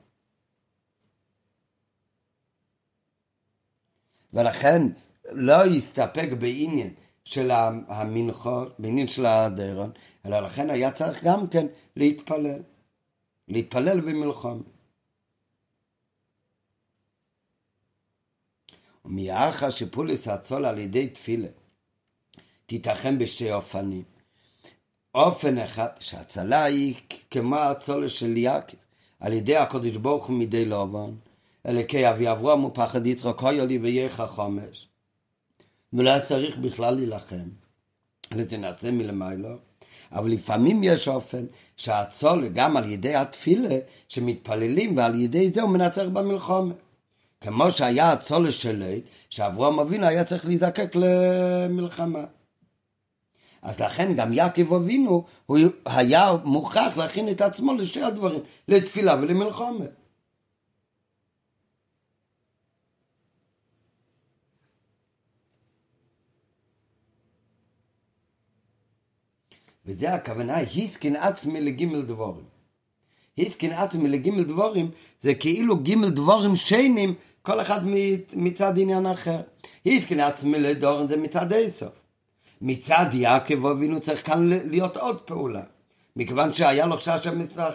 [4.33, 4.83] ולכן
[5.31, 6.91] לא יסתפק בעניין
[7.29, 7.51] של
[7.89, 9.91] המנחות, בעניין של הדרון,
[10.27, 12.63] אלא לכן היה צריך גם כן להתפלל.
[13.49, 14.63] להתפלל במלחום.
[19.05, 21.49] ומאחר שפוליס הצול על ידי תפילה
[22.67, 24.05] תיתכן בשתי אופנים.
[25.15, 26.95] אופן אחד, שהצלה היא
[27.31, 28.77] כמו הצולה של יעקב,
[29.21, 31.11] על ידי הקודש ברוך הוא מדי לובן,
[31.67, 34.88] אלוקי אבי אברהם ופחד יצחק לי ויהיה חמש.
[35.93, 37.49] ולא היה צריך בכלל להילחם.
[38.59, 39.57] נעשה מלמיילו.
[40.13, 41.47] אבל לפעמים יש אופן
[41.77, 43.79] שהצול גם על ידי התפילה
[44.09, 46.75] שמתפללים ועל ידי זה הוא מנצח במלחומה.
[47.41, 49.01] כמו שהיה הצול שלי,
[49.31, 52.25] שאברהם אבינו היה צריך להיזקק למלחמה.
[53.63, 59.85] אז לכן גם יעקב אבינו, הוא היה מוכרח להכין את עצמו לשתי הדברים, לתפילה ולמלחמה.
[69.89, 72.45] וזה הכוונה, היסקין עצמי לגימל דבורים.
[73.37, 74.91] היסקין עצמי לגימל דבורים,
[75.21, 77.81] זה כאילו גימל דבורים שיינים, כל אחד
[78.33, 79.41] מצד עניין אחר.
[79.85, 81.93] היסקין עצמי לדורן זה מצד איסוף.
[82.61, 85.63] מצד יעקב אבינו צריך כאן להיות עוד פעולה.
[86.17, 87.27] מכיוון שהיה לו חשש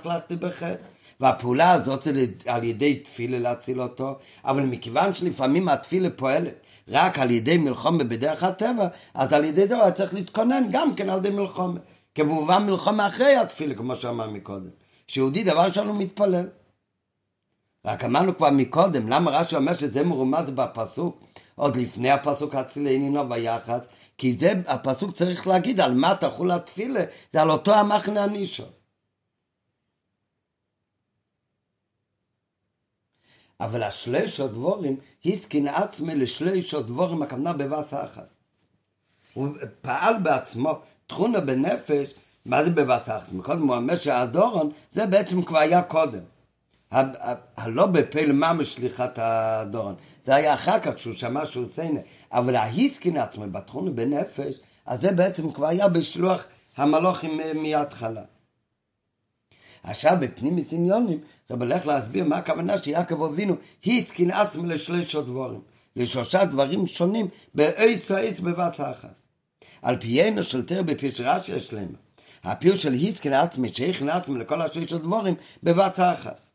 [0.06, 0.76] ללכתי בחטא.
[1.20, 4.16] והפעולה הזאת זה על ידי תפילה להציל אותו,
[4.46, 6.54] אבל מכיוון שלפעמים התפילה פועלת
[6.88, 10.96] רק על ידי מלחומה בדרך הטבע, אז על ידי זה הוא היה צריך להתכונן גם
[10.96, 11.80] כן על ידי מלחומה.
[12.16, 14.70] כמובן מלחומה אחרי התפילה, כמו שאמר מקודם.
[15.08, 16.50] שיהודי דבר ראשון הוא מתפלל.
[17.86, 21.20] רק אמרנו כבר מקודם, למה רש"י אומר שזה מרומז בפסוק,
[21.56, 23.88] עוד לפני הפסוק הצילנינו ויחס,
[24.18, 27.04] כי זה הפסוק צריך להגיד על מה תחול התפילה,
[27.34, 28.64] זה על אותו המחנה הנישו.
[33.60, 38.38] אבל השלוש דבורים, הסכין עצמי לשלוש דבורים, הכוונה בבס אחס.
[39.34, 39.48] הוא
[39.82, 40.80] פעל בעצמו
[41.14, 42.14] תכונה בנפש,
[42.46, 43.28] מה זה בבס אחס?
[43.32, 46.20] מקודם הוא אומר שהדורון, זה בעצם כבר היה קודם.
[47.58, 49.96] הלא בפל ממש שליחת הדורון.
[50.26, 52.00] זה היה אחר כך כשהוא שמע שהוא סיינה.
[52.32, 56.44] אבל ההיסקין עצמו בתכונה בנפש, אז זה בעצם כבר היה בשלוח
[56.78, 58.24] המלוכים מההתחלה.
[59.84, 61.20] עכשיו בפנים מסניונים,
[61.52, 65.62] רב הולך להסביר מה הכוונה שיעקב אבינו הסכין עצמו לשלושה דבורים,
[65.96, 69.23] לשלושה דברים שונים באיץ העץ בבס אחס.
[69.84, 71.98] על פיינו של תר בפשרשיה שלמה.
[72.44, 76.52] הפיר של הסכין עצמי שהכין עצמי לכל השלושה דבורים בבס אחס.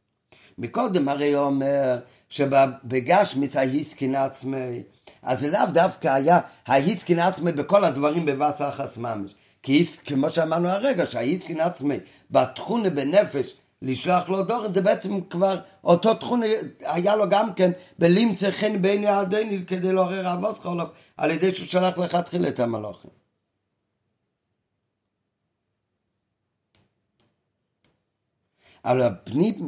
[0.59, 1.99] מקודם הרי הוא אומר
[2.29, 4.83] שבגשמיץ ההסכין עצמי,
[5.23, 9.35] אז זה לאו דווקא היה ההסכין עצמי בכל הדברים בבס אחס ממש.
[9.63, 11.97] כי כמו שאמרנו הרגע, שהאיסקין עצמי
[12.31, 16.47] בתכונה בנפש לשלוח לו דורן, זה בעצם כבר אותו תכונה
[16.81, 21.67] היה לו גם כן בלמצא חן בין יעדיני כדי לעורר אבוס חולוב על ידי שהוא
[21.67, 23.18] שלח לכתחילה את המלוכים.
[28.85, 29.09] אבל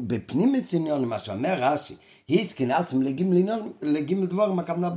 [0.07, 1.95] בפנים, מסיניון, מה שאומר רש"י,
[2.28, 3.05] היסקין עצמי
[3.82, 4.91] לגימל דבורים, הכוונה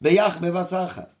[0.00, 1.16] ביח בבשר אחת.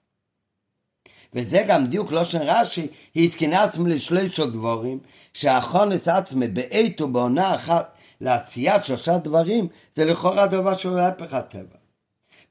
[1.34, 2.86] וזה גם דיוק לא של רש"י,
[3.16, 4.98] התקין עצמי לשלושה דבורים,
[5.32, 11.76] שהחונס עצמי בעת ובעונה אחת לעשיית שלושה דברים, זה לכאורה דבר שהוא להפך הטבע.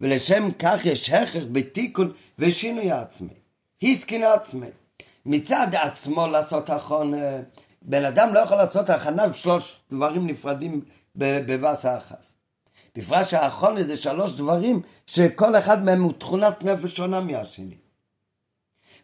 [0.01, 3.33] ולשם כך יש הכרח בתיקון ושינוי עצמי.
[3.81, 4.67] התקין עצמי.
[5.25, 7.13] מצד עצמו לעשות הכון,
[7.87, 10.81] בן אדם לא יכול לעשות הכנה בשלוש דברים נפרדים
[11.15, 12.33] בבס האחס.
[12.95, 17.75] בפרט שהאחרון זה שלוש דברים שכל אחד מהם הוא תכונת נפש שונה מהשני.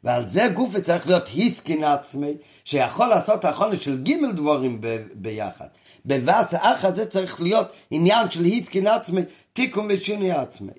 [0.03, 2.33] ועל זה גופה צריך להיות היסקין עצמי,
[2.63, 5.67] שיכול לעשות החונש של גימל דבורים ב- ביחד.
[6.05, 9.21] בבאס האח זה צריך להיות עניין של היסקין עצמי,
[9.53, 10.71] תיקון ושינוי עצמי.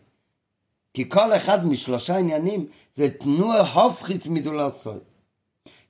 [0.95, 4.99] כי כל אחד משלושה עניינים זה תנועה הופכית מדולסוי.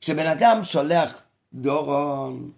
[0.01, 1.23] כשבן אדם שולח
[1.55, 2.51] דורון,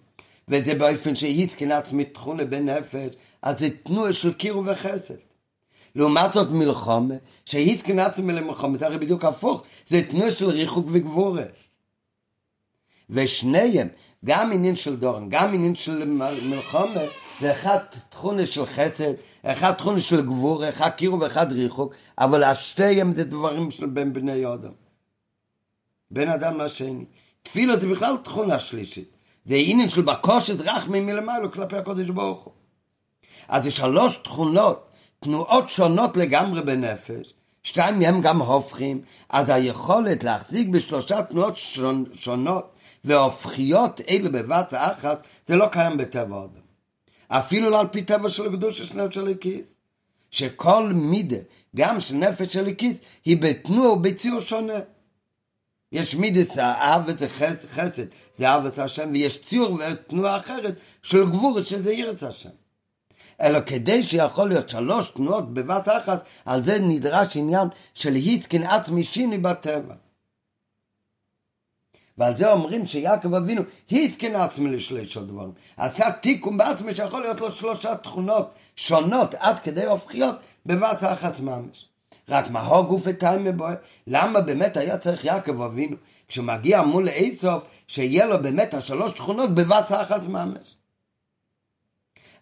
[0.48, 5.14] וזה באופן שהיסקין עצמי תכונה בנפש, אז זה תנועה של קירו וחסד.
[5.94, 7.14] לעומת זאת מלחומה,
[7.44, 11.44] שהיסקין עצמי למלחומה, זה הרי בדיוק הפוך, זה תנועה של ריחוק וגבורה.
[13.10, 13.88] ושניהם,
[14.24, 16.04] גם עניין של דורן, גם עניין של
[16.42, 17.00] מלחומה,
[17.40, 19.12] זה אחד תכונה של חסד,
[19.42, 24.46] אחד תכונה של גבורה, אחד קירו ואחד ריחוק, אבל השתיהם זה דברים של בין בני
[24.54, 24.72] אדם.
[26.10, 27.04] בין אדם לשני.
[27.44, 29.08] תפילה זה בכלל תכונה שלישית.
[29.44, 32.52] זה עניין של בקושת רחמי מלמעלה כלפי הקודש ברוך הוא.
[33.48, 34.90] אז זה שלוש תכונות
[35.20, 42.72] תנועות שונות לגמרי בנפש, שתיים מהם גם הופכים, אז היכולת להחזיק בשלושה תנועות שונ, שונות
[43.04, 46.64] והופכיות אלה בבת האחת, זה לא קיים בטבע האדם.
[47.28, 49.66] אפילו לא על פי טבע של הקדוש של נפש הליקיס.
[50.30, 51.36] שכל מידה,
[51.76, 54.78] גם של נפש הליקיס, היא בתנועה ובציור שונה.
[55.94, 58.06] יש מידס האב וזה חסד,
[58.36, 62.50] זה אב וזה השם, ויש ציור ותנועה אחרת של גבור שזה ירץ השם.
[63.40, 69.04] אלא כדי שיכול להיות שלוש תנועות בבת אחת, על זה נדרש עניין של היסקין עצמי
[69.04, 69.94] שיני בטבע.
[72.18, 75.52] ועל זה אומרים שיעקב אבינו היסקין עצמי לשלושה דברים.
[75.76, 81.93] עשה תיקון בעצמי שיכול להיות לו שלושה תכונות שונות עד כדי הופכיות בבת אחת ממש.
[82.28, 83.06] רק מה הו גוף
[83.40, 83.74] מבואר?
[84.06, 85.96] למה באמת היה צריך יעקב אבינו
[86.28, 90.76] כשמגיע מול איסוף שיהיה לו באמת השלוש תכונות בבת אחת ממש?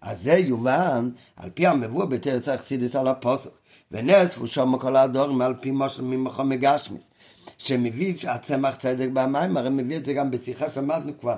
[0.01, 3.51] אז זה יובן על פי המבוא בתרץ אכסידס על הפוסק.
[3.93, 7.11] ונאספו שם כל הדורים על פי משל ממכו מגשמיס.
[7.59, 11.37] שמביא הצמח צדק במים, הרי מביא את זה גם בשיחה שלמדנו כבר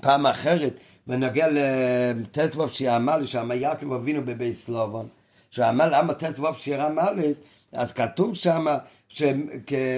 [0.00, 5.08] פעם אחרת, בנוגע לטסבוב שאמר לי, שם יעקב אבינו בבית סלובון,
[5.50, 7.32] שהוא אמר למה טסבוב שאמר לי,
[7.72, 8.66] אז כתוב שם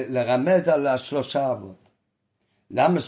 [0.09, 1.89] לרמז על השלושה אבות.
[2.70, 3.01] למה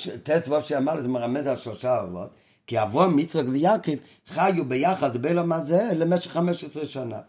[0.61, 2.31] שאמר לי זה מרמז על שלושה אבות?
[2.67, 3.93] כי אברום, יצחק ויעקב
[4.27, 7.21] חיו ביחד בלום הזה למשך 15 שנה.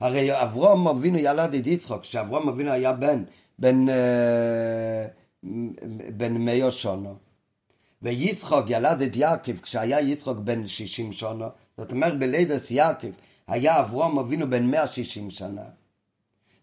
[0.00, 3.22] הרי אברום אבינו ילד את יצחק, כשאברום אבינו היה בן,
[3.58, 5.06] בן, אה,
[6.16, 7.14] בן מאיו שונו.
[8.02, 11.48] ויצחוק ילד את יעקב כשהיה יצחוק בן 60 שנה,
[11.78, 13.08] זאת אומרת בלידס יעקב
[13.50, 15.62] היה אברום אבינו בן 160 שנה,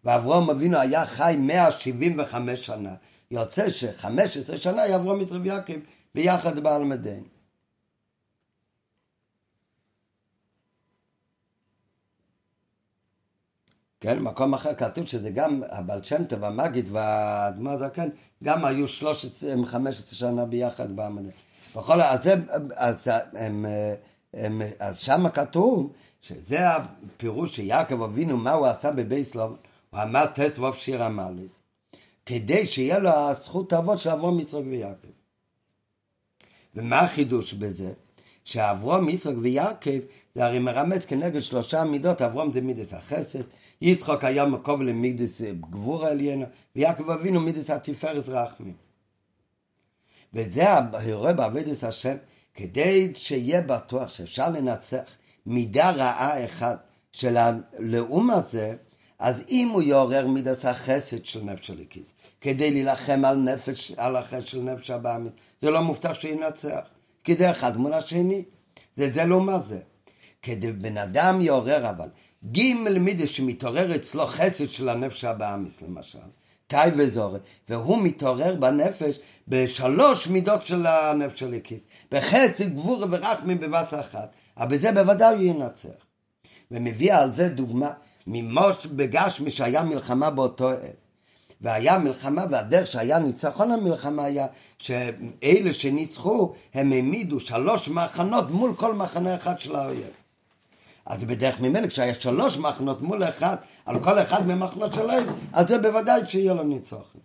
[0.03, 2.95] ואברום אבינו היה חי 175 שנה,
[3.31, 5.73] יוצא ש-15 שנה היה אברום יצחק ויעקב
[6.15, 7.23] ביחד בעל מדין.
[13.99, 18.09] כן, מקום אחר כתוב שזה גם הבעל שם טוב, המגיד והאדמה הזקן,
[18.43, 21.30] גם היו 13, 15 שנה ביחד בעמדה.
[21.76, 22.35] בכל, אז, זה,
[22.76, 23.65] אז, הם,
[24.34, 29.56] הם, אז שם כתוב שזה הפירוש שיעקב אבינו, מה הוא עשה בבייס לוב,
[29.89, 31.52] הוא אמר תס ווב שיר המליס,
[32.26, 35.07] כדי שיהיה לו הזכות האבות של אברום יצחק ויעקב.
[36.76, 37.94] ומה החידוש בזה?
[38.44, 39.99] שאברום, יצחק ויעקב
[40.35, 43.39] זה הרי מרמז כנגד שלושה מידות, אברום זה מידס החסד,
[43.81, 46.45] יצחק היה מקום למידס גבור העליינו,
[46.76, 48.73] ויעקב אבינו מידס התפארס רחמים.
[50.34, 52.15] וזה הרואה בעבודת השם,
[52.53, 55.03] כדי שיהיה בטוח שאפשר לנצח
[55.48, 58.76] מידה רעה אחת של הלאום הזה,
[59.19, 64.48] אז אם הוא יעורר מידס החסד של נפש הליקיס, כדי להילחם על נפש, על החסד
[64.48, 66.80] של נפש הבאמיס, זה לא מובטח שינצח,
[67.24, 68.44] כי זה אחד מול השני.
[68.95, 69.80] זה, זה לא מה זה.
[70.41, 72.07] כדי בן אדם יעורר אבל
[72.44, 76.19] גימל מידס שמתעורר אצלו חסד של הנפש הבאמיס למשל,
[76.68, 84.36] תאי וזורי, והוא מתעורר בנפש בשלוש מידות של הנפש הליקיס, בחסד, גבור ורחמים בבת אחת,
[84.59, 85.89] אבל בזה בוודאי הוא ינצח.
[86.71, 87.91] ומביא על זה דוגמה
[88.27, 91.07] ממוש בגשמי שהיה מלחמה באותו עת.
[91.61, 94.47] והיה מלחמה, והדרך שהיה ניצחון המלחמה היה
[94.79, 100.07] שאלה שניצחו, הם העמידו שלוש מחנות מול כל מחנה אחד של האויב.
[101.05, 103.55] אז בדרך ממילא כשהיה שלוש מחנות מול אחד,
[103.85, 107.21] על כל אחד מהמחנות של האויב, אז זה בוודאי שיהיה לו ניצחון.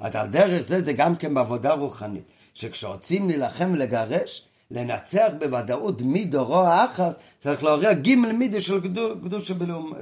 [0.00, 2.24] אז על דרך זה זה גם כן בעבודה רוחנית,
[2.54, 8.80] שכשרוצים להילחם ולגרש, לנצח בוודאות מדורו האחס, צריך לעורר גימל מידי של
[9.24, 9.54] קדושה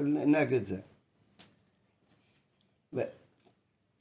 [0.04, 0.76] נגד זה.
[2.92, 3.00] ו...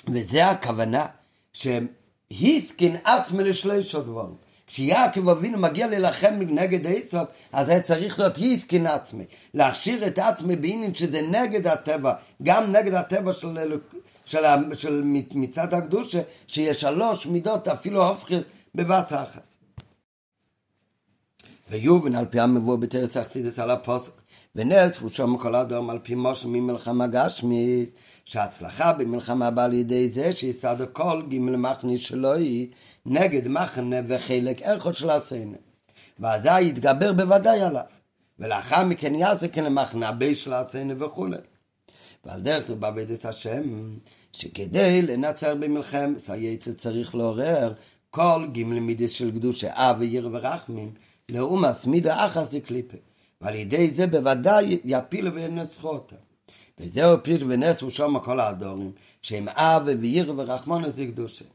[0.10, 1.06] וזה הכוונה,
[1.54, 4.36] שהסכין עצמי לשלושה דברים.
[4.68, 9.26] כשיעקב אבינו מגיע להילחם נגד עשב, אז היה צריך להיות היסקין עצמי.
[9.54, 12.14] להכשיר את עצמי בעניין שזה נגד הטבע,
[12.44, 13.58] גם נגד הטבע של,
[14.26, 18.42] של, של, של מצד הקדושה, שיש שלוש מידות אפילו הופכת
[18.76, 19.53] בבת אחת.
[21.70, 24.12] ויובן על פי המבוא בתרץ אכסידס על הפוסק
[24.56, 27.94] ונס הוא שום כל אדם על פי מושל ממלחמה גשמית
[28.26, 32.70] שההצלחה במלחמה באה לידי זה שיצד הכל גימל מחני שלוי
[33.06, 35.58] נגד מחנה וחלק איכות של הסנה
[36.20, 37.84] ואזי יתגבר בוודאי עליו
[38.40, 41.38] ולאחר מכן יעשה כן למחנה בי של הסנה וכולי
[42.26, 43.94] ועל דרך זה בעבד את השם
[44.34, 47.74] שכדי לנצר במלחמת היצר צריך לעורר
[48.10, 50.92] כל גימל מידס של קדושה אב ויר ורחמים
[51.32, 52.98] לעומת מידה אחת זה קליפה.
[53.42, 56.16] ועל ידי זה בוודאי יפילו וינצחו אותה.
[56.80, 58.92] וזהו פיר ונסו שם כל הדורים,
[59.22, 61.46] שהם אב ועיר ורחמון זה קדושה.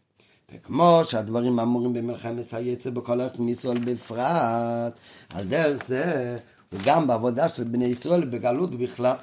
[0.54, 4.98] וכמו שהדברים אמורים במלחמת היצר בכל מישראל בפרט,
[5.30, 6.36] על דרך זה,
[6.72, 9.16] וגם בעבודה של בני ישראל בגלות בכלל,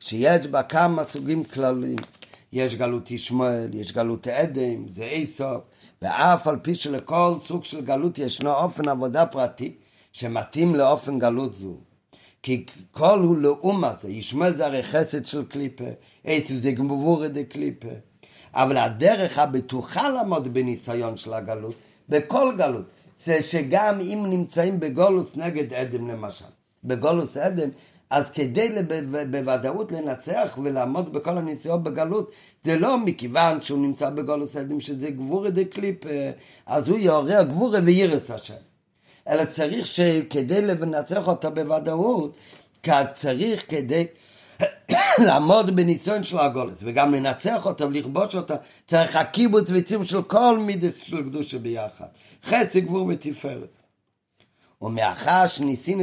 [0.00, 1.98] שיש בה כמה סוגים כלליים.
[2.52, 5.62] יש גלות ישמעאל, יש גלות עדם, זה איסוף,
[6.02, 9.72] ואף על פי שלכל סוג של גלות ישנו אופן עבודה פרטי,
[10.16, 11.74] שמתאים לאופן גלות זו.
[12.42, 15.84] כי כל הוא לאום הזה, ישמעאל זה הרי חסד של קליפה,
[16.24, 17.88] עצב זה גמבורת דה קליפה.
[18.54, 21.74] אבל הדרך הבטוחה לעמוד בניסיון של הגלות,
[22.08, 22.84] בכל גלות,
[23.24, 26.44] זה שגם אם נמצאים בגולוס נגד אדם למשל,
[26.84, 27.68] בגולוס אדם,
[28.10, 28.68] אז כדי
[29.30, 32.30] בוודאות לנצח ולעמוד בכל הניסיון בגלות,
[32.64, 35.62] זה לא מכיוון שהוא נמצא בגולוס אדם שזה גבורי דה
[36.66, 38.75] אז הוא יעורר גבורי וירס השם.
[39.28, 42.36] אלא צריך שכדי לנצח אותה בוודאות,
[43.14, 44.06] צריך כדי
[45.26, 48.54] לעמוד בניסיון של הגולת, וגם לנצח אותה ולכבוש אותה,
[48.86, 52.06] צריך הקיבוץ וציור של כל מידס של קדושה ביחד.
[52.44, 53.76] חצי גבור ותפארת.
[54.82, 55.96] ומאחר שניסי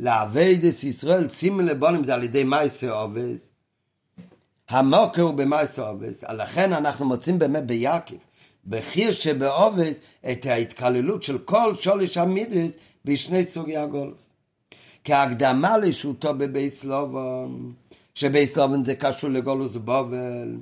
[0.00, 3.50] לעבד את ישראל סימן לבונים זה על ידי מייסה עובס,
[4.68, 8.14] המוקר הוא במאס עובס, לכן אנחנו מוצאים באמת ביעקב,
[8.66, 9.96] בחיר שבעובס,
[10.32, 12.70] את ההתקללות של כל שולש המידס
[13.04, 14.18] בשני סוגי הגולוס.
[15.04, 17.72] כהקדמה לשהותו בבייס לובון,
[18.14, 20.56] שבייס לובון זה קשור לגולוס בובל,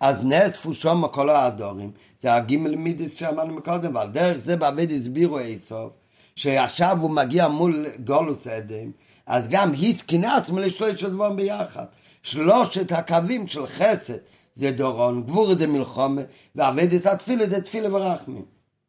[0.00, 1.90] אז נאספו שם כל האדורים,
[2.22, 5.92] זה הגימל מידס שאמרנו מקודם, ועל דרך זה בעבד הסבירו איסוף,
[6.36, 8.90] שעכשיו הוא מגיע מול גולוס אדם,
[9.26, 11.84] אז גם היסקינס עצמו לשלושת דברים ביחד.
[12.22, 14.18] שלושת הקווים של חסד
[14.54, 16.22] זה דורון, גבור זה מלחומה,
[16.54, 18.44] ועבד את התפילה זה תפילה ורחמים.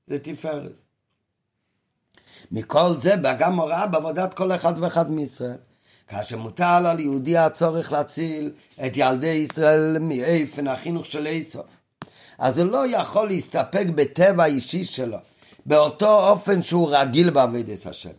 [0.07, 0.79] זה תפארת.
[2.51, 5.57] מכל זה גם הוראה בעבודת כל אחד ואחד מישראל.
[6.07, 8.51] כאשר מוטל על יהודי הצורך להציל
[8.85, 11.65] את ילדי ישראל מאיפן החינוך של איסוף.
[12.37, 15.17] אז הוא לא יכול להסתפק בטבע האישי שלו,
[15.65, 18.09] באותו אופן שהוא רגיל בעבודת השם.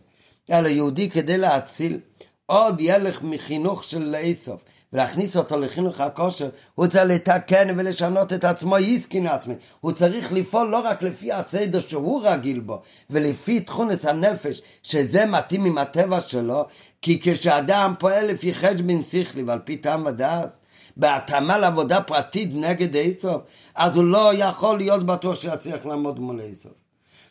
[0.51, 1.99] אלא יהודי כדי להציל
[2.45, 4.61] עוד ילך מחינוך של איסוף
[4.93, 9.53] ולהכניס אותו לחינוך הכושר, הוא צריך לתקן ולשנות את עצמו, יסקין עצמי.
[9.79, 15.65] הוא צריך לפעול לא רק לפי הסדר שהוא רגיל בו, ולפי תכונת הנפש, שזה מתאים
[15.65, 16.65] עם הטבע שלו,
[17.01, 20.57] כי כשאדם פועל לפי חשבון שכלי ועל פי טעם ודעת,
[20.97, 23.41] בהתאמה לעבודה פרטית נגד איסוף,
[23.75, 26.71] אז הוא לא יכול להיות בטוח שיצליח לעמוד מול איסוף.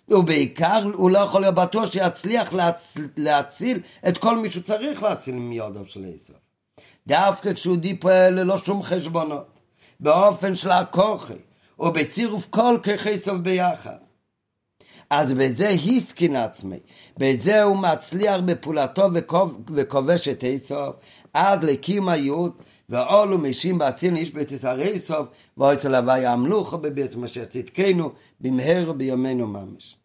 [0.09, 5.87] ובעיקר הוא לא יכול להיות בטוח שיצליח להציל, להציל את כל מי שצריך להציל מיודו
[5.87, 6.45] של איסוף.
[7.07, 9.61] דווקא כשהוא דיפועל ללא שום חשבונות,
[10.01, 11.35] באופן של הכוחי,
[11.78, 13.97] ובצירוף כל כחי סוף ביחד.
[15.11, 16.78] אז בזה הסכין עצמי,
[17.19, 19.09] בזה הוא מצליח בפעולתו
[19.74, 20.97] וכובש את איסוף
[21.33, 22.53] עד לקיום הייעוד
[22.89, 25.28] ואולו משים באציל איש בתסערי סוף
[25.59, 29.97] ואוי צלבי המלוכו בבית משה צדקנו במהר בימינו ממש.